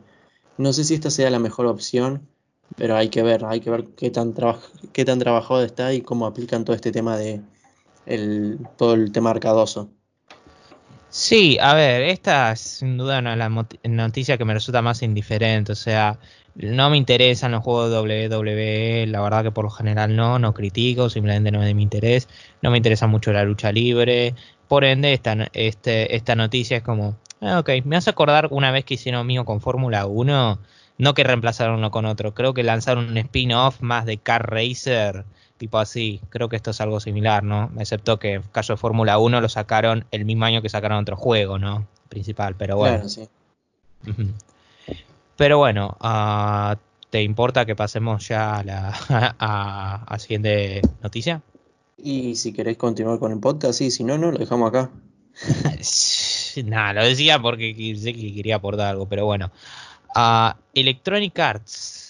No 0.57 0.73
sé 0.73 0.83
si 0.83 0.93
esta 0.93 1.09
sea 1.09 1.29
la 1.29 1.39
mejor 1.39 1.65
opción, 1.67 2.27
pero 2.75 2.95
hay 2.95 3.09
que 3.09 3.23
ver, 3.23 3.45
hay 3.45 3.59
que 3.59 3.69
ver 3.69 3.89
qué 3.95 4.11
tan, 4.11 4.33
qué 4.93 5.05
tan 5.05 5.19
trabajado 5.19 5.63
está 5.63 5.93
y 5.93 6.01
cómo 6.01 6.25
aplican 6.25 6.65
todo 6.65 6.75
este 6.75 6.91
tema 6.91 7.17
de 7.17 7.41
el, 8.05 8.59
todo 8.77 8.93
el 8.93 9.11
tema 9.11 9.31
arcadoso. 9.31 9.89
Sí, 11.13 11.57
a 11.59 11.73
ver, 11.73 12.03
esta 12.03 12.53
es 12.53 12.61
sin 12.61 12.97
duda 12.97 13.19
una 13.19 13.31
de 13.31 13.35
las 13.37 13.51
noticias 13.83 14.37
que 14.37 14.45
me 14.45 14.53
resulta 14.53 14.81
más 14.81 15.01
indiferente. 15.03 15.73
O 15.73 15.75
sea, 15.75 16.17
no 16.55 16.89
me 16.89 16.95
interesan 16.97 17.51
los 17.51 17.63
juegos 17.63 17.91
WWE, 17.91 19.07
la 19.07 19.21
verdad 19.21 19.43
que 19.43 19.51
por 19.51 19.65
lo 19.65 19.69
general 19.69 20.15
no, 20.15 20.39
no 20.39 20.53
critico, 20.53 21.09
simplemente 21.09 21.51
no 21.51 21.61
es 21.61 21.67
de 21.67 21.73
mi 21.73 21.83
interés. 21.83 22.29
No 22.61 22.71
me 22.71 22.77
interesa 22.77 23.07
mucho 23.07 23.33
la 23.33 23.43
lucha 23.43 23.73
libre. 23.73 24.35
Por 24.69 24.85
ende, 24.85 25.11
esta, 25.11 25.49
este, 25.51 26.15
esta 26.15 26.35
noticia 26.35 26.77
es 26.77 26.83
como, 26.83 27.17
ah, 27.41 27.59
ok, 27.59 27.69
me 27.83 27.97
hace 27.97 28.09
acordar 28.09 28.47
una 28.51 28.71
vez 28.71 28.85
que 28.85 28.93
hicieron 28.93 29.27
mío 29.27 29.43
con 29.43 29.59
Fórmula 29.59 30.05
1, 30.05 30.59
no 30.97 31.13
que 31.13 31.23
reemplazaron 31.25 31.79
uno 31.79 31.91
con 31.91 32.05
otro, 32.05 32.33
creo 32.33 32.53
que 32.53 32.63
lanzaron 32.63 33.09
un 33.09 33.17
spin-off 33.17 33.81
más 33.81 34.05
de 34.05 34.17
Car 34.17 34.49
Racer, 34.49 35.25
tipo 35.61 35.77
así. 35.77 36.19
Creo 36.29 36.49
que 36.49 36.55
esto 36.55 36.71
es 36.71 36.81
algo 36.81 36.99
similar, 36.99 37.43
¿no? 37.43 37.71
Excepto 37.77 38.17
que 38.17 38.33
en 38.33 38.41
caso 38.41 38.73
de 38.73 38.77
Fórmula 38.77 39.19
1 39.19 39.41
lo 39.41 39.47
sacaron 39.47 40.05
el 40.09 40.25
mismo 40.25 40.45
año 40.45 40.63
que 40.63 40.69
sacaron 40.69 40.97
otro 40.97 41.15
juego, 41.15 41.59
¿no? 41.59 41.87
Principal, 42.09 42.55
pero 42.55 42.77
bueno. 42.77 42.95
Claro, 42.95 43.09
sí. 43.09 43.29
Pero 45.37 45.59
bueno, 45.59 45.95
ah, 45.99 46.77
¿te 47.11 47.21
importa 47.21 47.67
que 47.67 47.75
pasemos 47.75 48.27
ya 48.27 48.57
a 48.57 48.63
la 48.63 48.89
a, 49.39 50.03
a 50.03 50.19
siguiente 50.19 50.81
noticia? 51.03 51.43
Y 51.95 52.35
si 52.37 52.53
queréis 52.53 52.79
continuar 52.79 53.19
con 53.19 53.31
el 53.31 53.39
podcast, 53.39 53.77
sí, 53.77 53.91
si 53.91 54.03
no, 54.03 54.17
no, 54.17 54.31
lo 54.31 54.39
dejamos 54.39 54.69
acá. 54.69 54.89
Nada, 56.65 56.93
lo 56.93 57.03
decía 57.05 57.39
porque 57.39 57.95
sé 57.99 58.13
que 58.13 58.33
quería 58.33 58.55
aportar 58.55 58.87
algo, 58.87 59.07
pero 59.07 59.25
bueno. 59.25 59.51
Uh, 60.15 60.57
Electronic 60.73 61.37
Arts 61.37 62.00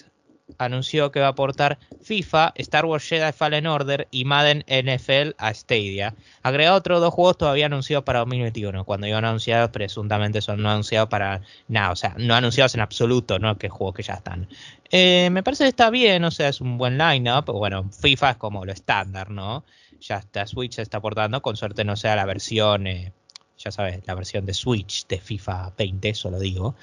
anunció 0.58 1.12
que 1.12 1.20
va 1.20 1.28
a 1.28 1.30
aportar 1.30 1.80
FIFA, 2.02 2.54
Star 2.56 2.86
Wars 2.86 3.08
Jedi 3.08 3.32
Fallen 3.32 3.68
Order 3.68 4.08
y 4.12 4.26
Madden 4.26 4.64
NFL 4.68 5.36
a 5.38 5.54
Stadia. 5.54 6.16
Agrega 6.44 6.76
otros 6.76 7.02
dos 7.02 7.14
juegos 7.14 7.38
todavía 7.38 7.68
anunciados 7.68 8.04
para 8.04 8.20
2021. 8.20 8.86
Cuando 8.86 9.08
iban 9.08 9.26
anunciados, 9.26 9.70
presuntamente 9.72 10.42
son 10.42 10.62
no 10.62 10.70
anunciados 10.70 11.10
para 11.10 11.42
nada, 11.68 11.92
o 11.92 11.96
sea, 11.96 12.16
no 12.18 12.36
anunciados 12.36 12.76
en 12.76 12.82
absoluto, 12.82 13.40
no 13.40 13.58
que 13.58 13.70
juegos 13.70 13.96
que 13.96 14.04
ya 14.04 14.14
están. 14.16 14.48
Eh, 14.92 15.30
me 15.32 15.44
parece 15.44 15.64
que 15.64 15.70
está 15.70 15.90
bien, 15.90 16.24
o 16.24 16.32
sea, 16.32 16.50
es 16.50 16.62
un 16.62 16.78
buen 16.78 16.98
lineup. 16.98 17.46
Bueno, 17.46 17.90
FIFA 17.90 18.32
es 18.32 18.38
como 18.38 18.66
lo 18.66 18.72
estándar, 18.72 19.30
¿no? 19.30 19.64
Ya 20.00 20.18
está, 20.18 20.48
Switch 20.48 20.74
se 20.74 20.82
está 20.82 20.98
aportando, 20.98 21.42
con 21.42 21.56
suerte 21.56 21.84
no 21.84 21.96
sea 21.96 22.16
la 22.16 22.26
versión. 22.26 22.88
Eh, 22.88 23.14
ya 23.58 23.72
sabes, 23.72 24.02
la 24.06 24.16
versión 24.16 24.46
de 24.46 24.54
Switch 24.54 25.08
de 25.08 25.20
FIFA 25.20 25.74
20, 25.78 26.10
eso 26.10 26.32
lo 26.32 26.40
digo. 26.40 26.76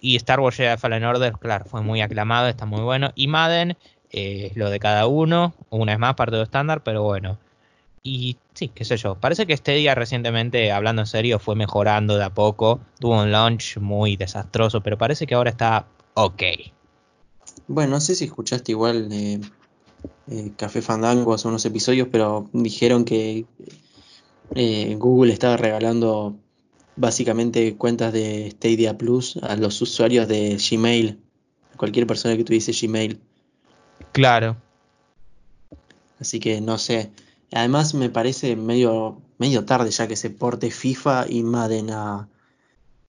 Y 0.00 0.16
Star 0.16 0.40
Wars 0.40 0.56
Jedi 0.56 0.76
Fallen 0.76 1.04
Order, 1.04 1.34
claro, 1.34 1.64
fue 1.64 1.82
muy 1.82 2.00
aclamado, 2.00 2.48
está 2.48 2.66
muy 2.66 2.80
bueno. 2.82 3.10
Y 3.14 3.26
Madden, 3.26 3.76
eh, 4.10 4.52
lo 4.54 4.70
de 4.70 4.78
cada 4.78 5.06
uno, 5.06 5.54
una 5.70 5.92
vez 5.92 5.98
más, 5.98 6.14
parte 6.14 6.36
de 6.36 6.42
estándar, 6.42 6.82
pero 6.82 7.02
bueno. 7.02 7.38
Y 8.02 8.36
sí, 8.54 8.68
qué 8.68 8.84
sé 8.84 8.96
yo, 8.96 9.16
parece 9.16 9.46
que 9.46 9.52
este 9.52 9.72
día 9.72 9.94
recientemente, 9.94 10.70
hablando 10.72 11.02
en 11.02 11.06
serio, 11.06 11.38
fue 11.38 11.56
mejorando 11.56 12.16
de 12.16 12.24
a 12.24 12.30
poco. 12.30 12.80
Tuvo 13.00 13.20
un 13.20 13.32
launch 13.32 13.78
muy 13.78 14.16
desastroso, 14.16 14.80
pero 14.82 14.96
parece 14.96 15.26
que 15.26 15.34
ahora 15.34 15.50
está 15.50 15.86
ok. 16.14 16.42
Bueno, 17.66 17.92
no 17.92 18.00
sé 18.00 18.14
si 18.14 18.24
escuchaste 18.26 18.72
igual 18.72 19.08
eh, 19.12 19.40
eh, 20.28 20.52
Café 20.56 20.80
Fandango 20.80 21.34
hace 21.34 21.48
unos 21.48 21.64
episodios, 21.66 22.08
pero 22.10 22.48
dijeron 22.52 23.04
que 23.04 23.44
Google 24.96 25.32
estaba 25.32 25.56
regalando 25.56 26.36
básicamente 26.98 27.76
cuentas 27.76 28.12
de 28.12 28.50
Stadia 28.52 28.98
Plus 28.98 29.38
a 29.42 29.56
los 29.56 29.80
usuarios 29.80 30.28
de 30.28 30.58
Gmail, 30.58 31.18
cualquier 31.76 32.06
persona 32.06 32.36
que 32.36 32.44
tuviese 32.44 32.72
Gmail. 32.72 33.20
Claro. 34.12 34.56
Así 36.20 36.40
que 36.40 36.60
no 36.60 36.78
sé. 36.78 37.10
Además 37.52 37.94
me 37.94 38.10
parece 38.10 38.56
medio, 38.56 39.22
medio 39.38 39.64
tarde 39.64 39.90
ya 39.90 40.08
que 40.08 40.16
se 40.16 40.30
porte 40.30 40.70
FIFA 40.70 41.26
y 41.28 41.42
Madden 41.42 41.90
a, 41.90 42.28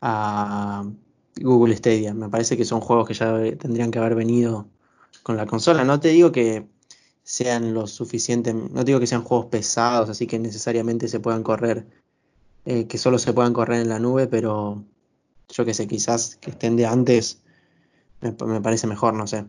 a 0.02 0.86
Google 1.36 1.76
Stadia. 1.76 2.14
Me 2.14 2.30
parece 2.30 2.56
que 2.56 2.66
son 2.66 2.82
juegos 2.82 3.08
que 3.08 3.14
ya 3.16 3.36
tendrían 3.58 3.92
que 3.92 4.00
haber 4.00 4.16
venido 4.16 4.68
con 5.24 5.36
la 5.36 5.46
consola. 5.46 5.84
No 5.84 6.00
te 6.00 6.10
digo 6.10 6.32
que 6.32 6.68
sean 7.24 7.74
lo 7.74 7.88
suficiente, 7.88 8.54
no 8.54 8.80
te 8.80 8.86
digo 8.86 9.00
que 9.00 9.08
sean 9.08 9.24
juegos 9.24 9.48
pesados, 9.48 10.10
así 10.10 10.26
que 10.26 10.40
necesariamente 10.40 11.08
se 11.08 11.20
puedan 11.20 11.44
correr 11.44 11.86
eh, 12.70 12.86
que 12.86 13.00
solo 13.00 13.18
se 13.18 13.34
puedan 13.34 13.52
correr 13.52 13.82
en 13.82 13.90
la 13.90 13.98
nube, 13.98 14.28
pero 14.28 14.84
yo 15.50 15.66
que 15.66 15.74
sé, 15.74 15.88
quizás 15.88 16.36
que 16.36 16.52
estén 16.52 16.76
de 16.76 16.86
antes 16.86 17.42
me, 18.22 18.62
parece 18.62 18.86
mejor, 18.86 19.16
no 19.16 19.26
sé. 19.26 19.46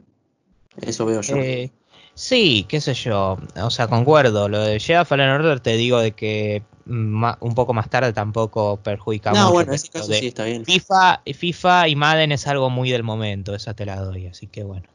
Eso 0.80 1.04
veo 1.04 1.20
yo. 1.20 1.36
Eh, 1.36 1.70
sí, 2.14 2.64
qué 2.66 2.80
sé 2.80 2.94
yo. 2.94 3.36
O 3.62 3.68
sea, 3.68 3.88
concuerdo. 3.88 4.48
Lo 4.48 4.60
de 4.62 4.80
Jedi 4.80 5.04
Fallen 5.04 5.28
Order 5.28 5.60
te 5.60 5.76
digo 5.76 5.98
de 5.98 6.12
que 6.12 6.62
un 6.86 7.54
poco 7.54 7.74
más 7.74 7.90
tarde 7.90 8.14
tampoco 8.14 8.78
perjudica 8.78 9.32
no, 9.32 9.52
bueno, 9.52 9.72
en 9.72 9.74
ese 9.74 9.90
caso 9.90 10.10
sí 10.14 10.28
está 10.28 10.46
bien. 10.46 10.64
FIFA, 10.64 11.20
FIFA 11.34 11.88
y 11.88 11.96
Madden 11.96 12.32
es 12.32 12.46
algo 12.46 12.70
muy 12.70 12.90
del 12.90 13.02
momento, 13.02 13.54
esa 13.54 13.74
te 13.74 13.84
la 13.84 14.00
doy, 14.00 14.28
así 14.28 14.46
que 14.46 14.64
bueno. 14.64 14.88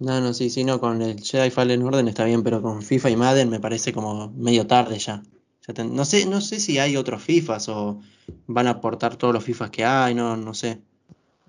No, 0.00 0.20
no, 0.20 0.34
sí, 0.34 0.50
sí, 0.50 0.64
no, 0.64 0.80
con 0.80 1.00
el 1.00 1.22
Jedi 1.22 1.50
Fallen 1.50 1.84
Order 1.84 2.06
está 2.08 2.24
bien, 2.24 2.42
pero 2.42 2.60
con 2.60 2.82
FIFA 2.82 3.10
y 3.10 3.16
Madden 3.16 3.50
me 3.50 3.60
parece 3.60 3.92
como 3.92 4.30
medio 4.30 4.66
tarde 4.66 4.98
ya. 4.98 5.22
No 5.90 6.04
sé, 6.04 6.24
no 6.26 6.40
sé 6.40 6.60
si 6.60 6.78
hay 6.78 6.96
otros 6.96 7.22
FIFAs 7.22 7.68
o 7.68 8.00
van 8.46 8.66
a 8.66 8.70
aportar 8.70 9.16
todos 9.16 9.34
los 9.34 9.44
FIFAs 9.44 9.70
que 9.70 9.84
hay, 9.84 10.14
no, 10.14 10.36
no 10.36 10.54
sé. 10.54 10.80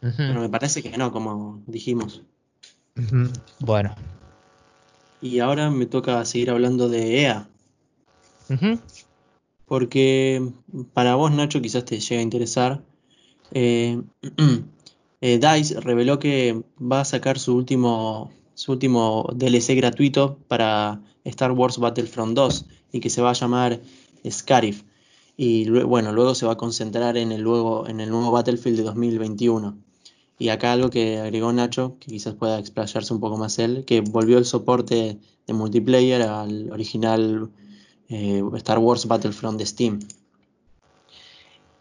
Pero 0.01 0.41
me 0.41 0.49
parece 0.49 0.81
que 0.83 0.97
no, 0.97 1.11
como 1.11 1.61
dijimos. 1.67 2.23
Bueno. 3.59 3.95
Y 5.21 5.39
ahora 5.39 5.69
me 5.69 5.85
toca 5.85 6.23
seguir 6.25 6.49
hablando 6.49 6.89
de 6.89 7.21
EA. 7.21 7.49
Porque 9.65 10.51
para 10.93 11.15
vos, 11.15 11.31
Nacho, 11.31 11.61
quizás 11.61 11.85
te 11.85 11.99
llegue 11.99 12.19
a 12.19 12.23
interesar. 12.23 12.81
Eh, 13.51 14.01
eh, 15.21 15.39
DICE 15.39 15.79
reveló 15.81 16.19
que 16.19 16.61
va 16.79 17.01
a 17.01 17.05
sacar 17.05 17.39
su 17.39 17.55
último, 17.55 18.31
su 18.53 18.73
último 18.73 19.29
DLC 19.33 19.75
gratuito 19.75 20.37
para 20.47 21.01
Star 21.23 21.51
Wars 21.51 21.77
Battlefront 21.77 22.35
2 22.35 22.65
y 22.91 22.99
que 22.99 23.09
se 23.09 23.21
va 23.21 23.31
a 23.31 23.33
llamar 23.33 23.81
Scarif. 24.29 24.83
Y 25.37 25.69
bueno, 25.69 26.11
luego 26.11 26.35
se 26.35 26.45
va 26.45 26.53
a 26.53 26.57
concentrar 26.57 27.15
en 27.15 27.31
el, 27.31 27.41
luego, 27.41 27.87
en 27.87 27.99
el 27.99 28.09
nuevo 28.09 28.31
Battlefield 28.31 28.77
de 28.77 28.83
2021. 28.83 29.77
Y 30.37 30.49
acá 30.49 30.71
algo 30.71 30.89
que 30.89 31.19
agregó 31.19 31.51
Nacho, 31.51 31.97
que 31.99 32.07
quizás 32.07 32.33
pueda 32.33 32.59
explayarse 32.59 33.13
un 33.13 33.19
poco 33.19 33.37
más 33.37 33.59
él, 33.59 33.83
que 33.85 34.01
volvió 34.01 34.37
el 34.37 34.45
soporte 34.45 35.17
de 35.47 35.53
multiplayer 35.53 36.21
al 36.21 36.71
original 36.71 37.49
eh, 38.09 38.41
Star 38.55 38.79
Wars 38.79 39.05
Battlefront 39.05 39.59
de 39.59 39.65
Steam. 39.65 39.99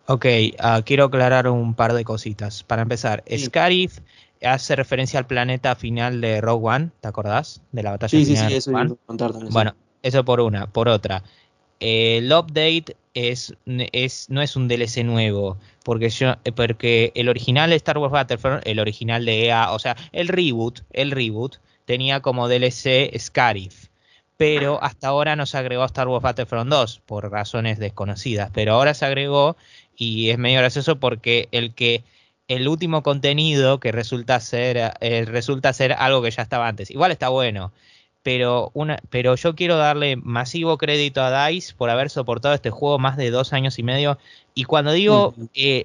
Ok, 0.07 0.26
ah, 0.59 0.82
quiero 0.84 1.05
aclarar 1.05 1.49
un 1.49 1.74
par 1.74 1.93
de 1.93 2.05
cositas. 2.05 2.62
Para 2.62 2.82
empezar, 2.82 3.22
Scarif 3.36 3.99
hace 4.43 4.74
referencia 4.74 5.18
al 5.18 5.26
planeta 5.26 5.74
final 5.74 6.20
de 6.20 6.41
Rogue 6.41 6.66
One, 6.66 6.91
¿te 7.01 7.09
acordás? 7.09 7.61
De 7.72 7.82
la 7.82 7.91
batalla 7.91 8.11
sí, 8.11 8.24
final. 8.24 8.45
Sí, 8.45 8.61
sí, 8.61 8.70
eso 8.70 8.97
contar 9.05 9.32
también. 9.32 9.53
Bueno, 9.53 9.74
eso 10.03 10.24
por 10.24 10.41
una. 10.41 10.66
Por 10.66 10.89
otra, 10.89 11.22
el 11.81 12.33
update 12.33 12.97
es, 13.14 13.55
es, 13.66 14.31
no 14.31 14.43
es 14.43 14.57
un 14.57 14.68
DLC 14.68 15.05
nuevo, 15.05 15.59
porque, 15.85 16.11
yo, 16.11 16.35
porque 16.55 17.12
el 17.14 17.29
original 17.29 17.70
de 17.70 17.76
Star 17.76 17.99
Wars 17.99 18.12
Battlefront, 18.12 18.66
el 18.66 18.79
original 18.79 19.24
de 19.24 19.47
EA, 19.47 19.72
o 19.72 19.79
sea, 19.79 19.97
el 20.12 20.29
reboot, 20.29 20.81
el 20.93 21.11
reboot 21.11 21.57
tenía 21.85 22.20
como 22.20 22.49
DLC 22.49 23.18
Scarif, 23.18 23.87
pero 24.37 24.83
hasta 24.83 25.09
ahora 25.09 25.35
no 25.37 25.47
se 25.47 25.59
agregó 25.59 25.83
a 25.83 25.87
Star 25.87 26.09
Wars 26.09 26.22
Battlefront 26.22 26.70
2 26.70 27.03
por 27.07 27.31
razones 27.31 27.79
desconocidas, 27.79 28.51
pero 28.53 28.74
ahora 28.74 28.95
se 28.95 29.07
agregó 29.07 29.57
y 29.97 30.31
es 30.31 30.39
medio 30.39 30.61
gracioso 30.61 31.01
porque 31.01 31.49
el 31.51 31.74
que 31.74 32.05
el 32.47 32.68
último 32.68 33.03
contenido 33.03 33.81
que 33.81 33.93
resulta 33.93 34.41
ser 34.41 34.93
eh, 35.01 35.24
resulta 35.26 35.72
ser 35.72 35.93
algo 35.93 36.22
que 36.22 36.31
ya 36.31 36.43
estaba 36.43 36.68
antes, 36.68 36.91
igual 36.91 37.11
está 37.11 37.29
bueno 37.31 37.72
pero, 38.29 38.70
una, 38.74 38.99
pero 39.09 39.37
yo 39.37 39.55
quiero 39.55 39.79
darle 39.79 40.16
masivo 40.16 40.76
crédito 40.76 41.22
a 41.22 41.49
DICE 41.49 41.72
por 41.74 41.89
haber 41.89 42.11
soportado 42.11 42.55
este 42.55 42.68
juego 42.68 42.99
más 42.99 43.16
de 43.16 43.31
dos 43.31 43.55
años 43.55 43.79
y 43.79 43.83
medio. 43.83 44.18
Y 44.53 44.64
cuando 44.64 44.93
digo 44.93 45.35
eh, 45.55 45.83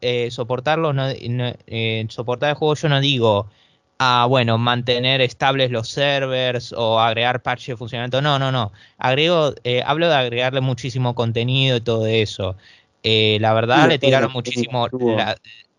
eh, 0.00 0.28
soportarlo, 0.32 0.92
no, 0.92 1.06
eh, 1.08 2.06
soportar 2.08 2.50
el 2.50 2.56
juego, 2.56 2.74
yo 2.74 2.88
no 2.88 3.00
digo, 3.00 3.46
ah, 4.00 4.26
bueno, 4.28 4.58
mantener 4.58 5.20
estables 5.20 5.70
los 5.70 5.88
servers 5.88 6.72
o 6.72 6.98
agregar 6.98 7.42
parche 7.42 7.70
de 7.70 7.76
funcionamiento. 7.76 8.20
No, 8.20 8.40
no, 8.40 8.50
no. 8.50 8.72
Agrego, 8.98 9.54
hablo 9.86 10.08
de 10.08 10.16
agregarle 10.16 10.60
muchísimo 10.62 11.14
contenido 11.14 11.76
y 11.76 11.80
todo 11.80 12.06
eso. 12.08 12.56
la 13.04 13.54
verdad, 13.54 13.88
le 13.88 14.00
tiraron 14.00 14.32
muchísimo 14.32 14.88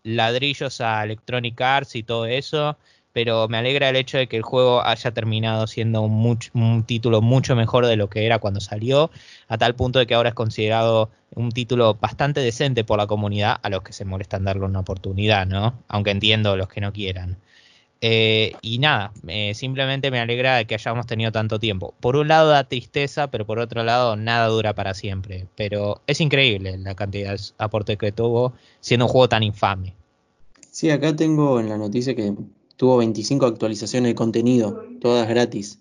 ladrillos 0.02 0.80
a 0.80 1.04
Electronic 1.04 1.60
Arts 1.60 1.94
y 1.94 2.02
todo 2.02 2.24
eso 2.24 2.78
pero 3.16 3.48
me 3.48 3.56
alegra 3.56 3.88
el 3.88 3.96
hecho 3.96 4.18
de 4.18 4.26
que 4.26 4.36
el 4.36 4.42
juego 4.42 4.84
haya 4.84 5.10
terminado 5.10 5.66
siendo 5.66 6.02
un, 6.02 6.84
título 6.84 7.22
mucho 7.22 7.56
mejor 7.56 7.86
de 7.86 7.96
lo 7.96 8.10
que 8.10 8.26
era 8.26 8.40
cuando 8.40 8.60
salió, 8.60 9.10
a 9.48 9.56
tal 9.56 9.74
punto 9.74 9.98
de 9.98 10.06
que 10.06 10.12
ahora 10.12 10.28
es 10.28 10.34
considerado 10.34 11.08
un 11.34 11.50
título 11.50 11.94
bastante 11.94 12.40
decente 12.40 12.84
por 12.84 12.98
la 12.98 13.06
comunidad, 13.06 13.56
a 13.62 13.70
los 13.70 13.80
que 13.80 13.94
se 13.94 14.04
molestan 14.04 14.44
darle 14.44 14.66
una 14.66 14.80
oportunidad, 14.80 15.46
¿no? 15.46 15.82
Aunque 15.88 16.10
entiendo 16.10 16.58
los 16.58 16.68
que 16.68 16.82
no 16.82 16.92
quieran. 16.92 17.38
Eh, 18.02 18.52
y 18.60 18.80
nada, 18.80 19.12
simplemente 19.54 20.10
me 20.10 20.20
alegra 20.20 20.56
de 20.56 20.66
que 20.66 20.74
hayamos 20.74 21.06
tenido 21.06 21.32
tanto 21.32 21.58
tiempo. 21.58 21.94
Por 22.00 22.16
un 22.16 22.28
lado 22.28 22.50
da 22.50 22.64
tristeza, 22.64 23.30
pero 23.30 23.46
por 23.46 23.60
otro 23.60 23.82
lado 23.82 24.16
nada 24.16 24.46
dura 24.48 24.74
para 24.74 24.92
siempre. 24.92 25.46
Pero 25.56 26.02
es 26.06 26.20
increíble 26.20 26.76
la 26.76 26.94
cantidad 26.94 27.34
de 27.34 27.40
aporte 27.56 27.96
que 27.96 28.12
tuvo 28.12 28.52
siendo 28.80 29.06
un 29.06 29.10
juego 29.10 29.30
tan 29.30 29.42
infame. 29.42 29.94
Sí, 30.70 30.90
acá 30.90 31.16
tengo 31.16 31.58
en 31.58 31.70
la 31.70 31.78
noticia 31.78 32.14
que 32.14 32.34
tuvo 32.76 32.98
25 32.98 33.46
actualizaciones 33.46 34.10
de 34.10 34.14
contenido, 34.14 34.84
todas 35.00 35.28
gratis. 35.28 35.80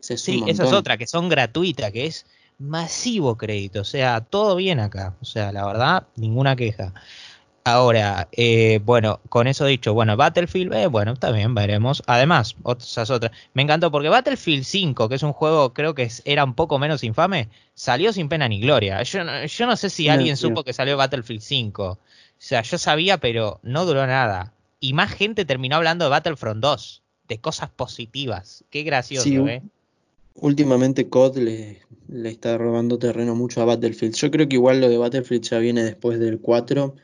sí, 0.00 0.42
esa 0.46 0.64
es 0.64 0.72
otra, 0.72 0.96
que 0.96 1.06
son 1.06 1.28
gratuitas, 1.28 1.90
que 1.90 2.06
es 2.06 2.26
masivo 2.58 3.36
crédito, 3.36 3.80
o 3.80 3.84
sea, 3.84 4.20
todo 4.20 4.56
bien 4.56 4.78
acá, 4.78 5.16
o 5.20 5.24
sea, 5.24 5.52
la 5.52 5.66
verdad, 5.66 6.06
ninguna 6.16 6.54
queja. 6.54 6.92
Ahora, 7.64 8.28
eh, 8.32 8.80
bueno, 8.84 9.20
con 9.28 9.46
eso 9.46 9.64
dicho, 9.66 9.94
bueno, 9.94 10.16
Battlefield, 10.16 10.74
eh, 10.74 10.86
bueno, 10.88 11.14
también 11.14 11.54
veremos. 11.54 12.02
Además, 12.08 12.56
otras 12.64 13.08
otras. 13.08 13.30
Me 13.54 13.62
encantó 13.62 13.92
porque 13.92 14.08
Battlefield 14.08 14.64
5, 14.64 15.08
que 15.08 15.14
es 15.14 15.22
un 15.22 15.32
juego, 15.32 15.72
creo 15.72 15.94
que 15.94 16.10
era 16.24 16.42
un 16.42 16.54
poco 16.54 16.80
menos 16.80 17.04
infame, 17.04 17.50
salió 17.74 18.12
sin 18.12 18.28
pena 18.28 18.48
ni 18.48 18.60
gloria. 18.60 19.00
Yo, 19.04 19.20
yo 19.46 19.66
no 19.66 19.76
sé 19.76 19.90
si 19.90 20.08
alguien 20.08 20.36
supo 20.36 20.64
que 20.64 20.72
salió 20.72 20.96
Battlefield 20.96 21.40
5. 21.40 21.84
O 21.84 21.98
sea, 22.36 22.62
yo 22.62 22.78
sabía, 22.78 23.18
pero 23.18 23.60
no 23.62 23.84
duró 23.84 24.08
nada 24.08 24.52
y 24.82 24.92
más 24.92 25.12
gente 25.12 25.44
terminó 25.44 25.76
hablando 25.76 26.04
de 26.04 26.10
Battlefront 26.10 26.60
2, 26.60 27.02
de 27.28 27.38
cosas 27.38 27.70
positivas. 27.70 28.64
Qué 28.68 28.82
gracioso, 28.82 29.48
¿eh? 29.48 29.62
Últimamente 30.34 31.08
COD 31.08 31.36
le, 31.38 31.82
le 32.08 32.28
está 32.28 32.58
robando 32.58 32.98
terreno 32.98 33.34
mucho 33.36 33.62
a 33.62 33.64
Battlefield. 33.64 34.14
Yo 34.14 34.30
creo 34.30 34.48
que 34.48 34.56
igual 34.56 34.80
lo 34.80 34.88
de 34.88 34.98
Battlefield 34.98 35.44
ya 35.44 35.58
viene 35.58 35.84
después 35.84 36.18
del 36.18 36.40
4, 36.40 36.96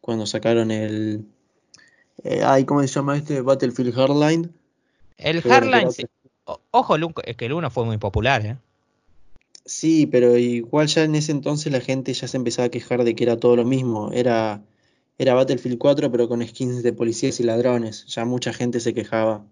cuando 0.00 0.26
sacaron 0.26 0.70
el... 0.70 1.24
Eh, 2.22 2.42
ay, 2.44 2.64
¿cómo 2.64 2.82
se 2.82 2.88
llama 2.88 3.16
este? 3.16 3.40
Battlefield 3.40 3.94
Hardline. 3.94 4.52
El 5.16 5.40
Hardline, 5.40 5.82
era 5.82 5.90
sí. 5.90 6.04
O- 6.44 6.60
ojo, 6.72 6.96
es 7.24 7.36
que 7.36 7.46
el 7.46 7.54
1 7.54 7.70
fue 7.70 7.84
muy 7.84 7.96
popular, 7.96 8.44
¿eh? 8.44 8.56
Sí, 9.64 10.06
pero 10.06 10.36
igual 10.36 10.88
ya 10.88 11.04
en 11.04 11.14
ese 11.14 11.32
entonces 11.32 11.72
la 11.72 11.80
gente 11.80 12.12
ya 12.12 12.28
se 12.28 12.36
empezaba 12.36 12.66
a 12.66 12.70
quejar 12.70 13.04
de 13.04 13.14
que 13.14 13.24
era 13.24 13.38
todo 13.38 13.56
lo 13.56 13.64
mismo. 13.64 14.10
Era, 14.12 14.60
era 15.18 15.34
Battlefield 15.34 15.78
4, 15.78 16.10
pero 16.10 16.28
con 16.28 16.46
skins 16.46 16.82
de 16.82 16.92
policías 16.92 17.38
y 17.40 17.44
ladrones. 17.44 18.06
Ya 18.06 18.24
mucha 18.24 18.52
gente 18.52 18.80
se 18.80 18.94
quejaba. 18.94 19.44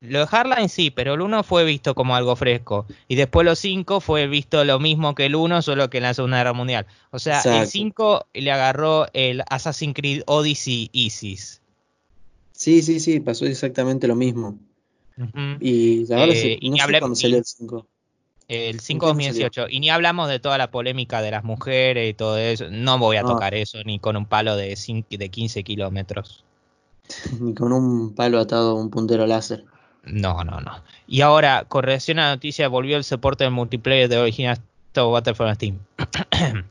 Lo 0.00 0.20
de 0.20 0.26
Hardline 0.28 0.68
sí, 0.68 0.90
pero 0.92 1.14
el 1.14 1.20
1 1.22 1.42
fue 1.42 1.64
visto 1.64 1.94
como 1.96 2.14
algo 2.14 2.36
fresco. 2.36 2.86
Y 3.08 3.16
después 3.16 3.44
los 3.44 3.58
5 3.58 4.00
fue 4.00 4.28
visto 4.28 4.64
lo 4.64 4.78
mismo 4.78 5.14
que 5.16 5.26
el 5.26 5.34
1, 5.34 5.60
solo 5.60 5.90
que 5.90 5.96
en 5.96 6.04
la 6.04 6.14
Segunda 6.14 6.36
Guerra 6.38 6.52
Mundial. 6.52 6.86
O 7.10 7.18
sea, 7.18 7.40
el 7.40 7.46
Exacto. 7.48 7.70
5 7.70 8.26
le 8.32 8.52
agarró 8.52 9.06
el 9.12 9.42
Assassin's 9.50 9.94
Creed 9.96 10.22
Odyssey 10.26 10.88
ISIS. 10.92 11.60
Sí, 12.52 12.82
sí, 12.82 13.00
sí, 13.00 13.18
pasó 13.20 13.44
exactamente 13.46 14.06
lo 14.06 14.14
mismo. 14.14 14.58
Ujú. 15.16 15.56
Y 15.60 16.06
la 16.06 16.16
verdad 16.16 16.36
Eh, 16.36 16.58
y 16.60 16.70
no 16.70 16.74
ni 16.74 16.80
sé 16.80 16.98
cuándo 17.00 17.18
y- 17.18 17.20
salió 17.22 17.38
el 17.38 17.44
5. 17.44 17.86
El 18.48 18.80
5 18.80 19.06
qué 19.06 19.10
año 19.10 19.20
salió? 19.32 19.44
2018. 19.46 19.66
Y 19.70 19.80
ni 19.80 19.90
hablamos 19.90 20.28
de 20.28 20.40
toda 20.40 20.56
la 20.58 20.70
polémica 20.70 21.20
de 21.22 21.30
las 21.30 21.44
mujeres 21.44 22.10
y 22.10 22.14
todo 22.14 22.38
eso. 22.38 22.66
No 22.70 22.98
voy 22.98 23.16
a 23.16 23.20
Ah. 23.20 23.24
tocar 23.24 23.54
eso 23.54 23.78
ni 23.84 23.98
con 23.98 24.16
un 24.16 24.24
palo 24.26 24.56
de, 24.56 24.72
cin- 24.72 25.04
de 25.08 25.28
15 25.28 25.62
kilómetros. 25.62 26.44
Ni 27.40 27.54
con 27.54 27.72
un 27.72 28.14
palo 28.14 28.38
atado 28.38 28.70
a 28.70 28.74
un 28.74 28.90
puntero 28.90 29.26
láser. 29.26 29.64
No, 30.04 30.44
no, 30.44 30.60
no. 30.60 30.82
Y 31.06 31.20
ahora, 31.20 31.64
con 31.68 31.82
relación 31.82 32.18
a 32.18 32.22
la 32.28 32.34
noticia, 32.34 32.68
volvió 32.68 32.96
el 32.96 33.04
soporte 33.04 33.44
del 33.44 33.52
multiplayer 33.52 34.08
de 34.08 34.18
Original 34.18 34.58
Battlefront 34.94 35.54
Steam. 35.54 35.78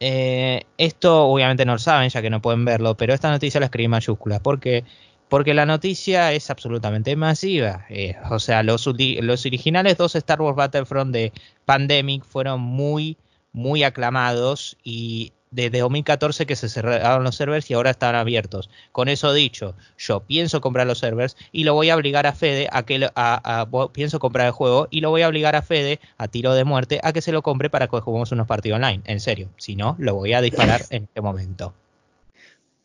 Eh, 0.00 0.62
esto 0.76 1.24
obviamente 1.26 1.64
no 1.64 1.72
lo 1.72 1.78
saben, 1.78 2.08
ya 2.08 2.22
que 2.22 2.30
no 2.30 2.40
pueden 2.40 2.64
verlo, 2.64 2.96
pero 2.96 3.14
esta 3.14 3.30
noticia 3.32 3.58
la 3.58 3.66
escribí 3.66 3.86
en 3.86 3.90
mayúsculas. 3.90 4.38
¿Por 4.40 4.60
qué? 4.60 4.84
Porque 5.28 5.52
la 5.54 5.66
noticia 5.66 6.32
es 6.32 6.50
absolutamente 6.50 7.14
masiva. 7.16 7.84
Eh, 7.90 8.16
o 8.30 8.38
sea, 8.38 8.62
los, 8.62 8.86
originales 8.86 9.96
dos 9.98 10.14
Star 10.16 10.40
Wars 10.40 10.56
Battlefront 10.56 11.12
de 11.12 11.32
Pandemic 11.64 12.24
fueron 12.24 12.60
muy, 12.60 13.16
muy 13.52 13.82
aclamados 13.82 14.76
y 14.82 15.32
desde 15.50 15.78
2014 15.80 16.44
que 16.44 16.56
se 16.56 16.68
cerraron 16.68 17.24
los 17.24 17.36
servers 17.36 17.70
y 17.70 17.74
ahora 17.74 17.90
están 17.90 18.14
abiertos. 18.14 18.68
Con 18.92 19.08
eso 19.08 19.32
dicho, 19.32 19.74
yo 19.96 20.20
pienso 20.20 20.60
comprar 20.60 20.86
los 20.86 20.98
servers 20.98 21.36
y 21.52 21.64
lo 21.64 21.72
voy 21.74 21.88
a 21.90 21.96
obligar 21.96 22.26
a 22.26 22.32
Fede 22.34 22.68
a 22.70 22.82
que 22.84 22.98
lo- 22.98 23.10
a- 23.14 23.66
pienso 23.92 24.18
comprar 24.18 24.46
el 24.46 24.52
juego 24.52 24.88
y 24.90 25.00
lo 25.00 25.08
voy 25.10 25.22
a 25.22 25.28
obligar 25.28 25.56
a 25.56 25.62
Fede 25.62 26.00
a 26.18 26.28
tiro 26.28 26.52
de 26.54 26.64
muerte 26.64 27.00
a 27.02 27.12
que 27.14 27.22
se 27.22 27.32
lo 27.32 27.42
compre 27.42 27.70
para 27.70 27.88
que 27.88 27.98
juguemos 28.00 28.30
unos 28.32 28.46
partidos 28.46 28.76
online. 28.76 29.02
En 29.06 29.20
serio, 29.20 29.48
si 29.56 29.74
no, 29.74 29.96
lo 29.98 30.14
voy 30.14 30.34
a 30.34 30.40
disparar 30.42 30.82
en 30.90 31.04
este 31.04 31.20
momento. 31.22 31.72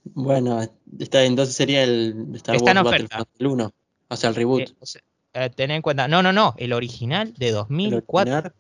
Bueno, 0.06 0.62
está, 1.00 1.24
entonces 1.24 1.56
sería 1.56 1.84
el 1.84 2.32
Star 2.36 2.56
Está 2.56 2.72
en 2.72 2.78
Wars 2.78 2.88
oferta. 2.88 3.18
Battlefront 3.20 3.30
el 3.40 3.48
1. 3.48 3.74
O 4.10 4.16
sea, 4.16 4.30
el 4.30 4.36
reboot. 4.36 4.62
Eh, 4.62 4.74
o 4.80 4.86
sea, 4.86 5.02
eh, 5.34 5.50
ten 5.50 5.72
en 5.72 5.82
cuenta, 5.82 6.08
no, 6.08 6.22
no, 6.22 6.34
no, 6.34 6.54
el 6.58 6.74
original 6.74 7.34
de 7.38 7.48
El 7.50 7.54
2004. 7.56 8.34
original. 8.34 8.54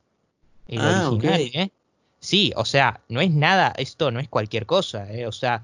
El 0.68 0.80
Ah, 0.80 1.10
original, 1.10 1.42
ok. 1.42 1.56
¿eh? 1.56 1.72
Sí, 2.20 2.54
o 2.56 2.64
sea, 2.66 3.02
no 3.10 3.20
es 3.22 3.32
nada, 3.32 3.74
esto 3.78 4.10
no 4.12 4.20
es 4.22 4.30
cualquier 4.30 4.66
cosa, 4.66 5.12
¿eh? 5.14 5.28
O 5.28 5.32
sea, 5.34 5.64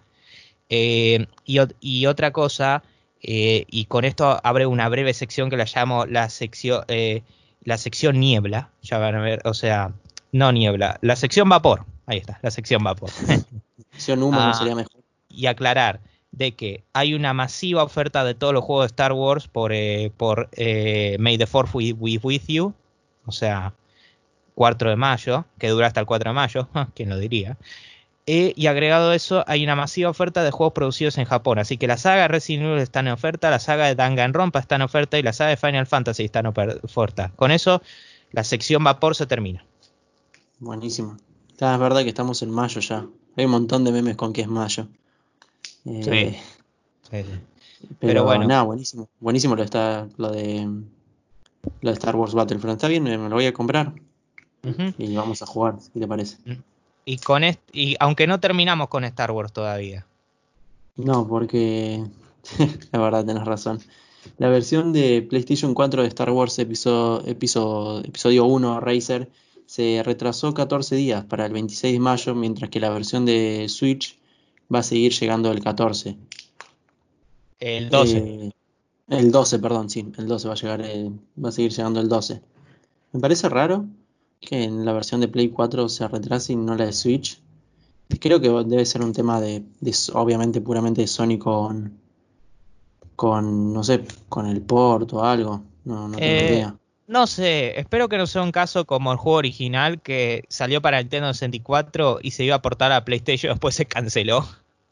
eh, 0.69 1.25
y, 1.45 1.55
ot- 1.57 1.75
y 1.79 2.05
otra 2.05 2.31
cosa, 2.31 2.83
eh, 3.23 3.63
y 3.69 3.85
con 3.85 4.03
esto 4.05 4.39
abre 4.43 4.65
una 4.65 4.89
breve 4.89 5.13
sección 5.13 5.49
que 5.49 5.55
la 5.57 5.65
llamo 5.73 6.05
la 6.05 6.29
sección, 6.29 6.83
eh, 6.89 7.23
la 7.63 7.77
sección 7.77 8.19
niebla, 8.19 8.69
ya 8.81 8.97
van 8.97 9.15
a 9.15 9.21
ver, 9.21 9.41
o 9.45 9.53
sea, 9.53 9.93
no 10.33 10.51
niebla, 10.51 10.99
la 11.01 11.15
sección 11.15 11.47
vapor, 11.47 11.85
ahí 12.05 12.17
está, 12.17 12.39
la 12.41 12.51
sección 12.51 12.83
vapor. 12.83 13.09
Opción 13.93 14.21
humo 14.21 14.37
Ah. 14.39 14.47
no 14.47 14.53
sería 14.53 14.75
mejor. 14.75 14.98
Y 15.29 15.45
aclarar 15.45 16.01
de 16.31 16.51
que 16.53 16.83
hay 16.93 17.13
una 17.13 17.33
masiva 17.33 17.83
oferta 17.83 18.23
de 18.23 18.35
todos 18.35 18.53
los 18.53 18.63
juegos 18.63 18.83
de 18.83 18.87
Star 18.87 19.13
Wars 19.13 19.47
por, 19.47 19.71
eh, 19.73 20.11
por 20.17 20.49
eh, 20.53 21.15
May 21.19 21.37
the 21.37 21.47
Fourth 21.47 21.73
with, 21.73 21.95
with 21.99 22.43
you, 22.47 22.73
o 23.25 23.31
sea, 23.31 23.73
4 24.55 24.89
de 24.89 24.95
mayo, 24.95 25.45
que 25.57 25.69
dura 25.69 25.87
hasta 25.87 25.99
el 26.01 26.05
4 26.05 26.31
de 26.31 26.35
mayo, 26.35 26.67
quién 26.95 27.09
lo 27.09 27.17
diría. 27.17 27.57
Eh, 28.31 28.53
y 28.55 28.67
agregado 28.67 29.11
eso, 29.13 29.43
hay 29.47 29.63
una 29.63 29.75
masiva 29.75 30.09
oferta 30.11 30.43
de 30.43 30.51
juegos 30.51 30.73
producidos 30.73 31.17
en 31.17 31.25
Japón. 31.25 31.57
Así 31.57 31.77
que 31.77 31.87
la 31.87 31.97
saga 31.97 32.23
de 32.23 32.27
Resident 32.27 32.65
Evil 32.67 32.77
está 32.79 32.99
en 32.99 33.07
oferta, 33.07 33.49
la 33.49 33.57
saga 33.59 33.87
de 33.87 33.95
Danganronpa 33.95 34.59
está 34.59 34.75
en 34.75 34.83
oferta 34.83 35.17
y 35.17 35.23
la 35.23 35.33
saga 35.33 35.49
de 35.49 35.57
Final 35.57 35.87
Fantasy 35.87 36.25
está 36.25 36.39
en 36.41 36.45
ofer- 36.45 36.79
oferta. 36.83 37.31
Con 37.35 37.49
eso, 37.49 37.81
la 38.31 38.43
sección 38.43 38.83
vapor 38.83 39.15
se 39.15 39.25
termina. 39.25 39.65
Buenísimo. 40.59 41.17
Es 41.53 41.79
verdad 41.79 42.03
que 42.03 42.09
estamos 42.09 42.43
en 42.43 42.51
mayo 42.51 42.79
ya. 42.81 43.07
Hay 43.35 43.45
un 43.45 43.51
montón 43.51 43.83
de 43.83 43.91
memes 43.91 44.15
con 44.15 44.31
que 44.31 44.41
es 44.41 44.47
mayo. 44.47 44.87
Eh, 45.85 46.03
Sí. 46.03 46.39
Sí. 47.09 47.25
Pero, 47.81 47.97
Pero 47.99 48.23
bueno. 48.25 48.45
nada, 48.45 48.63
buenísimo. 48.63 49.07
Buenísimo 49.19 49.55
lo, 49.55 49.63
está, 49.63 50.07
lo 50.17 50.31
de 50.31 50.67
lo 51.81 51.89
de 51.89 51.93
Star 51.93 52.15
Wars 52.15 52.33
Battlefront. 52.33 52.75
Está 52.77 52.87
bien, 52.87 53.03
me 53.03 53.17
lo 53.17 53.29
voy 53.29 53.45
a 53.45 53.53
comprar 53.53 53.93
y 54.97 55.15
vamos 55.15 55.41
a 55.41 55.45
jugar, 55.45 55.77
si 55.79 55.99
te 55.99 56.07
parece. 56.07 56.37
Y 57.05 57.17
con 57.17 57.43
y 57.71 57.95
aunque 57.99 58.27
no 58.27 58.39
terminamos 58.39 58.89
con 58.89 59.03
Star 59.05 59.31
Wars 59.31 59.53
todavía. 59.53 60.05
No, 60.97 61.27
porque 61.27 62.03
la 62.91 62.99
verdad 62.99 63.25
tenés 63.25 63.45
razón. 63.45 63.79
La 64.37 64.49
versión 64.49 64.91
de 64.91 65.25
PlayStation 65.27 65.73
4 65.73 66.01
de 66.01 66.07
Star 66.09 66.29
Wars 66.29 66.59
episodio, 66.59 67.25
episodio, 67.25 68.05
episodio 68.05 68.45
1 68.45 68.79
Racer 68.81 69.29
se 69.65 70.01
retrasó 70.03 70.53
14 70.53 70.95
días 70.95 71.23
para 71.25 71.45
el 71.45 71.53
26 71.53 71.93
de 71.93 71.99
mayo, 71.99 72.35
mientras 72.35 72.69
que 72.69 72.79
la 72.79 72.89
versión 72.89 73.25
de 73.25 73.67
Switch 73.69 74.18
va 74.73 74.79
a 74.79 74.83
seguir 74.83 75.11
llegando 75.13 75.51
el 75.51 75.61
14. 75.61 76.17
El 77.59 77.89
12. 77.89 78.17
Eh, 78.17 78.51
el 79.09 79.31
12, 79.31 79.59
perdón, 79.59 79.89
sí, 79.89 80.11
el 80.17 80.27
12 80.27 80.47
va 80.47 80.53
a 80.53 80.57
llegar, 80.57 80.81
eh, 80.81 81.11
va 81.43 81.49
a 81.49 81.51
seguir 81.51 81.71
llegando 81.71 81.99
el 81.99 82.07
12. 82.07 82.41
Me 83.11 83.19
parece 83.19 83.49
raro 83.49 83.85
que 84.39 84.63
en 84.63 84.85
la 84.85 84.93
versión 84.93 85.19
de 85.21 85.27
Play 85.27 85.49
4 85.49 85.89
se 85.89 86.07
retrase 86.07 86.53
y 86.53 86.55
no 86.55 86.75
la 86.75 86.85
de 86.85 86.93
Switch. 86.93 87.41
Creo 88.19 88.39
que 88.39 88.49
debe 88.49 88.85
ser 88.85 89.01
un 89.01 89.13
tema 89.13 89.41
de, 89.41 89.63
obviamente 90.13 90.61
puramente 90.61 91.01
de 91.01 91.07
Sony 91.07 91.37
con, 91.37 91.99
con, 93.15 93.73
no 93.73 93.83
sé, 93.83 94.03
con 94.29 94.47
el 94.47 94.61
port 94.61 95.11
o 95.13 95.23
algo. 95.23 95.63
No, 95.85 96.07
no 96.07 96.17
tengo 96.17 96.29
Eh, 96.29 96.47
idea. 96.53 96.78
No 97.09 97.25
sé, 97.25 97.79
espero 97.79 98.07
que 98.07 98.19
no 98.19 98.27
sea 98.27 98.43
un 98.43 98.51
caso 98.51 98.85
como 98.85 99.11
el 99.11 99.17
juego 99.17 99.39
original 99.39 99.99
que 99.99 100.43
salió 100.47 100.79
para 100.79 100.99
Nintendo 100.99 101.33
64 101.33 102.19
y 102.21 102.29
se 102.29 102.43
iba 102.43 102.53
a 102.55 102.61
portar 102.61 102.91
a 102.91 103.03
PlayStation, 103.03 103.51
después 103.51 103.73
se 103.73 103.87
canceló. 103.87 104.47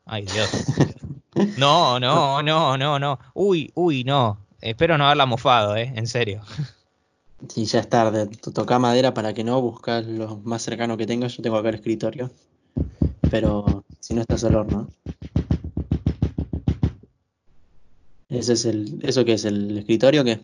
Ay, 0.06 0.26
Dios. 0.26 0.50
No, 1.56 2.00
no, 2.00 2.42
no, 2.42 2.76
no, 2.80 2.98
no. 2.98 3.20
Uy, 3.36 3.72
uy, 3.76 4.04
no. 4.04 4.40
Espero 4.60 4.98
no 4.98 5.06
haberla 5.06 5.28
mofado, 5.28 5.76
eh, 5.76 5.94
en 5.96 6.08
serio. 6.08 6.42
Sí, 7.50 7.66
ya 7.66 7.82
es 7.82 7.88
tarde. 7.90 8.26
To- 8.26 8.52
Toca 8.52 8.80
madera 8.80 9.14
para 9.14 9.32
que 9.36 9.44
no 9.44 9.62
buscas 9.62 10.08
lo 10.08 10.38
más 10.38 10.64
cercano 10.64 10.98
que 10.98 11.06
tengas. 11.06 11.38
Yo 11.38 11.44
tengo 11.44 11.56
acá 11.58 11.70
el 11.70 11.76
escritorio. 11.76 12.32
Pero 13.30 13.84
si 14.00 14.16
no 14.16 14.22
estás 14.22 14.44
al 14.44 14.56
horno. 14.56 14.90
Ese 18.30 18.54
es 18.54 18.66
el, 18.66 19.00
¿eso 19.04 19.24
qué 19.24 19.34
es? 19.34 19.46
¿El 19.46 19.78
escritorio 19.78 20.24
o 20.24 20.26
qué? 20.26 20.40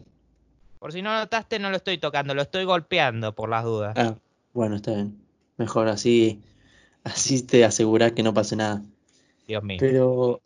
Por 0.83 0.91
si 0.91 1.01
no 1.01 1.17
notaste, 1.17 1.59
no 1.59 1.69
lo 1.69 1.77
estoy 1.77 1.97
tocando, 1.97 2.35
lo 2.35 2.41
estoy 2.41 2.65
golpeando 2.65 3.33
por 3.33 3.47
las 3.47 3.63
dudas. 3.63 3.93
Ah, 3.95 4.15
bueno, 4.51 4.75
está 4.75 4.91
bien. 4.91 5.17
Mejor 5.55 5.87
así, 5.87 6.41
así 7.05 7.41
te 7.41 7.63
aseguras 7.63 8.11
que 8.11 8.21
no 8.21 8.33
pase 8.33 8.57
nada. 8.57 8.83
Dios 9.47 9.63
mío. 9.63 9.77
Pero 9.79 10.41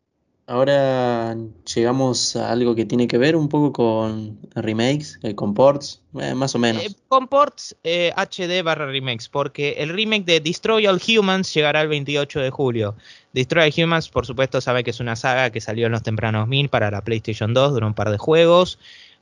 ahora 0.46 1.36
llegamos 1.74 2.36
a 2.36 2.52
algo 2.52 2.76
que 2.76 2.86
tiene 2.86 3.08
que 3.08 3.18
ver 3.18 3.36
un 3.36 3.50
poco 3.50 3.74
con 3.74 4.38
remakes, 4.54 5.18
eh, 5.24 5.34
con 5.34 5.56
ports, 5.56 6.04
eh, 6.22 6.36
más 6.36 6.54
o 6.54 6.60
menos. 6.60 6.84
Eh, 6.84 6.94
con 7.08 7.28
ports 7.28 7.76
HD 7.84 8.62
barra 8.62 8.86
remakes, 8.86 9.30
porque 9.30 9.78
el 9.80 9.90
remake 9.90 10.26
de 10.26 10.40
Destroy 10.40 10.86
All 10.86 11.02
Humans 11.02 11.52
llegará 11.52 11.82
el 11.82 11.88
28 11.88 12.42
de 12.42 12.52
julio. 12.52 12.96
Destroy 13.34 13.72
All 13.76 13.86
Humans, 13.86 14.10
por 14.10 14.28
supuesto, 14.28 14.62
sabe 14.62 14.84
que 14.84 14.92
es 14.92 15.00
una 15.00 15.16
saga 15.16 15.50
que 15.50 15.62
salió 15.62 15.88
en 15.88 15.94
los 15.94 16.04
tempranos 16.04 16.48
1000 16.48 16.70
para 16.70 16.92
la 16.92 17.04
PlayStation 17.04 17.56
2, 17.56 17.74
duró 17.74 17.88
un 17.88 17.96
par 17.96 18.12
de 18.12 18.20
juegos. 18.20 18.78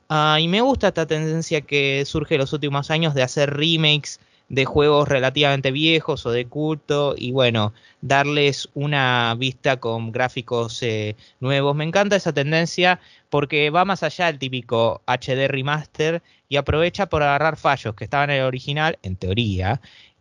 Ah, 0.08 0.38
y 0.40 0.46
me 0.48 0.60
gusta 0.60 0.88
esta 0.88 1.06
tendencia 1.06 1.60
que 1.62 2.04
surge 2.06 2.34
en 2.34 2.40
los 2.40 2.52
últimos 2.52 2.90
años 2.90 3.14
de 3.14 3.22
hacer 3.22 3.54
remakes 3.54 4.20
de 4.48 4.64
juegos 4.64 5.08
relativamente 5.08 5.72
viejos 5.72 6.24
o 6.26 6.30
de 6.30 6.46
culto 6.46 7.14
y 7.18 7.32
bueno, 7.32 7.72
darles 8.00 8.68
una 8.74 9.34
vista 9.36 9.78
con 9.78 10.12
gráficos 10.12 10.82
eh, 10.82 11.16
nuevos. 11.40 11.74
Me 11.74 11.84
encanta 11.84 12.14
esa 12.16 12.32
tendencia 12.32 13.00
porque 13.30 13.70
va 13.70 13.84
más 13.84 14.02
allá 14.04 14.26
del 14.26 14.38
típico 14.38 15.02
HD 15.06 15.48
remaster 15.48 16.22
y 16.48 16.56
aprovecha 16.56 17.06
por 17.06 17.22
agarrar 17.22 17.56
fallos 17.56 17.94
que 17.96 18.04
estaban 18.04 18.30
en 18.30 18.36
el 18.36 18.44
original, 18.44 18.98
en 19.02 19.16
teoría, 19.16 19.80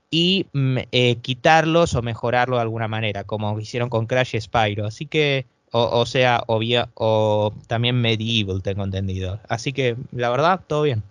y 0.10 0.48
mm, 0.54 0.78
eh, 0.92 1.18
quitarlos 1.22 1.94
o 1.96 2.02
mejorarlo 2.02 2.56
de 2.58 2.64
alguna 2.64 2.88
manera, 2.88 3.24
como 3.26 3.60
hicieron 3.60 3.90
con 3.90 4.08
Crash 4.08 4.40
Spyro. 4.40 4.88
Así 4.88 5.06
que, 5.06 5.46
o, 5.78 6.00
o 6.02 6.06
sea, 6.06 6.44
o, 6.48 6.60
via- 6.60 6.90
o 6.96 7.54
también 7.68 8.00
Medieval, 8.00 8.62
tengo 8.64 8.84
entendido. 8.84 9.40
Así 9.50 9.74
que, 9.74 9.98
la 10.12 10.30
verdad, 10.30 10.62
todo 10.68 10.84
bien. 10.84 11.04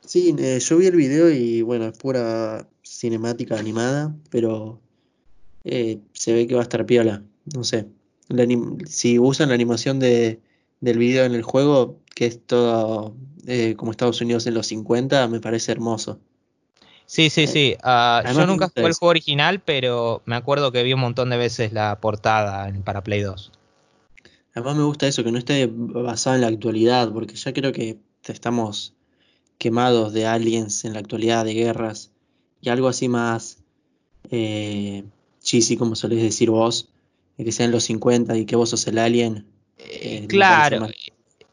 Sí, 0.00 0.34
eh, 0.38 0.60
yo 0.60 0.76
vi 0.78 0.86
el 0.86 0.96
video 0.96 1.30
y 1.30 1.62
bueno, 1.62 1.86
es 1.86 1.98
pura 1.98 2.66
cinemática 2.82 3.58
animada, 3.58 4.14
pero 4.30 4.80
eh, 5.64 5.98
se 6.12 6.32
ve 6.32 6.46
que 6.46 6.54
va 6.54 6.60
a 6.60 6.64
estar 6.64 6.86
piola. 6.86 7.22
No 7.54 7.64
sé. 7.64 7.86
La 8.28 8.46
si 8.86 9.18
usan 9.18 9.48
la 9.50 9.54
animación 9.54 9.98
de, 9.98 10.40
del 10.80 10.98
video 10.98 11.24
en 11.24 11.34
el 11.34 11.42
juego, 11.42 11.98
que 12.14 12.26
es 12.26 12.40
todo 12.46 13.14
eh, 13.46 13.74
como 13.76 13.90
Estados 13.90 14.20
Unidos 14.20 14.46
en 14.46 14.54
los 14.54 14.66
50, 14.68 15.28
me 15.28 15.40
parece 15.40 15.72
hermoso. 15.72 16.20
Sí, 17.06 17.30
sí, 17.30 17.46
sí. 17.46 17.76
ah, 17.84 18.22
yo 18.34 18.46
nunca 18.46 18.68
jugué 18.68 18.88
el 18.88 18.94
juego 18.94 19.10
original, 19.10 19.60
pero 19.60 20.22
me 20.26 20.34
acuerdo 20.34 20.72
que 20.72 20.82
vi 20.82 20.92
un 20.92 21.00
montón 21.00 21.30
de 21.30 21.36
veces 21.36 21.72
la 21.72 22.00
portada 22.00 22.68
en- 22.68 22.82
para 22.82 23.02
Play 23.02 23.22
2. 23.22 23.52
Además 24.56 24.76
me 24.76 24.82
gusta 24.84 25.06
eso, 25.06 25.22
que 25.22 25.30
no 25.30 25.38
esté 25.38 25.68
basado 25.70 26.34
en 26.34 26.42
la 26.42 26.48
actualidad, 26.48 27.12
porque 27.12 27.36
ya 27.36 27.52
creo 27.52 27.72
que 27.72 27.98
estamos 28.24 28.94
quemados 29.58 30.12
de 30.12 30.26
aliens 30.26 30.84
en 30.84 30.94
la 30.94 31.00
actualidad, 31.00 31.44
de 31.44 31.54
guerras, 31.54 32.10
y 32.60 32.70
algo 32.70 32.88
así 32.88 33.08
más 33.08 33.58
eh, 34.30 35.04
cheesy, 35.42 35.76
como 35.76 35.94
solés 35.94 36.22
decir 36.22 36.50
vos, 36.50 36.88
de 37.36 37.44
que 37.44 37.52
sea 37.52 37.66
en 37.66 37.72
los 37.72 37.84
50 37.84 38.36
y 38.36 38.46
que 38.46 38.56
vos 38.56 38.70
sos 38.70 38.86
el 38.88 38.98
alien. 38.98 39.46
Eh, 39.78 40.22
eh, 40.24 40.26
claro, 40.26 40.80
parece 40.80 41.02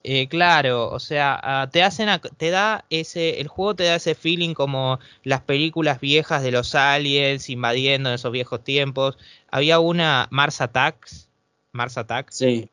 eh, 0.06 0.28
claro, 0.28 0.90
o 0.90 1.00
sea, 1.00 1.40
ah, 1.42 1.70
te 1.72 1.84
hacen, 1.84 2.10
ac- 2.10 2.32
te 2.38 2.50
da 2.50 2.86
ese, 2.90 3.40
el 3.42 3.48
juego 3.48 3.76
te 3.76 3.84
da 3.86 3.96
ese 3.96 4.16
feeling 4.16 4.54
como 4.54 5.00
las 5.24 5.42
películas 5.42 6.02
viejas 6.02 6.44
de 6.44 6.52
los 6.52 6.76
aliens 6.76 7.50
invadiendo 7.50 8.10
en 8.10 8.16
esos 8.16 8.32
viejos 8.32 8.64
tiempos. 8.64 9.18
Había 9.50 9.80
una 9.80 10.28
Mars 10.32 10.60
Attacks, 10.62 11.30
Mars 11.72 11.98
Attacks, 11.98 12.36
Sí, 12.36 12.70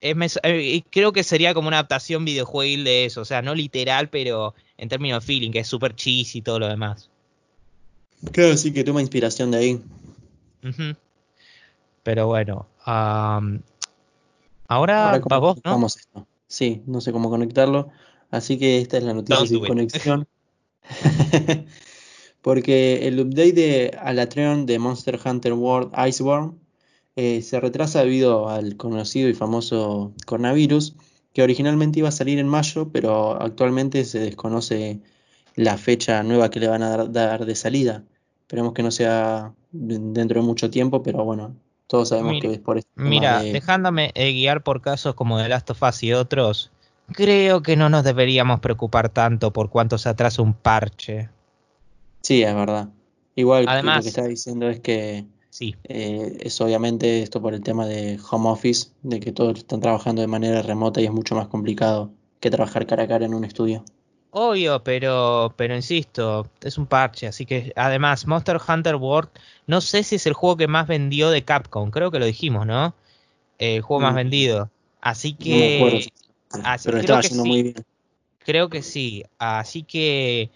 es 0.00 0.38
eh, 0.42 0.82
creo 0.90 1.12
que 1.12 1.24
sería 1.24 1.54
como 1.54 1.68
una 1.68 1.78
adaptación 1.78 2.24
videojuegil 2.24 2.84
de 2.84 3.04
eso, 3.06 3.20
o 3.22 3.24
sea, 3.24 3.42
no 3.42 3.54
literal, 3.54 4.08
pero 4.08 4.54
en 4.76 4.88
términos 4.88 5.22
de 5.22 5.26
feeling, 5.26 5.50
que 5.50 5.60
es 5.60 5.68
súper 5.68 5.94
cheesy 5.94 6.38
y 6.38 6.42
todo 6.42 6.58
lo 6.58 6.68
demás. 6.68 7.10
claro, 8.32 8.56
sí 8.56 8.72
que 8.72 8.84
toma 8.84 9.00
inspiración 9.00 9.50
de 9.50 9.58
ahí. 9.58 9.80
Pero 12.02 12.26
bueno, 12.26 12.66
ahora 12.84 13.38
Ahora, 14.68 15.20
¿cómo 15.20 15.40
vos, 15.40 15.58
¿no? 15.64 15.86
esto? 15.86 16.26
Sí, 16.46 16.82
no 16.86 17.00
sé 17.00 17.12
cómo 17.12 17.28
conectarlo, 17.30 17.90
así 18.30 18.58
que 18.58 18.78
esta 18.78 18.98
es 18.98 19.04
la 19.04 19.14
noticia 19.14 19.36
Don't 19.36 19.52
it. 19.52 19.68
conexión. 19.68 20.28
Porque 22.40 23.06
el 23.08 23.20
update 23.20 23.52
de 23.52 23.98
Alatreon 24.00 24.64
de 24.64 24.78
Monster 24.78 25.18
Hunter 25.22 25.52
World 25.52 25.92
Iceborne 26.08 26.52
eh, 27.20 27.42
se 27.42 27.58
retrasa 27.58 28.04
debido 28.04 28.48
al 28.48 28.76
conocido 28.76 29.28
y 29.28 29.34
famoso 29.34 30.12
coronavirus, 30.24 30.94
que 31.32 31.42
originalmente 31.42 31.98
iba 31.98 32.10
a 32.10 32.12
salir 32.12 32.38
en 32.38 32.46
mayo, 32.46 32.90
pero 32.92 33.42
actualmente 33.42 34.04
se 34.04 34.20
desconoce 34.20 35.00
la 35.56 35.76
fecha 35.78 36.22
nueva 36.22 36.48
que 36.48 36.60
le 36.60 36.68
van 36.68 36.84
a 36.84 36.90
dar, 36.90 37.10
dar 37.10 37.44
de 37.44 37.56
salida. 37.56 38.04
Esperemos 38.42 38.72
que 38.72 38.84
no 38.84 38.92
sea 38.92 39.52
de- 39.72 39.98
dentro 39.98 40.40
de 40.40 40.46
mucho 40.46 40.70
tiempo, 40.70 41.02
pero 41.02 41.24
bueno, 41.24 41.56
todos 41.88 42.10
sabemos 42.10 42.34
Mira, 42.34 42.48
que 42.48 42.54
es 42.54 42.60
por 42.60 42.78
este 42.78 42.88
Mira, 42.94 43.42
de... 43.42 43.52
dejándome 43.52 44.12
eh, 44.14 44.30
guiar 44.30 44.62
por 44.62 44.80
casos 44.80 45.16
como 45.16 45.42
The 45.42 45.48
Last 45.48 45.70
of 45.70 45.82
Us 45.82 46.04
y 46.04 46.12
otros, 46.12 46.70
creo 47.10 47.62
que 47.62 47.74
no 47.74 47.88
nos 47.88 48.04
deberíamos 48.04 48.60
preocupar 48.60 49.08
tanto 49.08 49.52
por 49.52 49.70
cuánto 49.70 49.98
se 49.98 50.08
atrasa 50.08 50.40
un 50.40 50.54
parche. 50.54 51.30
Sí, 52.22 52.44
es 52.44 52.54
verdad. 52.54 52.90
Igual 53.34 53.64
lo 53.64 54.02
que 54.02 54.08
está 54.08 54.24
diciendo 54.24 54.68
es 54.68 54.78
que 54.78 55.26
Sí, 55.58 55.74
eh, 55.84 56.36
es 56.40 56.60
obviamente 56.60 57.22
esto 57.22 57.42
por 57.42 57.52
el 57.52 57.62
tema 57.62 57.84
de 57.86 58.18
home 58.30 58.48
office, 58.50 58.90
de 59.02 59.18
que 59.20 59.32
todos 59.32 59.58
están 59.58 59.80
trabajando 59.80 60.20
de 60.22 60.28
manera 60.28 60.62
remota 60.62 61.00
y 61.00 61.06
es 61.06 61.12
mucho 61.12 61.34
más 61.34 61.48
complicado 61.48 62.12
que 62.40 62.50
trabajar 62.50 62.86
cara 62.86 63.02
a 63.04 63.08
cara 63.08 63.26
en 63.26 63.34
un 63.34 63.44
estudio. 63.44 63.84
obvio, 64.30 64.82
pero, 64.84 65.54
pero 65.56 65.74
insisto, 65.74 66.50
es 66.60 66.78
un 66.78 66.86
parche, 66.86 67.26
así 67.26 67.46
que 67.46 67.72
además 67.76 68.26
Monster 68.26 68.58
Hunter 68.66 68.96
World, 68.96 69.30
no 69.66 69.80
sé 69.80 70.02
si 70.02 70.16
es 70.16 70.26
el 70.26 70.34
juego 70.34 70.56
que 70.56 70.68
más 70.68 70.86
vendió 70.86 71.30
de 71.30 71.44
Capcom, 71.44 71.90
creo 71.90 72.10
que 72.10 72.18
lo 72.18 72.26
dijimos, 72.26 72.66
¿no? 72.66 72.94
Eh, 73.58 73.76
el 73.76 73.82
juego 73.82 74.02
más 74.02 74.14
Mm, 74.14 74.16
vendido. 74.16 74.70
Así 75.00 75.34
No 75.38 75.56
me 75.58 75.66
acuerdo, 75.66 75.98
que 76.00 76.10
así- 76.64 76.86
pero 76.86 76.98
estaba 76.98 77.22
que 77.22 77.28
sí. 77.30 77.48
muy 77.48 77.62
bien. 77.64 77.74
Creo 78.40 78.68
que 78.70 78.82
sí, 78.82 79.24
así 79.38 79.82
que 79.84 80.50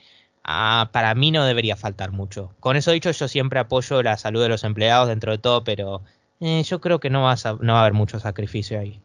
ah, 0.45 0.91
para 0.93 1.15
mí 1.15 1.31
no 1.31 1.45
debería 1.45 1.77
faltar 1.77 2.13
mucho. 2.13 2.51
Con 2.61 2.77
eso 2.77 2.91
dicho, 2.91 3.11
yo 3.11 3.29
siempre 3.29 3.61
apoyo 3.61 4.03
la 4.03 4.17
salud 4.17 4.43
de 4.43 4.49
los 4.49 4.65
empleados 4.65 5.09
dentro 5.09 5.33
de 5.33 5.39
todo, 5.39 5.65
pero 5.65 6.03
eh, 6.41 6.63
yo 6.65 6.81
creo 6.81 7.01
que 7.01 7.11
no, 7.11 7.23
vas 7.23 7.47
a- 7.47 7.57
no 7.61 7.73
va 7.75 7.79
a 7.81 7.83
haber 7.83 7.93
mucho 7.95 8.19
sacrificio 8.21 8.79
ahí. 8.79 9.01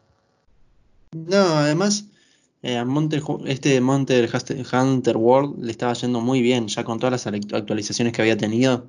No, 1.12 1.36
además, 1.36 2.06
eh, 2.62 2.78
Ju- 2.84 3.42
este 3.46 3.80
Monster 3.80 4.28
Hunter 4.32 4.66
Hunter 4.72 5.16
World 5.16 5.62
le 5.64 5.70
estaba 5.70 5.92
yendo 5.94 6.20
muy 6.20 6.42
bien, 6.42 6.68
ya 6.68 6.84
con 6.84 6.98
todas 6.98 7.12
las 7.12 7.26
act- 7.26 7.54
actualizaciones 7.54 8.12
que 8.12 8.22
había 8.22 8.36
tenido 8.36 8.86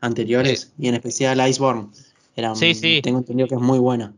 anteriores, 0.00 0.72
y 0.78 0.88
en 0.88 0.94
especial 0.94 1.46
Iceborne. 1.48 1.88
Era, 2.36 2.54
Sí, 2.54 2.74
sí. 2.74 3.00
Tengo 3.02 3.18
entendido 3.18 3.48
que 3.48 3.56
es 3.56 3.60
muy 3.60 3.78
buena. 3.78 4.14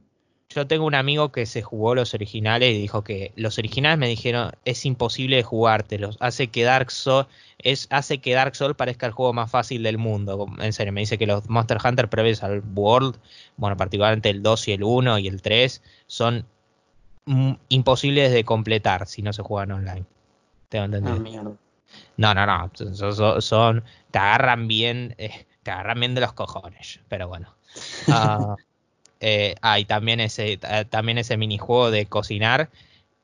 Yo 0.54 0.66
tengo 0.66 0.84
un 0.86 0.94
amigo 0.94 1.32
que 1.32 1.46
se 1.46 1.62
jugó 1.62 1.94
los 1.94 2.14
originales 2.14 2.70
y 2.74 2.78
dijo 2.80 3.02
que 3.04 3.32
los 3.36 3.58
originales 3.58 3.98
me 3.98 4.08
dijeron 4.08 4.52
es 4.64 4.84
imposible 4.84 5.36
de 5.36 5.42
jugártelos, 5.42 6.16
hace 6.20 6.48
que 6.48 6.62
Dark 6.64 6.90
Souls 6.90 7.26
es 7.58 7.86
hace 7.90 8.18
que 8.18 8.34
Dark 8.34 8.54
Souls 8.56 8.76
parezca 8.76 9.06
el 9.06 9.12
juego 9.12 9.32
más 9.32 9.50
fácil 9.50 9.82
del 9.82 9.98
mundo. 9.98 10.46
En 10.60 10.72
serio, 10.72 10.92
me 10.92 11.00
dice 11.00 11.16
que 11.18 11.26
los 11.26 11.48
Monster 11.48 11.78
Hunter 11.84 12.08
previos 12.08 12.42
al 12.42 12.62
World, 12.74 13.16
bueno, 13.56 13.76
particularmente 13.76 14.30
el 14.30 14.42
2 14.42 14.66
y 14.68 14.72
el 14.72 14.82
1 14.82 15.18
y 15.18 15.28
el 15.28 15.40
3 15.42 15.82
son 16.06 16.44
mm, 17.26 17.52
imposibles 17.68 18.32
de 18.32 18.44
completar 18.44 19.06
si 19.06 19.22
no 19.22 19.32
se 19.32 19.42
juegan 19.42 19.72
online. 19.72 20.04
Tengo 20.68 20.82
Ah, 20.84 20.86
entendido. 20.86 21.20
mierda. 21.20 21.52
No, 22.16 22.34
no, 22.34 22.46
no. 22.46 22.70
Son, 22.74 22.94
son- 23.14 23.42
son- 23.42 23.84
te 24.10 24.18
agarran 24.18 24.66
bien. 24.68 25.14
eh, 25.18 25.46
te 25.62 25.70
agarran 25.70 26.00
bien 26.00 26.14
de 26.14 26.20
los 26.22 26.32
cojones. 26.32 27.00
Pero 27.08 27.28
bueno. 27.28 27.54
Ah, 28.08 28.56
eh, 29.22 29.54
ah, 29.62 29.78
y 29.78 29.84
también 29.86 30.20
ese, 30.20 30.58
también 30.90 31.16
ese 31.16 31.36
minijuego 31.38 31.90
de 31.90 32.04
cocinar. 32.06 32.68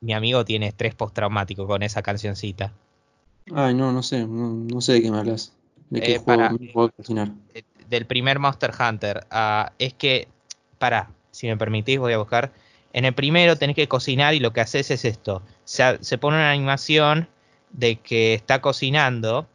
Mi 0.00 0.12
amigo 0.14 0.44
tiene 0.44 0.68
estrés 0.68 0.94
postraumático 0.94 1.66
con 1.66 1.82
esa 1.82 2.02
cancioncita. 2.02 2.72
Ay, 3.52 3.74
no, 3.74 3.92
no 3.92 4.02
sé, 4.02 4.26
no, 4.26 4.48
no 4.54 4.80
sé 4.80 4.92
de 4.94 5.02
qué 5.02 5.10
me 5.10 5.18
hablas. 5.18 5.52
¿De 5.90 6.00
qué 6.00 6.14
Eh, 6.14 6.18
juego, 6.18 6.42
para- 6.42 6.48
juego 6.50 6.86
de 6.86 6.92
cocinar? 6.94 7.32
Eh, 7.52 7.62
Del 7.88 8.06
primer 8.06 8.38
Monster 8.38 8.70
Hunter. 8.78 9.26
Ah, 9.30 9.72
es 9.78 9.92
que. 9.94 10.28
Para, 10.78 11.10
si 11.32 11.48
me 11.48 11.56
permitís, 11.56 11.98
voy 11.98 12.12
a 12.12 12.18
buscar. 12.18 12.52
En 12.92 13.04
el 13.04 13.12
primero 13.14 13.56
tenés 13.56 13.74
que 13.74 13.88
cocinar 13.88 14.34
y 14.34 14.38
lo 14.40 14.52
que 14.52 14.60
haces 14.60 14.90
es 14.92 15.04
esto. 15.04 15.42
Se, 15.64 15.98
se 16.02 16.16
pone 16.18 16.36
una 16.36 16.52
animación 16.52 17.28
de 17.72 17.96
que 17.96 18.34
está 18.34 18.60
cocinando. 18.60 19.48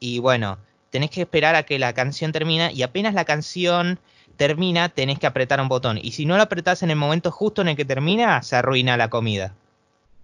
Y 0.00 0.18
bueno, 0.18 0.58
tenés 0.90 1.10
que 1.10 1.22
esperar 1.22 1.54
a 1.54 1.62
que 1.62 1.78
la 1.78 1.92
canción 1.92 2.32
termina. 2.32 2.72
Y 2.72 2.82
apenas 2.82 3.14
la 3.14 3.24
canción 3.24 4.00
termina, 4.36 4.88
tenés 4.88 5.18
que 5.18 5.26
apretar 5.26 5.60
un 5.60 5.68
botón. 5.68 5.98
Y 6.02 6.12
si 6.12 6.26
no 6.26 6.36
lo 6.36 6.42
apretás 6.42 6.82
en 6.82 6.90
el 6.90 6.96
momento 6.96 7.30
justo 7.30 7.62
en 7.62 7.68
el 7.68 7.76
que 7.76 7.84
termina, 7.84 8.42
se 8.42 8.56
arruina 8.56 8.96
la 8.96 9.08
comida. 9.10 9.54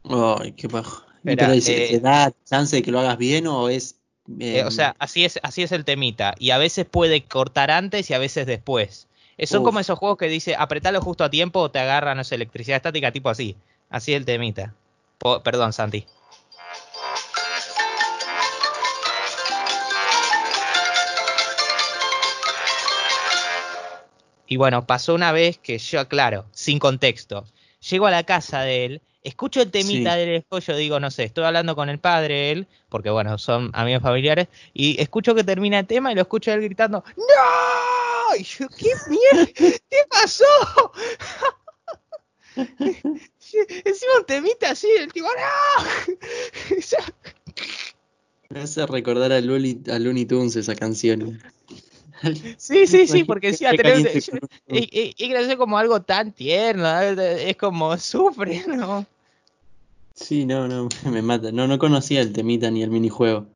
Ay, 0.05 0.53
qué 0.53 0.69
paja. 0.69 1.05
¿Y 1.25 1.31
Espera, 1.31 1.47
pero 1.49 1.55
¿y 1.55 1.61
se- 1.61 1.85
eh, 1.85 1.89
¿te 1.89 2.01
da 2.01 2.33
chance 2.45 2.77
de 2.77 2.83
que 2.83 2.91
lo 2.91 3.01
hagas 3.01 3.19
bien 3.19 3.47
o 3.47 3.69
es... 3.69 3.97
Eh, 4.39 4.59
eh, 4.59 4.65
o 4.65 4.71
sea, 4.71 4.95
así 4.99 5.25
es, 5.25 5.39
así 5.43 5.63
es 5.63 5.73
el 5.73 5.85
temita. 5.85 6.35
Y 6.39 6.51
a 6.51 6.59
veces 6.59 6.87
puede 6.87 7.23
cortar 7.25 7.71
antes 7.71 8.11
y 8.11 8.15
a 8.15 8.19
veces 8.19 8.47
después. 8.47 9.07
Eh, 9.37 9.47
son 9.47 9.61
Uf. 9.61 9.67
como 9.67 9.81
esos 9.81 9.99
juegos 9.99 10.19
que 10.19 10.29
dice 10.29 10.55
apretalo 10.57 11.01
justo 11.01 11.25
a 11.25 11.31
tiempo 11.31 11.61
o 11.61 11.71
te 11.71 11.79
agarra, 11.79 12.15
no 12.15 12.25
sé, 12.25 12.35
electricidad 12.35 12.77
estática, 12.77 13.13
tipo 13.13 13.31
así. 13.31 13.57
Así 13.91 14.13
es 14.13 14.19
el 14.19 14.25
temita. 14.27 14.75
Po- 15.19 15.43
perdón, 15.43 15.73
Santi. 15.73 16.05
Y 24.49 24.57
bueno, 24.57 24.87
pasó 24.87 25.15
una 25.15 25.31
vez 25.31 25.59
que 25.59 25.79
yo, 25.79 26.09
claro, 26.09 26.47
sin 26.53 26.79
contexto, 26.79 27.45
llego 27.89 28.07
a 28.07 28.11
la 28.11 28.25
casa 28.25 28.63
de 28.63 28.87
él, 28.87 29.03
escucho 29.23 29.61
el 29.61 29.71
temita 29.71 30.15
Sí. 30.15 30.21
del 30.21 30.29
esposo, 30.37 30.73
yo 30.73 30.79
digo, 30.79 31.01
no 31.01 31.11
sé, 31.11 31.25
estoy 31.25 31.45
hablando 31.45 31.77
con 31.77 31.91
el 31.91 31.99
padre 31.99 32.35
de 32.35 32.51
él, 32.53 32.67
porque 32.89 33.11
bueno, 33.11 33.37
son 33.37 33.71
amigos 33.75 34.03
familiares, 34.03 34.49
y 34.73 35.01
escucho 35.01 35.35
que 35.35 35.45
termina 35.45 35.79
el 35.79 35.87
tema 35.87 36.11
y 36.11 36.15
lo 36.15 36.23
escucho 36.23 36.51
a 36.51 36.55
él 36.55 36.63
gritando, 36.63 37.05
¡No! 37.17 38.37
Y 38.39 38.43
yo, 38.43 38.67
¿qué 38.69 38.91
mierda? 39.09 39.53
¿Qué 39.55 39.81
pasó? 40.11 40.45
Encima 43.85 44.13
un 44.19 44.25
temita 44.27 44.71
así, 44.71 44.89
el 44.99 45.13
tipo, 45.13 45.29
¡No! 45.29 45.85
Me 48.51 48.61
hace 48.61 48.87
recordar 48.87 49.31
a 49.33 49.41
Looney, 49.43 49.83
a 49.93 49.99
Looney 49.99 50.25
Tunes 50.25 50.57
esa 50.57 50.75
canción. 50.75 51.39
Sí, 52.59 52.87
sí, 52.87 53.07
sí, 53.07 53.25
porque 53.25 53.53
yo- 53.53 53.69
con 53.69 53.77
Looney 53.93 54.23
y, 54.69 55.15
y, 55.17 55.51
y 55.51 55.57
como 55.57 55.79
algo 55.79 56.03
tan 56.03 56.33
tierno, 56.33 57.01
es 57.01 57.57
como 57.57 57.97
sufre, 57.97 58.63
¿no? 58.69 59.07
Sí, 60.15 60.45
no, 60.45 60.67
no, 60.69 60.89
me 61.11 61.23
mata. 61.23 61.53
No, 61.53 61.67
no 61.67 61.79
conocía 61.79 62.21
el 62.21 62.33
temita 62.33 62.71
ni 62.71 62.83
el 62.83 62.91
minijuego. 62.91 63.47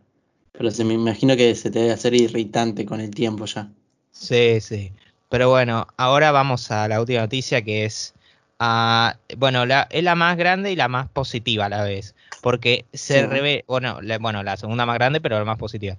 Pero 0.53 0.71
se 0.71 0.85
me 0.85 0.95
imagino 0.95 1.37
que 1.37 1.55
se 1.55 1.71
te 1.71 1.81
debe 1.81 1.93
hacer 1.93 2.15
irritante 2.15 2.85
con 2.87 3.01
el 3.01 3.11
tiempo 3.11 3.47
ya. 3.47 3.69
Sí, 4.11 4.61
sí. 4.61 4.93
Pero 5.29 5.49
bueno, 5.49 5.87
ahora 5.97 6.31
vamos 6.31 6.71
a 6.71 6.87
la 6.89 7.01
última 7.01 7.21
noticia 7.23 7.63
que 7.63 7.85
es, 7.87 8.15
ah, 8.59 9.17
bueno, 9.39 9.65
la, 9.65 9.89
es 9.91 10.05
la 10.05 10.15
más 10.15 10.37
grande 10.37 10.71
y 10.71 10.77
la 10.77 10.89
más 10.89 11.09
positiva 11.09 11.67
a 11.67 11.69
la 11.71 11.83
vez. 11.85 12.15
porque 12.43 12.85
se 12.93 13.23
Sí. 13.23 13.27
reve- 13.27 13.65
bueno, 13.69 14.01
la, 14.03 14.19
bueno, 14.19 14.43
la 14.43 14.57
segunda 14.57 14.85
más 14.85 14.97
grande, 14.97 15.21
pero 15.21 15.39
la 15.39 15.45
más 15.45 15.59
positiva. 15.59 15.97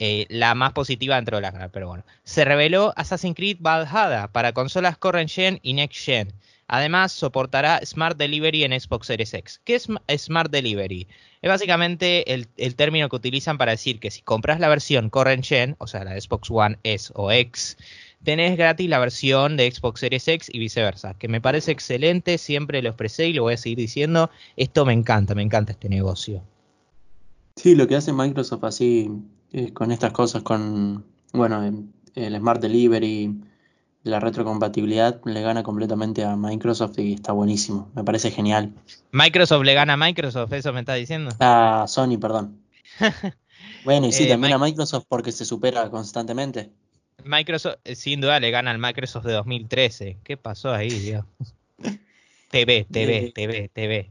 Eh, 0.00 0.26
la 0.28 0.54
más 0.56 0.72
positiva 0.72 1.14
dentro 1.16 1.36
de 1.36 1.42
las 1.42 1.52
grandes, 1.52 1.72
pero 1.72 1.86
bueno. 1.86 2.04
Se 2.24 2.44
reveló 2.44 2.92
Assassin's 2.96 3.36
Creed 3.36 3.58
Valhalla 3.60 4.28
para 4.32 4.52
consolas 4.52 4.98
Current 4.98 5.30
Gen 5.30 5.60
y 5.62 5.74
Next 5.74 6.04
Gen. 6.04 6.32
Además, 6.66 7.12
soportará 7.12 7.80
Smart 7.84 8.16
Delivery 8.16 8.64
en 8.64 8.78
Xbox 8.78 9.06
Series 9.06 9.34
X. 9.34 9.60
¿Qué 9.64 9.74
es 9.74 9.88
Smart 10.16 10.50
Delivery? 10.50 11.06
Es 11.42 11.48
básicamente 11.48 12.32
el, 12.32 12.74
término 12.74 13.08
que 13.08 13.16
utilizan 13.16 13.58
para 13.58 13.72
decir 13.72 14.00
que 14.00 14.10
si 14.10 14.22
compras 14.22 14.60
la 14.60 14.68
versión 14.68 15.10
Current 15.10 15.44
Gen, 15.44 15.76
o 15.78 15.86
sea, 15.86 16.04
la 16.04 16.18
Xbox 16.18 16.50
One 16.50 16.78
S 16.82 17.12
o 17.14 17.30
X, 17.30 17.76
tenés 18.24 18.56
gratis 18.56 18.88
la 18.88 18.98
versión 18.98 19.56
de 19.56 19.70
Xbox 19.70 20.00
Series 20.00 20.26
X 20.26 20.50
y 20.52 20.58
viceversa. 20.58 21.14
Que 21.14 21.28
me 21.28 21.40
parece 21.40 21.70
excelente, 21.70 22.38
siempre 22.38 22.82
lo 22.82 22.88
expresé 22.88 23.28
y 23.28 23.34
lo 23.34 23.42
voy 23.42 23.54
a 23.54 23.58
seguir 23.58 23.78
diciendo. 23.78 24.30
Esto 24.56 24.86
me 24.86 24.94
encanta, 24.94 25.34
me 25.34 25.42
encanta 25.42 25.72
este 25.72 25.90
negocio. 25.90 26.42
Sí, 27.56 27.74
lo 27.74 27.86
que 27.86 27.94
hace 27.94 28.12
Microsoft 28.12 28.64
así 28.64 29.08
eh, 29.54 29.72
con 29.72 29.90
estas 29.92 30.12
cosas, 30.12 30.42
con, 30.42 31.04
bueno, 31.32 31.62
el 32.14 32.36
Smart 32.36 32.60
Delivery, 32.60 33.34
la 34.02 34.20
retrocompatibilidad, 34.20 35.20
le 35.24 35.40
gana 35.40 35.62
completamente 35.62 36.24
a 36.24 36.36
Microsoft 36.36 36.98
y 36.98 37.14
está 37.14 37.32
buenísimo. 37.32 37.90
Me 37.94 38.04
parece 38.04 38.30
genial. 38.30 38.74
Microsoft 39.12 39.62
le 39.64 39.72
gana 39.74 39.94
a 39.94 39.96
Microsoft, 39.96 40.52
eso 40.52 40.72
me 40.74 40.80
está 40.80 40.94
diciendo. 40.94 41.30
A 41.40 41.86
Sony, 41.88 42.18
perdón. 42.20 42.60
Bueno, 43.84 44.06
y 44.06 44.12
sí, 44.12 44.24
Eh, 44.24 44.28
también 44.28 44.52
a 44.54 44.58
Microsoft 44.58 45.04
porque 45.08 45.30
se 45.30 45.44
supera 45.44 45.88
constantemente. 45.90 46.70
Microsoft, 47.24 47.76
sin 47.94 48.20
duda, 48.20 48.40
le 48.40 48.50
gana 48.50 48.70
al 48.70 48.78
Microsoft 48.78 49.24
de 49.24 49.32
2013. 49.34 50.18
¿Qué 50.24 50.36
pasó 50.36 50.72
ahí, 50.72 50.88
Dios? 50.90 51.24
TV, 52.50 52.86
TV, 52.90 53.16
Eh, 53.26 53.32
TV, 53.34 53.68
TV. 53.72 54.10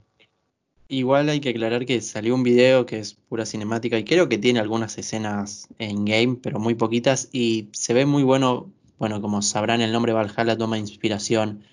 Igual 0.88 1.30
hay 1.30 1.40
que 1.40 1.50
aclarar 1.50 1.86
que 1.86 2.02
salió 2.02 2.36
un 2.36 2.44
video 2.44 2.86
que 2.86 3.00
es 3.00 3.16
pura 3.16 3.46
cinemática 3.46 3.98
y 3.98 4.04
creo 4.04 4.30
que 4.30 4.38
tiene 4.38 4.60
algunas 4.60 4.98
escenas 4.98 5.68
en 5.80 6.06
game, 6.06 6.38
pero 6.42 6.60
muy 6.60 6.76
poquitas 6.76 7.30
y 7.32 7.70
se 7.72 7.94
ve 7.94 8.06
muy 8.06 8.24
bueno, 8.24 8.72
bueno, 9.00 9.22
como 9.22 9.42
sabrán 9.42 9.82
el 9.82 9.92
nombre 9.92 10.14
Valhalla 10.14 10.58
toma 10.58 10.78
inspiración 10.78 11.64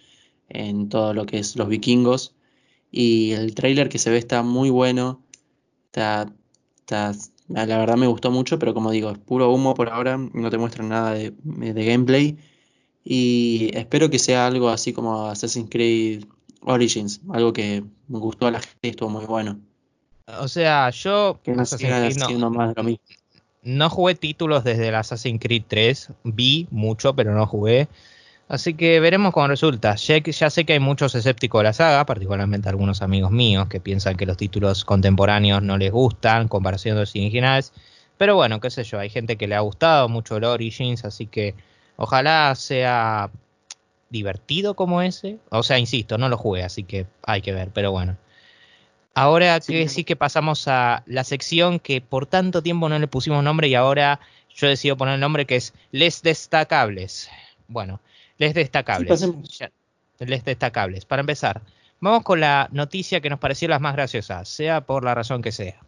en 0.49 0.89
todo 0.89 1.13
lo 1.15 1.27
que 1.27 1.39
es 1.39 1.57
los 1.57 1.69
vikingos 1.69 2.35
y 2.91 3.33
el 3.33 3.55
tráiler 3.55 3.89
que 3.89 3.99
se 3.99 4.11
ve 4.11 4.19
está 4.19 4.43
muy 4.43 4.71
bueno, 4.71 5.23
está, 5.87 6.33
está, 6.79 7.13
la 7.49 7.67
verdad 7.67 7.97
me 7.97 8.07
gustó 8.07 8.31
mucho, 8.31 8.59
pero 8.59 8.75
como 8.75 8.91
digo, 8.91 9.11
es 9.11 9.19
puro 9.19 9.53
humo 9.53 9.75
por 9.75 9.91
ahora, 9.91 10.17
no 10.19 10.51
te 10.51 10.59
muestran 10.59 10.89
nada 10.89 11.15
de, 11.15 11.33
de 11.43 11.85
gameplay 11.85 12.39
y 13.05 13.71
espero 13.75 14.11
que 14.11 14.19
sea 14.19 14.47
algo 14.47 14.69
así 14.69 14.93
como 14.93 15.27
Assassin's 15.27 15.69
Creed 15.71 16.25
Origins, 16.63 17.21
algo 17.33 17.53
que 17.53 17.83
me 18.09 18.19
gustó 18.19 18.47
a 18.47 18.51
la 18.51 18.61
gente 18.61 18.79
y 18.83 18.89
estuvo 18.91 19.09
muy 19.09 19.25
bueno. 19.27 19.59
O 20.39 20.49
sea, 20.49 20.91
yo 20.91 21.41
Que 21.43 21.53
no 21.53 21.65
Creed 21.65 22.17
no, 22.39 22.51
más 22.51 22.69
de 22.69 22.75
lo 22.77 22.85
mismo. 22.85 23.05
no 23.63 23.91
jugué 23.91 24.15
títulos 24.15 24.63
desde 24.65 24.89
el 24.89 24.95
Assassin's 24.95 25.41
Creed 25.41 25.65
3. 25.67 26.11
Vi 26.25 26.69
mucho, 26.71 27.15
pero 27.15 27.35
no 27.35 27.47
jugué. 27.47 27.89
Así 28.49 28.75
que 28.75 28.99
veremos 29.01 29.33
cómo 29.33 29.47
resulta. 29.47 29.95
Ya, 29.95 30.19
ya 30.19 30.51
sé 30.51 30.65
que 30.65 30.73
hay 30.73 30.81
muchos 30.81 31.15
escépticos 31.15 31.61
de 31.61 31.65
la 31.65 31.73
saga, 31.73 32.05
particularmente 32.05 32.69
algunos 32.69 33.01
amigos 33.01 33.31
míos 33.31 33.69
que 33.69 33.81
piensan 33.81 34.17
que 34.17 34.27
los 34.27 34.37
títulos 34.37 34.85
contemporáneos 34.85 35.63
no 35.63 35.79
les 35.79 35.93
gustan, 35.93 36.49
comparación 36.49 36.97
de 36.97 37.03
los 37.03 37.11
originales. 37.15 37.73
Pero 38.19 38.35
bueno, 38.35 38.61
qué 38.61 38.71
sé 38.71 38.83
yo, 38.85 38.99
hay 38.99 39.09
gente 39.09 39.37
que 39.37 39.47
le 39.47 39.55
ha 39.55 39.61
gustado 39.61 40.09
mucho 40.09 40.37
el 40.37 40.45
Origins, 40.45 41.05
así 41.05 41.27
que 41.27 41.55
ojalá 41.97 42.53
sea 42.57 43.31
divertido 44.11 44.75
como 44.75 45.01
ese. 45.03 45.39
O 45.51 45.63
sea, 45.63 45.79
insisto, 45.79 46.19
no 46.19 46.29
lo 46.29 46.37
jugué, 46.37 46.63
así 46.63 46.85
que 46.85 47.07
hay 47.23 47.41
que 47.41 47.53
ver, 47.53 47.71
pero 47.73 47.93
bueno. 47.93 48.17
Ahora 49.15 49.61
Sí, 49.61 49.73
que 49.73 49.89
sí 49.89 50.05
que 50.05 50.17
pasamos 50.17 50.69
a 50.69 51.03
la 51.07 51.25
sección 51.25 51.81
que 51.81 52.01
por 52.01 52.27
tanto 52.27 52.63
tiempo 52.63 52.89
no 52.89 52.99
le 52.99 53.09
pusimos 53.09 53.43
nombre 53.43 53.69
y 53.69 53.75
ahora 53.75 54.21
yo 54.55 54.69
decido 54.69 54.97
poner 54.97 55.15
el 55.15 55.21
nombre 55.21 55.47
que 55.47 55.57
es 55.57 55.75
Les 55.91 56.23
Destacables. 56.23 57.29
Bueno, 57.69 58.01
Les 58.39 58.55
Destacables. 58.55 59.27
les 60.19 60.45
Destacables. 60.45 61.05
Para 61.05 61.21
empezar, 61.21 61.63
vamos 62.01 62.23
con 62.23 62.41
la 62.41 62.69
noticia 62.73 63.21
que 63.21 63.31
nos 63.31 63.39
pareció 63.39 63.69
las 63.69 63.81
más 63.81 63.95
graciosas, 63.95 64.49
sea 64.49 64.81
por 64.83 65.05
la 65.05 65.15
razón 65.15 65.43
que 65.43 65.53
sea. 65.53 65.81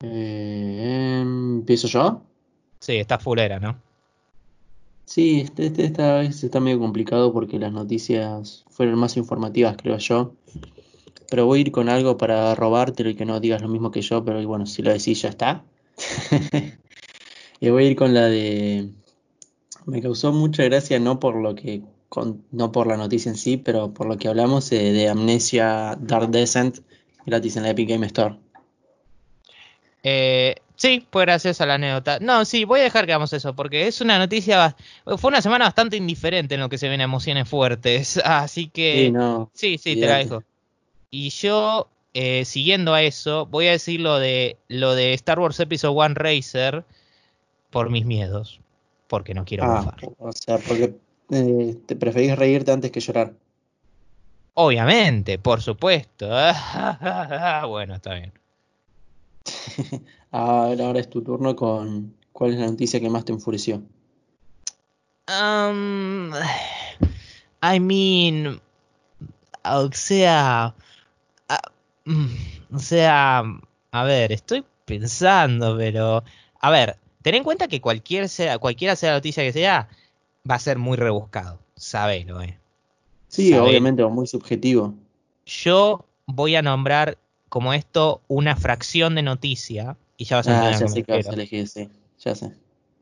Eh, 0.00 1.20
¿empiezo 1.22 1.88
yo? 1.88 2.22
Sí, 2.80 2.96
está 2.96 3.18
fulera, 3.18 3.58
¿no? 3.58 3.83
Sí, 5.06 5.40
este, 5.40 5.66
este- 5.66 5.84
esta 5.84 6.18
vez 6.18 6.42
está 6.42 6.60
medio 6.60 6.78
complicado 6.78 7.32
porque 7.32 7.58
las 7.58 7.72
noticias 7.72 8.64
fueron 8.70 8.98
más 8.98 9.16
informativas, 9.16 9.76
creo 9.76 9.98
yo. 9.98 10.34
Pero 11.30 11.46
voy 11.46 11.58
a 11.58 11.62
ir 11.62 11.72
con 11.72 11.88
algo 11.88 12.16
para 12.16 12.54
robártelo 12.54 13.10
y 13.10 13.14
que 13.14 13.24
no 13.24 13.40
digas 13.40 13.62
lo 13.62 13.68
mismo 13.68 13.90
que 13.90 14.02
yo, 14.02 14.24
pero 14.24 14.46
bueno, 14.46 14.66
si 14.66 14.82
lo 14.82 14.92
decís 14.92 15.22
ya 15.22 15.28
está. 15.30 15.64
Y 17.60 17.68
voy 17.70 17.84
a 17.84 17.90
ir 17.90 17.96
con 17.96 18.14
la 18.14 18.26
de... 18.26 18.90
Me 19.86 20.00
causó 20.00 20.32
mucha 20.32 20.64
gracia, 20.64 20.98
no 20.98 21.18
por 21.20 21.36
lo 21.36 21.54
que, 21.54 21.82
con- 22.08 22.44
no 22.50 22.72
por 22.72 22.86
la 22.86 22.96
noticia 22.96 23.30
en 23.30 23.36
sí, 23.36 23.56
pero 23.56 23.92
por 23.92 24.06
lo 24.06 24.16
que 24.16 24.28
hablamos 24.28 24.70
eh, 24.72 24.92
de 24.92 25.08
Amnesia 25.08 25.96
Dark 26.00 26.30
Descent 26.30 26.78
gratis 27.26 27.56
en 27.56 27.64
la 27.64 27.70
Epic 27.70 27.88
Game 27.90 28.06
Store. 28.06 28.36
Eh, 30.02 30.54
sí, 30.76 31.06
pues 31.10 31.26
gracias 31.26 31.60
a 31.60 31.66
la 31.66 31.74
anécdota. 31.74 32.18
No, 32.20 32.44
sí, 32.44 32.64
voy 32.64 32.80
a 32.80 32.84
dejar 32.84 33.06
que 33.06 33.12
hagamos 33.12 33.32
eso, 33.32 33.54
porque 33.54 33.86
es 33.86 34.00
una 34.00 34.18
noticia, 34.18 34.76
fue 35.18 35.28
una 35.28 35.42
semana 35.42 35.64
bastante 35.66 35.96
indiferente 35.96 36.54
en 36.54 36.60
lo 36.60 36.68
que 36.68 36.78
se 36.78 36.88
ven 36.88 37.00
emociones 37.00 37.48
fuertes, 37.48 38.16
así 38.24 38.68
que 38.68 39.06
Sí, 39.06 39.12
no, 39.12 39.50
sí, 39.54 39.78
sí, 39.78 39.96
te 39.96 40.06
la 40.06 40.18
dejo. 40.18 40.42
Y 41.10 41.30
yo, 41.30 41.88
eh, 42.12 42.44
siguiendo 42.44 42.94
a 42.94 43.02
eso, 43.02 43.46
voy 43.46 43.68
a 43.68 43.72
decir 43.72 44.00
lo 44.00 44.18
de 44.18 44.56
lo 44.68 44.94
de 44.94 45.14
Star 45.14 45.38
Wars 45.38 45.60
Episode 45.60 45.94
One 45.96 46.14
Racer 46.14 46.84
por 47.70 47.90
mis 47.90 48.04
miedos, 48.04 48.60
porque 49.08 49.34
no 49.34 49.44
quiero 49.44 49.64
Ah, 49.64 49.78
bufar. 49.80 49.96
o 50.18 50.32
sea, 50.32 50.58
porque 50.58 50.94
eh, 51.30 51.76
te 51.86 51.96
preferís 51.96 52.36
reírte 52.36 52.72
antes 52.72 52.90
que 52.90 53.00
llorar. 53.00 53.32
Obviamente, 54.54 55.38
por 55.38 55.60
supuesto. 55.62 56.28
bueno, 57.68 57.94
está 57.94 58.14
bien. 58.14 58.32
Ahora, 60.30 60.86
ahora 60.86 61.00
es 61.00 61.08
tu 61.08 61.22
turno 61.22 61.54
con 61.54 62.14
cuál 62.32 62.54
es 62.54 62.58
la 62.58 62.66
noticia 62.66 63.00
que 63.00 63.08
más 63.08 63.24
te 63.24 63.32
enfureció. 63.32 63.82
Um, 65.28 66.32
I 67.62 67.80
mean, 67.80 68.60
o 69.64 69.90
sea, 69.92 70.74
mm, 72.04 72.74
o 72.74 72.78
sea, 72.78 73.42
a 73.92 74.04
ver, 74.04 74.32
estoy 74.32 74.64
pensando, 74.84 75.76
pero, 75.78 76.24
a 76.60 76.70
ver, 76.70 76.96
ten 77.22 77.36
en 77.36 77.44
cuenta 77.44 77.68
que 77.68 77.80
cualquier 77.80 78.28
sea, 78.28 78.58
cualquiera 78.58 78.96
sea 78.96 79.10
la 79.10 79.16
noticia 79.16 79.44
que 79.44 79.52
sea, 79.52 79.88
va 80.48 80.56
a 80.56 80.60
ser 80.60 80.78
muy 80.78 80.96
rebuscado, 80.96 81.60
sabelo, 81.76 82.42
eh. 82.42 82.58
Sí, 83.28 83.50
Sabelo. 83.50 83.68
obviamente, 83.68 84.04
muy 84.04 84.26
subjetivo. 84.26 84.94
Yo 85.46 86.04
voy 86.26 86.56
a 86.56 86.62
nombrar 86.62 87.18
como 87.54 87.72
esto 87.72 88.20
una 88.26 88.56
fracción 88.56 89.14
de 89.14 89.22
noticia 89.22 89.96
y 90.16 90.24
ya 90.24 90.38
vas 90.38 90.48
a 90.48 90.66
Ah, 90.66 90.70
ya 90.72 90.88
sé 90.88 91.04
que 91.04 91.12
vas 91.12 91.28
a 91.28 91.34
elegir, 91.34 91.68
sí, 91.68 91.88
ya 92.18 92.34
sé. 92.34 92.50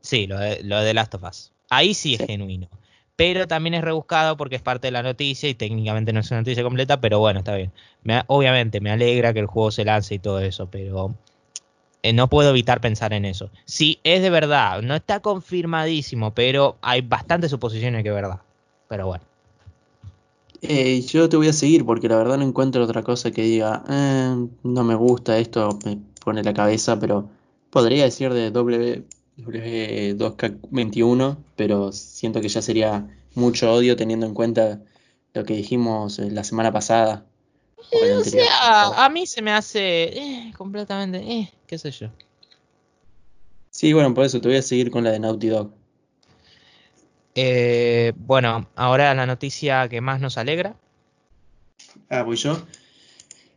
Sí, 0.01 0.27
lo 0.27 0.37
de, 0.37 0.61
lo 0.61 0.79
de 0.79 0.93
Last 0.93 1.15
of 1.15 1.23
Us. 1.23 1.51
Ahí 1.71 1.95
sí 1.95 2.13
es 2.13 2.19
Sí. 2.19 2.27
genuino. 2.27 2.69
Pero 3.15 3.47
también 3.47 3.73
es 3.73 3.81
rebuscado 3.81 4.37
porque 4.37 4.55
es 4.57 4.61
parte 4.61 4.85
de 4.85 4.91
la 4.91 5.01
noticia 5.01 5.49
y 5.49 5.55
técnicamente 5.55 6.13
no 6.13 6.19
es 6.19 6.29
una 6.29 6.41
noticia 6.41 6.61
completa, 6.61 7.01
pero 7.01 7.17
bueno, 7.17 7.39
está 7.39 7.55
bien. 7.55 7.71
Me 8.03 8.21
obviamente 8.27 8.79
me 8.79 8.91
alegra 8.91 9.33
que 9.33 9.39
el 9.39 9.47
juego 9.47 9.71
se 9.71 9.85
lance 9.85 10.13
y 10.13 10.19
todo 10.19 10.39
eso, 10.39 10.67
pero 10.67 11.15
eh, 12.03 12.13
no 12.13 12.29
puedo 12.29 12.51
evitar 12.51 12.79
pensar 12.79 13.11
en 13.13 13.25
eso. 13.25 13.49
Sí, 13.65 14.01
es 14.03 14.21
de 14.21 14.29
verdad, 14.29 14.83
no 14.83 14.93
está 14.93 15.19
confirmadísimo, 15.19 16.35
pero 16.35 16.77
hay 16.83 17.01
bastantes 17.01 17.49
suposiciones 17.49 18.03
que 18.03 18.09
es 18.09 18.15
verdad. 18.15 18.41
Pero 18.87 19.07
bueno. 19.07 19.23
Eh, 20.65 21.01
yo 21.01 21.27
te 21.27 21.35
voy 21.35 21.49
a 21.49 21.53
seguir 21.53 21.85
porque 21.85 22.07
la 22.07 22.15
verdad 22.15 22.37
no 22.37 22.45
encuentro 22.45 22.83
otra 22.85 23.03
cosa 23.03 23.31
que 23.31 23.41
diga, 23.43 23.83
"Eh, 23.89 24.47
no 24.63 24.83
me 24.85 24.95
gusta 24.95 25.37
esto, 25.37 25.77
me 25.85 25.99
pone 26.23 26.41
la 26.41 26.53
cabeza, 26.53 26.97
pero 26.99 27.29
podría 27.69 28.05
decir 28.05 28.33
de 28.33 28.49
W, 28.49 29.03
W2K21, 29.37 31.37
pero 31.57 31.91
siento 31.91 32.39
que 32.39 32.47
ya 32.47 32.61
sería 32.61 33.05
mucho 33.35 33.73
odio 33.73 33.97
teniendo 33.97 34.25
en 34.25 34.33
cuenta 34.33 34.81
lo 35.33 35.43
que 35.43 35.55
dijimos 35.55 36.19
eh, 36.19 36.31
la 36.31 36.45
semana 36.45 36.71
pasada. 36.71 37.25
o 37.77 38.17
anterior. 38.17 38.47
sea, 38.47 39.05
a 39.05 39.09
mí 39.09 39.25
se 39.25 39.41
me 39.41 39.51
hace 39.51 40.03
eh, 40.17 40.53
completamente, 40.57 41.17
eh, 41.19 41.51
qué 41.67 41.77
sé 41.77 41.91
yo. 41.91 42.07
Sí, 43.69 43.91
bueno, 43.91 44.13
por 44.13 44.23
eso 44.23 44.39
te 44.39 44.47
voy 44.47 44.57
a 44.57 44.61
seguir 44.61 44.91
con 44.91 45.03
la 45.03 45.11
de 45.11 45.19
Naughty 45.19 45.47
Dog. 45.47 45.73
Eh, 47.35 48.13
bueno, 48.15 48.67
ahora 48.75 49.13
la 49.13 49.25
noticia 49.25 49.89
que 49.89 50.01
más 50.01 50.21
nos 50.21 50.37
alegra. 50.37 50.75
Ah, 52.09 52.23
voy 52.23 52.35
yo. 52.35 52.57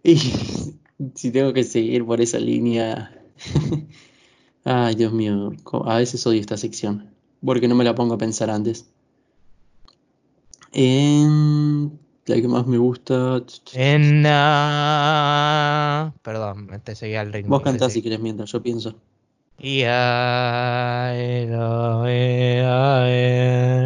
Y 0.02 0.16
si 1.14 1.30
tengo 1.30 1.52
que 1.52 1.64
seguir 1.64 2.04
por 2.04 2.20
esa 2.20 2.38
línea. 2.38 3.12
Ay, 4.64 4.94
Dios 4.94 5.12
mío, 5.12 5.52
a 5.84 5.98
veces 5.98 6.26
odio 6.26 6.40
esta 6.40 6.56
sección. 6.56 7.10
Porque 7.44 7.68
no 7.68 7.74
me 7.74 7.84
la 7.84 7.94
pongo 7.94 8.14
a 8.14 8.18
pensar 8.18 8.50
antes. 8.50 8.86
Em, 10.72 11.90
La 12.26 12.36
que 12.36 12.48
más 12.48 12.66
me 12.66 12.78
gusta. 12.78 13.42
En, 13.72 14.22
Perdón, 16.22 16.68
te 16.82 16.94
seguía 16.96 17.22
el 17.22 17.32
ritmo. 17.32 17.50
Vos 17.50 17.62
cantás 17.62 17.92
si 17.92 18.02
querés 18.02 18.20
mientras 18.20 18.50
yo 18.50 18.62
pienso. 18.62 18.96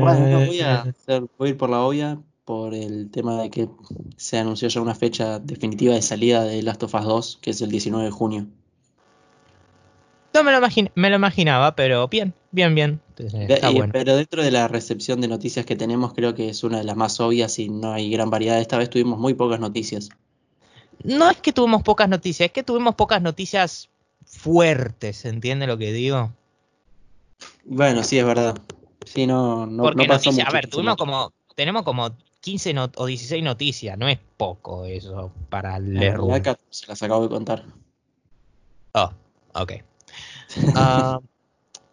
Bueno, 0.00 0.26
no, 0.28 0.46
voy 0.46 0.60
a, 0.60 0.82
hacer- 0.82 1.24
voy 1.38 1.48
a 1.48 1.50
ir 1.50 1.56
por 1.56 1.70
la 1.70 1.80
olla 1.82 2.18
por 2.44 2.74
el 2.74 3.10
tema 3.10 3.40
de 3.42 3.50
que 3.50 3.68
se 4.16 4.38
anunció 4.38 4.68
ya 4.68 4.80
una 4.80 4.94
fecha 4.94 5.38
definitiva 5.38 5.94
de 5.94 6.02
salida 6.02 6.42
de 6.42 6.62
Last 6.62 6.82
of 6.82 6.94
Us 6.94 7.04
2, 7.04 7.38
que 7.40 7.50
es 7.50 7.60
el 7.62 7.70
19 7.70 8.06
de 8.06 8.10
junio. 8.10 8.46
No 10.34 10.42
me 10.44 10.50
lo, 10.52 10.58
imagin- 10.58 10.90
me 10.94 11.10
lo 11.10 11.16
imaginaba, 11.16 11.76
pero 11.76 12.08
bien, 12.08 12.34
bien, 12.50 12.74
bien. 12.74 13.00
De- 13.16 13.54
Está 13.54 13.70
y- 13.70 13.74
bueno. 13.74 13.92
Pero 13.92 14.16
dentro 14.16 14.42
de 14.42 14.50
la 14.50 14.66
recepción 14.68 15.20
de 15.20 15.28
noticias 15.28 15.66
que 15.66 15.76
tenemos, 15.76 16.14
creo 16.14 16.34
que 16.34 16.48
es 16.48 16.64
una 16.64 16.78
de 16.78 16.84
las 16.84 16.96
más 16.96 17.20
obvias 17.20 17.58
y 17.58 17.68
no 17.68 17.92
hay 17.92 18.10
gran 18.10 18.30
variedad. 18.30 18.58
Esta 18.60 18.78
vez 18.78 18.90
tuvimos 18.90 19.18
muy 19.18 19.34
pocas 19.34 19.60
noticias. 19.60 20.08
No 21.04 21.30
es 21.30 21.36
que 21.38 21.52
tuvimos 21.52 21.82
pocas 21.82 22.08
noticias, 22.08 22.46
es 22.48 22.52
que 22.52 22.62
tuvimos 22.62 22.94
pocas 22.94 23.20
noticias 23.22 23.89
fuertes, 24.40 25.24
¿entiende 25.24 25.66
lo 25.66 25.76
que 25.78 25.92
digo? 25.92 26.32
Bueno, 27.64 28.02
sí, 28.02 28.18
es 28.18 28.24
verdad. 28.24 28.58
Sí, 29.04 29.26
no, 29.26 29.66
no, 29.66 29.82
Porque 29.84 29.96
no 29.98 30.06
pasó 30.06 30.30
noticias, 30.30 30.46
a 30.46 30.50
mucho 30.50 30.54
ver, 30.54 30.64
que 30.64 30.70
tuvimos 30.70 30.94
se 30.94 30.98
como, 30.98 31.32
tenemos 31.54 31.82
como 31.82 32.16
15 32.40 32.72
not- 32.72 32.94
o 32.96 33.06
16 33.06 33.42
noticias, 33.44 33.98
no 33.98 34.08
es 34.08 34.18
poco 34.36 34.84
eso 34.86 35.32
para 35.48 35.78
leer. 35.78 36.16
realidad 36.16 36.42
14 36.42 36.86
las 36.88 37.02
acabo 37.02 37.22
de 37.24 37.28
contar. 37.28 37.64
Oh, 38.94 39.10
ok. 39.54 39.72
Ah, 40.74 41.20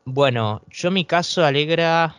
bueno, 0.05 0.61
yo 0.69 0.89
mi 0.91 1.05
caso 1.05 1.43
alegra. 1.43 2.15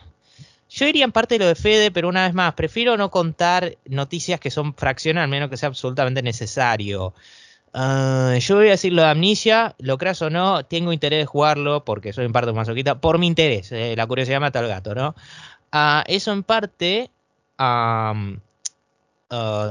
Yo 0.69 0.85
iría 0.87 1.03
en 1.05 1.11
parte 1.11 1.35
de 1.35 1.39
lo 1.39 1.47
de 1.47 1.55
Fede, 1.55 1.89
pero 1.91 2.07
una 2.07 2.25
vez 2.25 2.33
más, 2.35 2.53
prefiero 2.53 2.95
no 2.95 3.09
contar 3.09 3.77
noticias 3.85 4.39
que 4.39 4.51
son 4.51 4.75
fracciones, 4.75 5.23
al 5.23 5.29
menos 5.29 5.49
que 5.49 5.57
sea 5.57 5.69
absolutamente 5.69 6.21
necesario. 6.21 7.13
Ah, 7.73 8.35
yo 8.39 8.55
voy 8.55 8.67
a 8.67 8.71
decir 8.71 8.93
lo 8.93 9.03
de 9.03 9.09
Amnesia, 9.09 9.75
lo 9.79 9.97
creas 9.97 10.21
o 10.21 10.29
no, 10.29 10.65
tengo 10.65 10.91
interés 10.93 11.19
de 11.19 11.25
jugarlo 11.25 11.85
porque 11.85 12.13
soy 12.13 12.25
en 12.25 12.33
parte 12.33 12.49
un 12.49 12.55
masoquista, 12.57 12.99
por 12.99 13.19
mi 13.19 13.27
interés, 13.27 13.71
eh, 13.71 13.95
la 13.95 14.07
curiosidad 14.07 14.39
mata 14.39 14.59
al 14.59 14.67
gato, 14.67 14.95
¿no? 14.95 15.15
Ah, 15.71 16.03
eso 16.07 16.31
en 16.33 16.43
parte. 16.43 17.11
ah, 17.57 18.13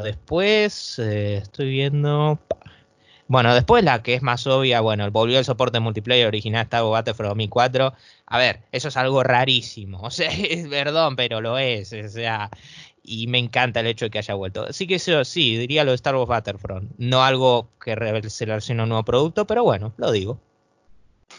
después 0.04 0.98
eh, 0.98 1.38
estoy 1.38 1.70
viendo. 1.70 2.38
Bueno, 3.28 3.54
después 3.54 3.84
la 3.84 4.02
que 4.02 4.14
es 4.14 4.22
más 4.22 4.46
obvia, 4.46 4.80
bueno, 4.80 5.10
volvió 5.10 5.38
el 5.38 5.44
soporte 5.44 5.80
multiplayer 5.80 6.26
original 6.26 6.66
Wars 6.72 6.90
Battlefront 6.90 7.30
2004. 7.30 7.94
A 8.26 8.38
ver, 8.38 8.62
eso 8.72 8.88
es 8.88 8.96
algo 8.96 9.22
rarísimo. 9.22 10.00
O 10.02 10.10
sea, 10.10 10.30
es 10.30 10.68
perdón, 10.68 11.16
pero 11.16 11.40
lo 11.40 11.58
es. 11.58 11.92
O 11.92 12.08
sea, 12.08 12.50
y 13.08 13.26
me 13.26 13.38
encanta 13.38 13.80
el 13.80 13.86
hecho 13.86 14.04
de 14.06 14.10
que 14.10 14.18
haya 14.18 14.34
vuelto. 14.34 14.64
Así 14.64 14.86
que 14.86 14.96
eso 14.96 15.24
sí, 15.24 15.56
diría 15.56 15.84
lo 15.84 15.92
de 15.92 15.96
Star 15.96 16.14
Wars 16.14 16.28
Battlefront. 16.28 16.90
No 16.98 17.22
algo 17.24 17.68
que 17.82 17.94
revelacione 17.94 18.82
un 18.82 18.88
nuevo 18.90 19.04
producto, 19.04 19.46
pero 19.46 19.64
bueno, 19.64 19.94
lo 19.96 20.12
digo. 20.12 20.38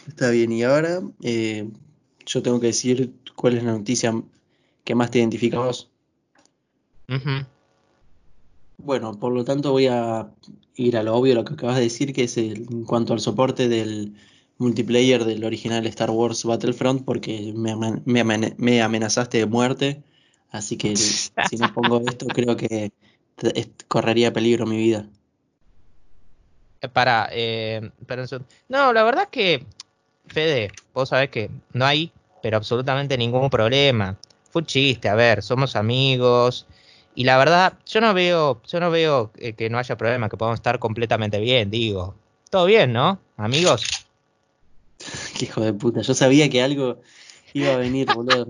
Está 0.08 0.30
bien, 0.30 0.50
y 0.52 0.62
ahora 0.62 1.00
eh, 1.22 1.68
yo 2.26 2.42
tengo 2.42 2.60
que 2.60 2.68
decir 2.68 3.12
cuál 3.36 3.56
es 3.56 3.62
la 3.62 3.72
noticia 3.72 4.14
que 4.84 4.94
más 4.94 5.10
te 5.10 5.18
identifica 5.18 5.58
a 5.58 5.66
vos. 5.66 5.88
Bueno, 8.78 9.18
por 9.18 9.32
lo 9.32 9.44
tanto 9.44 9.72
voy 9.72 9.86
a 9.88 10.30
ir 10.76 10.96
a 10.96 11.02
lo 11.02 11.14
obvio, 11.14 11.34
lo 11.34 11.44
que 11.44 11.54
acabas 11.54 11.76
de 11.76 11.82
decir, 11.82 12.12
que 12.14 12.24
es 12.24 12.36
el- 12.38 12.66
en 12.70 12.84
cuanto 12.84 13.12
al 13.12 13.20
soporte 13.20 13.68
del 13.68 14.14
multiplayer 14.58 15.24
del 15.24 15.44
original 15.44 15.86
Star 15.86 16.10
Wars 16.10 16.44
Battlefront, 16.44 17.04
porque 17.04 17.52
me, 17.54 17.72
amen- 17.72 18.02
me 18.06 18.20
amen- 18.20 18.54
me 18.58 18.80
amenazaste 18.82 19.38
de 19.38 19.46
muerte, 19.46 20.02
así 20.50 20.76
que 20.76 20.94
si 20.96 21.56
no 21.58 21.72
pongo 21.72 22.00
esto 22.06 22.26
creo 22.28 22.56
que 22.56 22.92
es- 23.54 23.68
correría 23.88 24.32
peligro 24.32 24.66
mi 24.66 24.76
vida. 24.76 25.06
Eh, 26.80 26.88
Para, 26.88 27.28
eh, 27.32 27.90
segundo. 28.26 28.48
No, 28.68 28.92
la 28.92 29.02
verdad 29.02 29.28
que, 29.30 29.66
Fede, 30.26 30.70
vos 30.94 31.08
sabés 31.10 31.30
que 31.30 31.50
no 31.72 31.84
hay, 31.84 32.12
pero 32.42 32.56
absolutamente 32.56 33.18
ningún 33.18 33.50
problema. 33.50 34.18
Fue 34.50 34.62
un 34.62 34.66
chiste, 34.66 35.08
a 35.08 35.14
ver, 35.14 35.42
somos 35.42 35.76
amigos. 35.76 36.66
Y 37.14 37.24
la 37.24 37.36
verdad, 37.38 37.74
yo 37.86 38.00
no 38.00 38.14
veo, 38.14 38.62
yo 38.66 38.80
no 38.80 38.90
veo 38.90 39.30
eh, 39.36 39.52
que 39.52 39.68
no 39.68 39.78
haya 39.78 39.96
problema, 39.96 40.28
que 40.28 40.36
podamos 40.36 40.58
estar 40.58 40.78
completamente 40.78 41.38
bien, 41.38 41.70
digo. 41.70 42.14
Todo 42.50 42.66
bien, 42.66 42.92
¿no? 42.92 43.20
Amigos. 43.36 43.84
Qué 45.38 45.44
hijo 45.46 45.60
de 45.60 45.72
puta, 45.72 46.00
yo 46.02 46.14
sabía 46.14 46.48
que 46.48 46.62
algo 46.62 47.00
iba 47.52 47.74
a 47.74 47.76
venir, 47.78 48.10
boludo. 48.12 48.46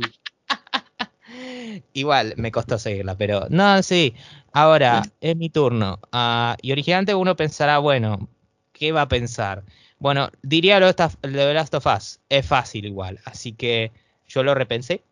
Igual 1.93 2.35
me 2.37 2.53
costó 2.53 2.79
seguirla, 2.79 3.17
pero 3.17 3.47
no, 3.51 3.83
sí. 3.83 4.15
Ahora 4.53 5.03
es 5.21 5.37
mi 5.37 5.51
turno. 5.51 5.99
Ah, 6.13 6.57
y 6.63 6.73
originalmente 6.73 7.15
uno 7.15 7.37
pensará, 7.37 7.79
bueno, 7.79 8.29
¿qué 8.73 8.93
va 8.93 9.03
a 9.03 9.09
pensar? 9.09 9.65
Bueno, 9.99 10.31
diría 10.43 10.81
lo 10.81 10.87
de, 10.93 11.55
Last 11.55 11.75
of 11.75 11.87
Us. 11.87 12.21
Es 12.29 12.47
fácil 12.47 12.87
igual. 12.87 13.21
Así 13.25 13.53
que 13.53 13.93
yo 14.27 14.43
lo 14.43 14.55
repensé 14.55 15.03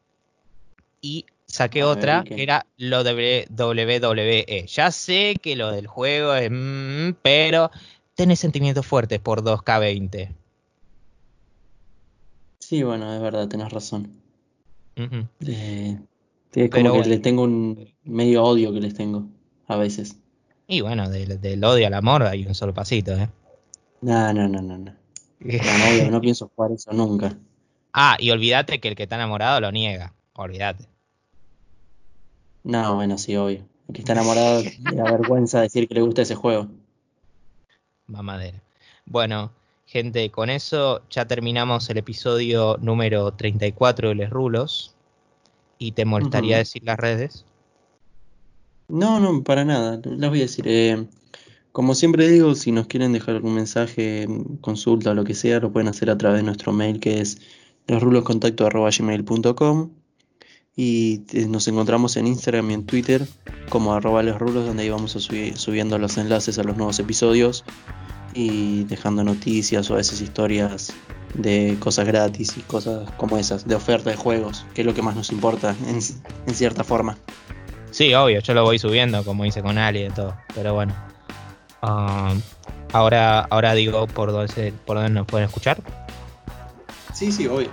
y 1.01 1.27
saqué 1.47 1.81
ver, 1.81 1.89
otra 1.89 2.25
que 2.25 2.43
era 2.43 2.67
lo 2.77 3.05
de 3.05 3.47
WWE. 3.51 4.67
Ya 4.67 4.91
sé 4.91 5.37
que 5.41 5.57
lo 5.57 5.71
del 5.71 5.87
juego 5.87 6.35
es... 6.35 6.51
mm, 6.51 7.17
pero 7.23 7.71
tenés 8.15 8.41
sentimientos 8.41 8.87
fuertes 8.87 9.21
por 9.21 9.43
2K20. 9.43 10.35
Sí, 12.59 12.83
bueno, 12.83 13.15
es 13.15 13.21
verdad, 13.21 13.49
tenés 13.49 13.73
razón. 13.73 14.11
Eh, 15.47 15.97
sí, 16.53 16.61
es 16.63 16.71
Pero 16.71 16.71
como 16.71 16.85
que 16.85 16.99
bueno. 16.99 17.09
les 17.09 17.23
tengo 17.23 17.43
un 17.43 17.89
medio 18.05 18.45
odio 18.45 18.73
que 18.73 18.81
les 18.81 18.95
tengo 18.95 19.27
a 19.67 19.77
veces. 19.77 20.17
Y 20.67 20.81
bueno, 20.81 21.09
del, 21.09 21.41
del 21.41 21.65
odio 21.65 21.87
al 21.87 21.95
amor 21.95 22.25
hay 22.25 22.47
un 22.47 22.55
solo 22.55 22.75
pasito, 22.75 23.13
¿eh? 23.15 23.29
No, 24.01 24.33
no, 24.33 24.49
no, 24.49 24.61
no, 24.63 24.79
no. 24.79 24.95
No, 25.41 25.53
no, 25.53 25.85
obvio, 25.91 26.11
no 26.11 26.21
pienso 26.21 26.51
jugar 26.55 26.73
eso 26.73 26.93
nunca. 26.93 27.37
Ah, 27.93 28.17
y 28.19 28.31
olvídate 28.31 28.81
que 28.81 28.89
el 28.89 28.97
que 28.97 29.05
está 29.05 29.17
enamorado 29.17 29.61
lo 29.61 29.73
niega. 29.73 30.13
Olvídate. 30.35 30.85
No, 32.65 32.97
bueno, 32.97 33.19
sí, 33.19 33.37
obvio. 33.37 33.65
El 33.89 33.95
que 33.95 34.01
está 34.01 34.13
enamorado 34.13 34.63
le 34.91 34.97
da 34.97 35.05
vergüenza 35.05 35.61
decir 35.61 35.89
que 35.89 35.95
le 35.95 36.03
gusta 36.03 36.23
ese 36.23 36.35
juego. 36.35 36.69
Mamadera. 38.07 38.61
Bueno, 39.07 39.53
gente, 39.87 40.31
con 40.31 40.51
eso 40.51 41.03
ya 41.11 41.27
terminamos 41.27 41.89
el 41.91 41.99
episodio 41.99 42.77
número 42.81 43.33
34 43.33 44.11
de 44.11 44.15
Les 44.15 44.31
Rulos. 44.31 44.95
¿Y 45.79 45.93
te 45.93 46.05
molestaría 46.05 46.59
decir 46.59 46.83
las 46.85 46.99
redes? 46.99 47.47
No, 48.89 49.21
no, 49.21 49.45
para 49.45 49.65
nada. 49.65 50.01
Les 50.05 50.29
voy 50.29 50.41
a 50.41 50.43
decir, 50.43 50.65
eh, 50.67 51.07
como 51.73 51.95
siempre 51.95 52.29
digo, 52.29 52.55
si 52.55 52.73
nos 52.73 52.87
quieren 52.87 53.13
dejar 53.13 53.37
algún 53.37 53.55
mensaje, 53.55 54.27
consulta 54.61 55.11
o 55.11 55.15
lo 55.15 55.25
que 55.25 55.35
sea, 55.35 55.61
lo 55.61 55.73
pueden 55.73 55.89
hacer 55.89 56.11
a 56.11 56.19
través 56.19 56.39
de 56.39 56.45
nuestro 56.45 56.73
mail 56.73 56.99
que 56.99 57.21
es 57.21 57.39
lesruloscontacto.gmail.com 57.87 59.91
y 60.75 61.23
eh, 61.33 61.47
nos 61.47 61.69
encontramos 61.69 62.17
en 62.17 62.27
Instagram 62.27 62.71
y 62.71 62.75
en 62.75 62.87
Twitter 62.87 63.27
como 63.69 63.95
arroba 63.95 64.23
lesrulos, 64.23 64.67
donde 64.67 64.85
ahí 64.85 64.91
vamos 64.91 65.17
a 65.17 65.21
subiendo 65.21 65.99
los 65.99 66.17
enlaces 66.19 66.59
a 66.59 66.63
los 66.63 66.77
nuevos 66.77 66.99
episodios 66.99 67.65
y 68.33 68.85
dejando 68.85 69.25
noticias 69.25 69.91
o 69.91 69.95
a 69.95 69.99
veces 69.99 70.21
historias 70.21 70.95
de 71.35 71.77
cosas 71.81 72.07
gratis 72.07 72.57
y 72.57 72.61
cosas 72.61 73.11
como 73.17 73.37
esas, 73.39 73.67
de 73.67 73.75
oferta 73.75 74.11
de 74.11 74.17
juegos, 74.17 74.65
que 74.75 74.83
es 74.83 74.87
lo 74.87 74.95
que 74.95 75.03
más 75.03 75.15
nos 75.17 75.31
importa 75.31 75.75
en, 75.87 75.97
en 76.47 76.55
cierta 76.55 76.85
forma. 76.85 77.17
Sí, 77.91 78.13
obvio, 78.15 78.41
yo 78.41 78.55
lo 78.55 78.65
voy 78.65 78.79
subiendo, 78.79 79.25
como 79.25 79.45
hice 79.47 79.63
con 79.63 79.79
Ali 79.79 80.05
y 80.07 80.11
todo. 80.11 80.35
Pero 80.55 80.75
bueno. 80.75 80.95
Um, 81.83 82.41
ahora, 82.93 83.41
ahora 83.51 83.73
digo 83.75 84.07
por 84.09 84.33
dónde, 84.33 84.53
se- 84.53 84.73
por 84.85 84.97
dónde 84.97 85.11
nos 85.11 85.27
pueden 85.27 85.47
escuchar. 85.47 85.79
Sí, 87.15 87.33
sí, 87.33 87.47
obvio. 87.47 87.69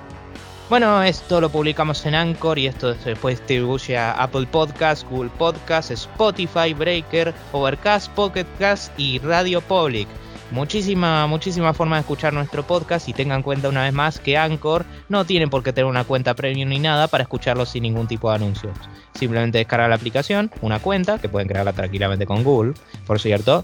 Bueno, 0.70 1.04
esto 1.04 1.40
lo 1.42 1.50
publicamos 1.50 2.04
en 2.08 2.16
Anchor 2.16 2.58
y 2.58 2.66
esto 2.68 2.94
después 2.96 3.38
distribuye 3.38 3.98
a 3.98 4.12
Apple 4.14 4.48
Podcast, 4.48 5.08
Google 5.10 5.30
Podcast, 5.38 5.92
Spotify, 5.92 6.74
Breaker, 6.74 7.34
Overcast, 7.52 8.10
Pocket 8.14 8.48
Cast 8.58 8.92
y 8.98 9.20
Radio 9.20 9.62
Public. 9.62 10.08
Muchísima, 10.56 11.28
muchísima 11.28 11.74
forma 11.74 11.98
de 11.98 12.00
escuchar 12.00 12.32
nuestro 12.32 12.66
podcast 12.66 13.10
y 13.10 13.14
tengan 13.14 13.40
en 13.40 13.44
cuenta 13.44 13.68
una 13.68 13.84
vez 13.84 13.92
más 13.92 14.20
que 14.22 14.38
Anchor 14.38 14.86
no 15.10 15.26
tienen 15.26 15.50
por 15.50 15.64
qué 15.64 15.74
tener 15.74 15.86
una 15.86 16.06
cuenta 16.06 16.34
premium 16.34 16.70
ni 16.70 16.80
nada 16.80 17.10
para 17.10 17.24
escucharlo 17.24 17.66
sin 17.66 17.84
ningún 17.84 18.08
tipo 18.08 18.30
de 18.30 18.38
anuncios. 18.38 18.74
Simplemente 19.16 19.58
descargar 19.58 19.90
la 19.90 19.98
aplicación, 19.98 20.50
una 20.62 20.80
cuenta, 20.80 21.20
que 21.20 21.28
pueden 21.28 21.50
crearla 21.50 21.74
tranquilamente 21.74 22.26
con 22.26 22.46
Google, 22.46 22.74
por 23.06 23.20
cierto, 23.20 23.64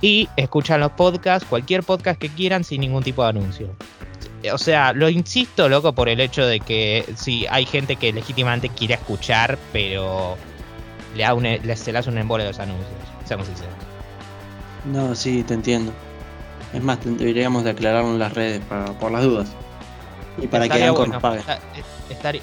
y 0.00 0.30
escuchan 0.36 0.80
los 0.80 0.92
podcasts, 0.92 1.46
cualquier 1.46 1.82
podcast 1.82 2.18
que 2.18 2.30
quieran 2.30 2.64
sin 2.64 2.80
ningún 2.80 3.02
tipo 3.02 3.22
de 3.22 3.28
anuncio. 3.28 3.76
O 4.50 4.56
sea, 4.56 4.94
lo 4.94 5.10
insisto, 5.10 5.68
loco, 5.68 5.92
por 5.92 6.08
el 6.08 6.20
hecho 6.20 6.46
de 6.46 6.60
que 6.60 7.04
sí, 7.16 7.44
hay 7.50 7.66
gente 7.66 7.96
que 7.96 8.14
legítimamente 8.14 8.70
quiere 8.70 8.94
escuchar, 8.94 9.58
pero 9.74 10.38
le, 11.14 11.22
da 11.22 11.34
un, 11.34 11.42
le, 11.42 11.76
se 11.76 11.92
le 11.92 11.98
hace 11.98 12.08
un 12.08 12.16
embole 12.16 12.46
los 12.46 12.58
anuncios. 12.58 12.88
Seamos 13.26 13.46
sinceros. 13.46 13.74
No, 14.90 15.14
sí, 15.14 15.42
te 15.42 15.52
entiendo. 15.52 15.92
Es 16.72 16.82
más, 16.82 16.98
deberíamos 17.04 17.64
de 17.64 17.70
aclararlo 17.70 18.10
en 18.10 18.18
las 18.18 18.32
redes 18.32 18.60
para, 18.68 18.86
por 18.92 19.10
las 19.10 19.22
dudas. 19.24 19.48
Y 20.40 20.46
para 20.46 20.68
que 20.68 20.82
Anchor 20.84 20.96
bueno, 21.08 21.12
nos 21.14 21.22
pague. 21.22 21.40
eh, 21.40 21.82
estaría- 22.10 22.42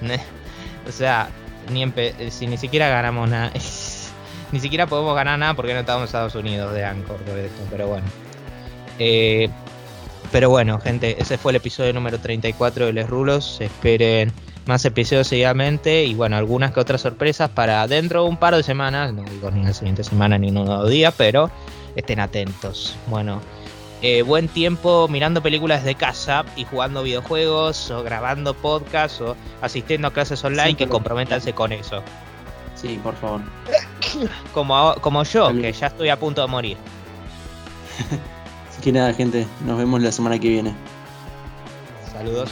o 0.88 0.92
sea, 0.92 1.28
ni 1.70 1.84
empe- 1.84 2.30
si 2.30 2.46
ni 2.46 2.56
siquiera 2.56 2.88
ganamos 2.88 3.28
nada. 3.28 3.50
ni 4.52 4.60
siquiera 4.60 4.86
podemos 4.86 5.14
ganar 5.14 5.38
nada 5.38 5.54
porque 5.54 5.74
no 5.74 5.80
estamos 5.80 6.00
en 6.02 6.06
Estados 6.06 6.34
Unidos 6.34 6.72
de 6.72 6.84
Anchor 6.84 7.16
por 7.18 7.38
esto, 7.38 7.62
pero 7.70 7.88
bueno. 7.88 8.06
Eh, 8.98 9.48
pero 10.32 10.50
bueno, 10.50 10.80
gente, 10.80 11.16
ese 11.20 11.38
fue 11.38 11.52
el 11.52 11.56
episodio 11.56 11.92
número 11.92 12.18
34 12.18 12.86
de 12.86 12.92
Les 12.92 13.08
Rulos. 13.08 13.60
Esperen 13.60 14.32
más 14.66 14.84
episodios 14.84 15.28
seguidamente 15.28 16.04
y 16.04 16.14
bueno, 16.14 16.36
algunas 16.36 16.72
que 16.72 16.80
otras 16.80 17.00
sorpresas 17.02 17.50
para 17.50 17.86
dentro 17.86 18.24
de 18.24 18.28
un 18.30 18.36
par 18.36 18.56
de 18.56 18.62
semanas. 18.62 19.12
No 19.12 19.22
digo 19.22 19.50
ni 19.50 19.64
la 19.64 19.72
siguiente 19.72 20.02
semana 20.02 20.38
ni 20.38 20.48
en 20.48 20.56
un 20.58 20.64
nuevo 20.66 20.86
día, 20.88 21.12
pero 21.12 21.50
estén 21.94 22.18
atentos. 22.20 22.96
Bueno, 23.06 23.40
eh, 24.02 24.22
buen 24.22 24.48
tiempo 24.48 25.08
mirando 25.08 25.42
películas 25.42 25.84
de 25.84 25.94
casa 25.94 26.44
y 26.56 26.64
jugando 26.64 27.02
videojuegos 27.02 27.90
o 27.90 28.02
grabando 28.02 28.54
podcasts 28.54 29.20
o 29.20 29.36
asistiendo 29.62 30.08
a 30.08 30.12
clases 30.12 30.44
online 30.44 30.76
que 30.76 30.86
comprométanse 30.86 31.52
con 31.52 31.72
eso. 31.72 32.02
Sí, 32.74 33.00
por 33.02 33.14
favor. 33.16 33.40
Como, 34.54 34.94
como 35.00 35.24
yo, 35.24 35.52
que 35.60 35.72
ya 35.72 35.88
estoy 35.88 36.08
a 36.10 36.18
punto 36.18 36.40
de 36.40 36.46
morir. 36.46 36.76
Así 38.70 38.80
que 38.82 38.92
nada, 38.92 39.12
gente, 39.12 39.46
nos 39.64 39.78
vemos 39.78 40.00
la 40.00 40.12
semana 40.12 40.38
que 40.38 40.48
viene. 40.48 40.74
Saludos. 42.12 42.50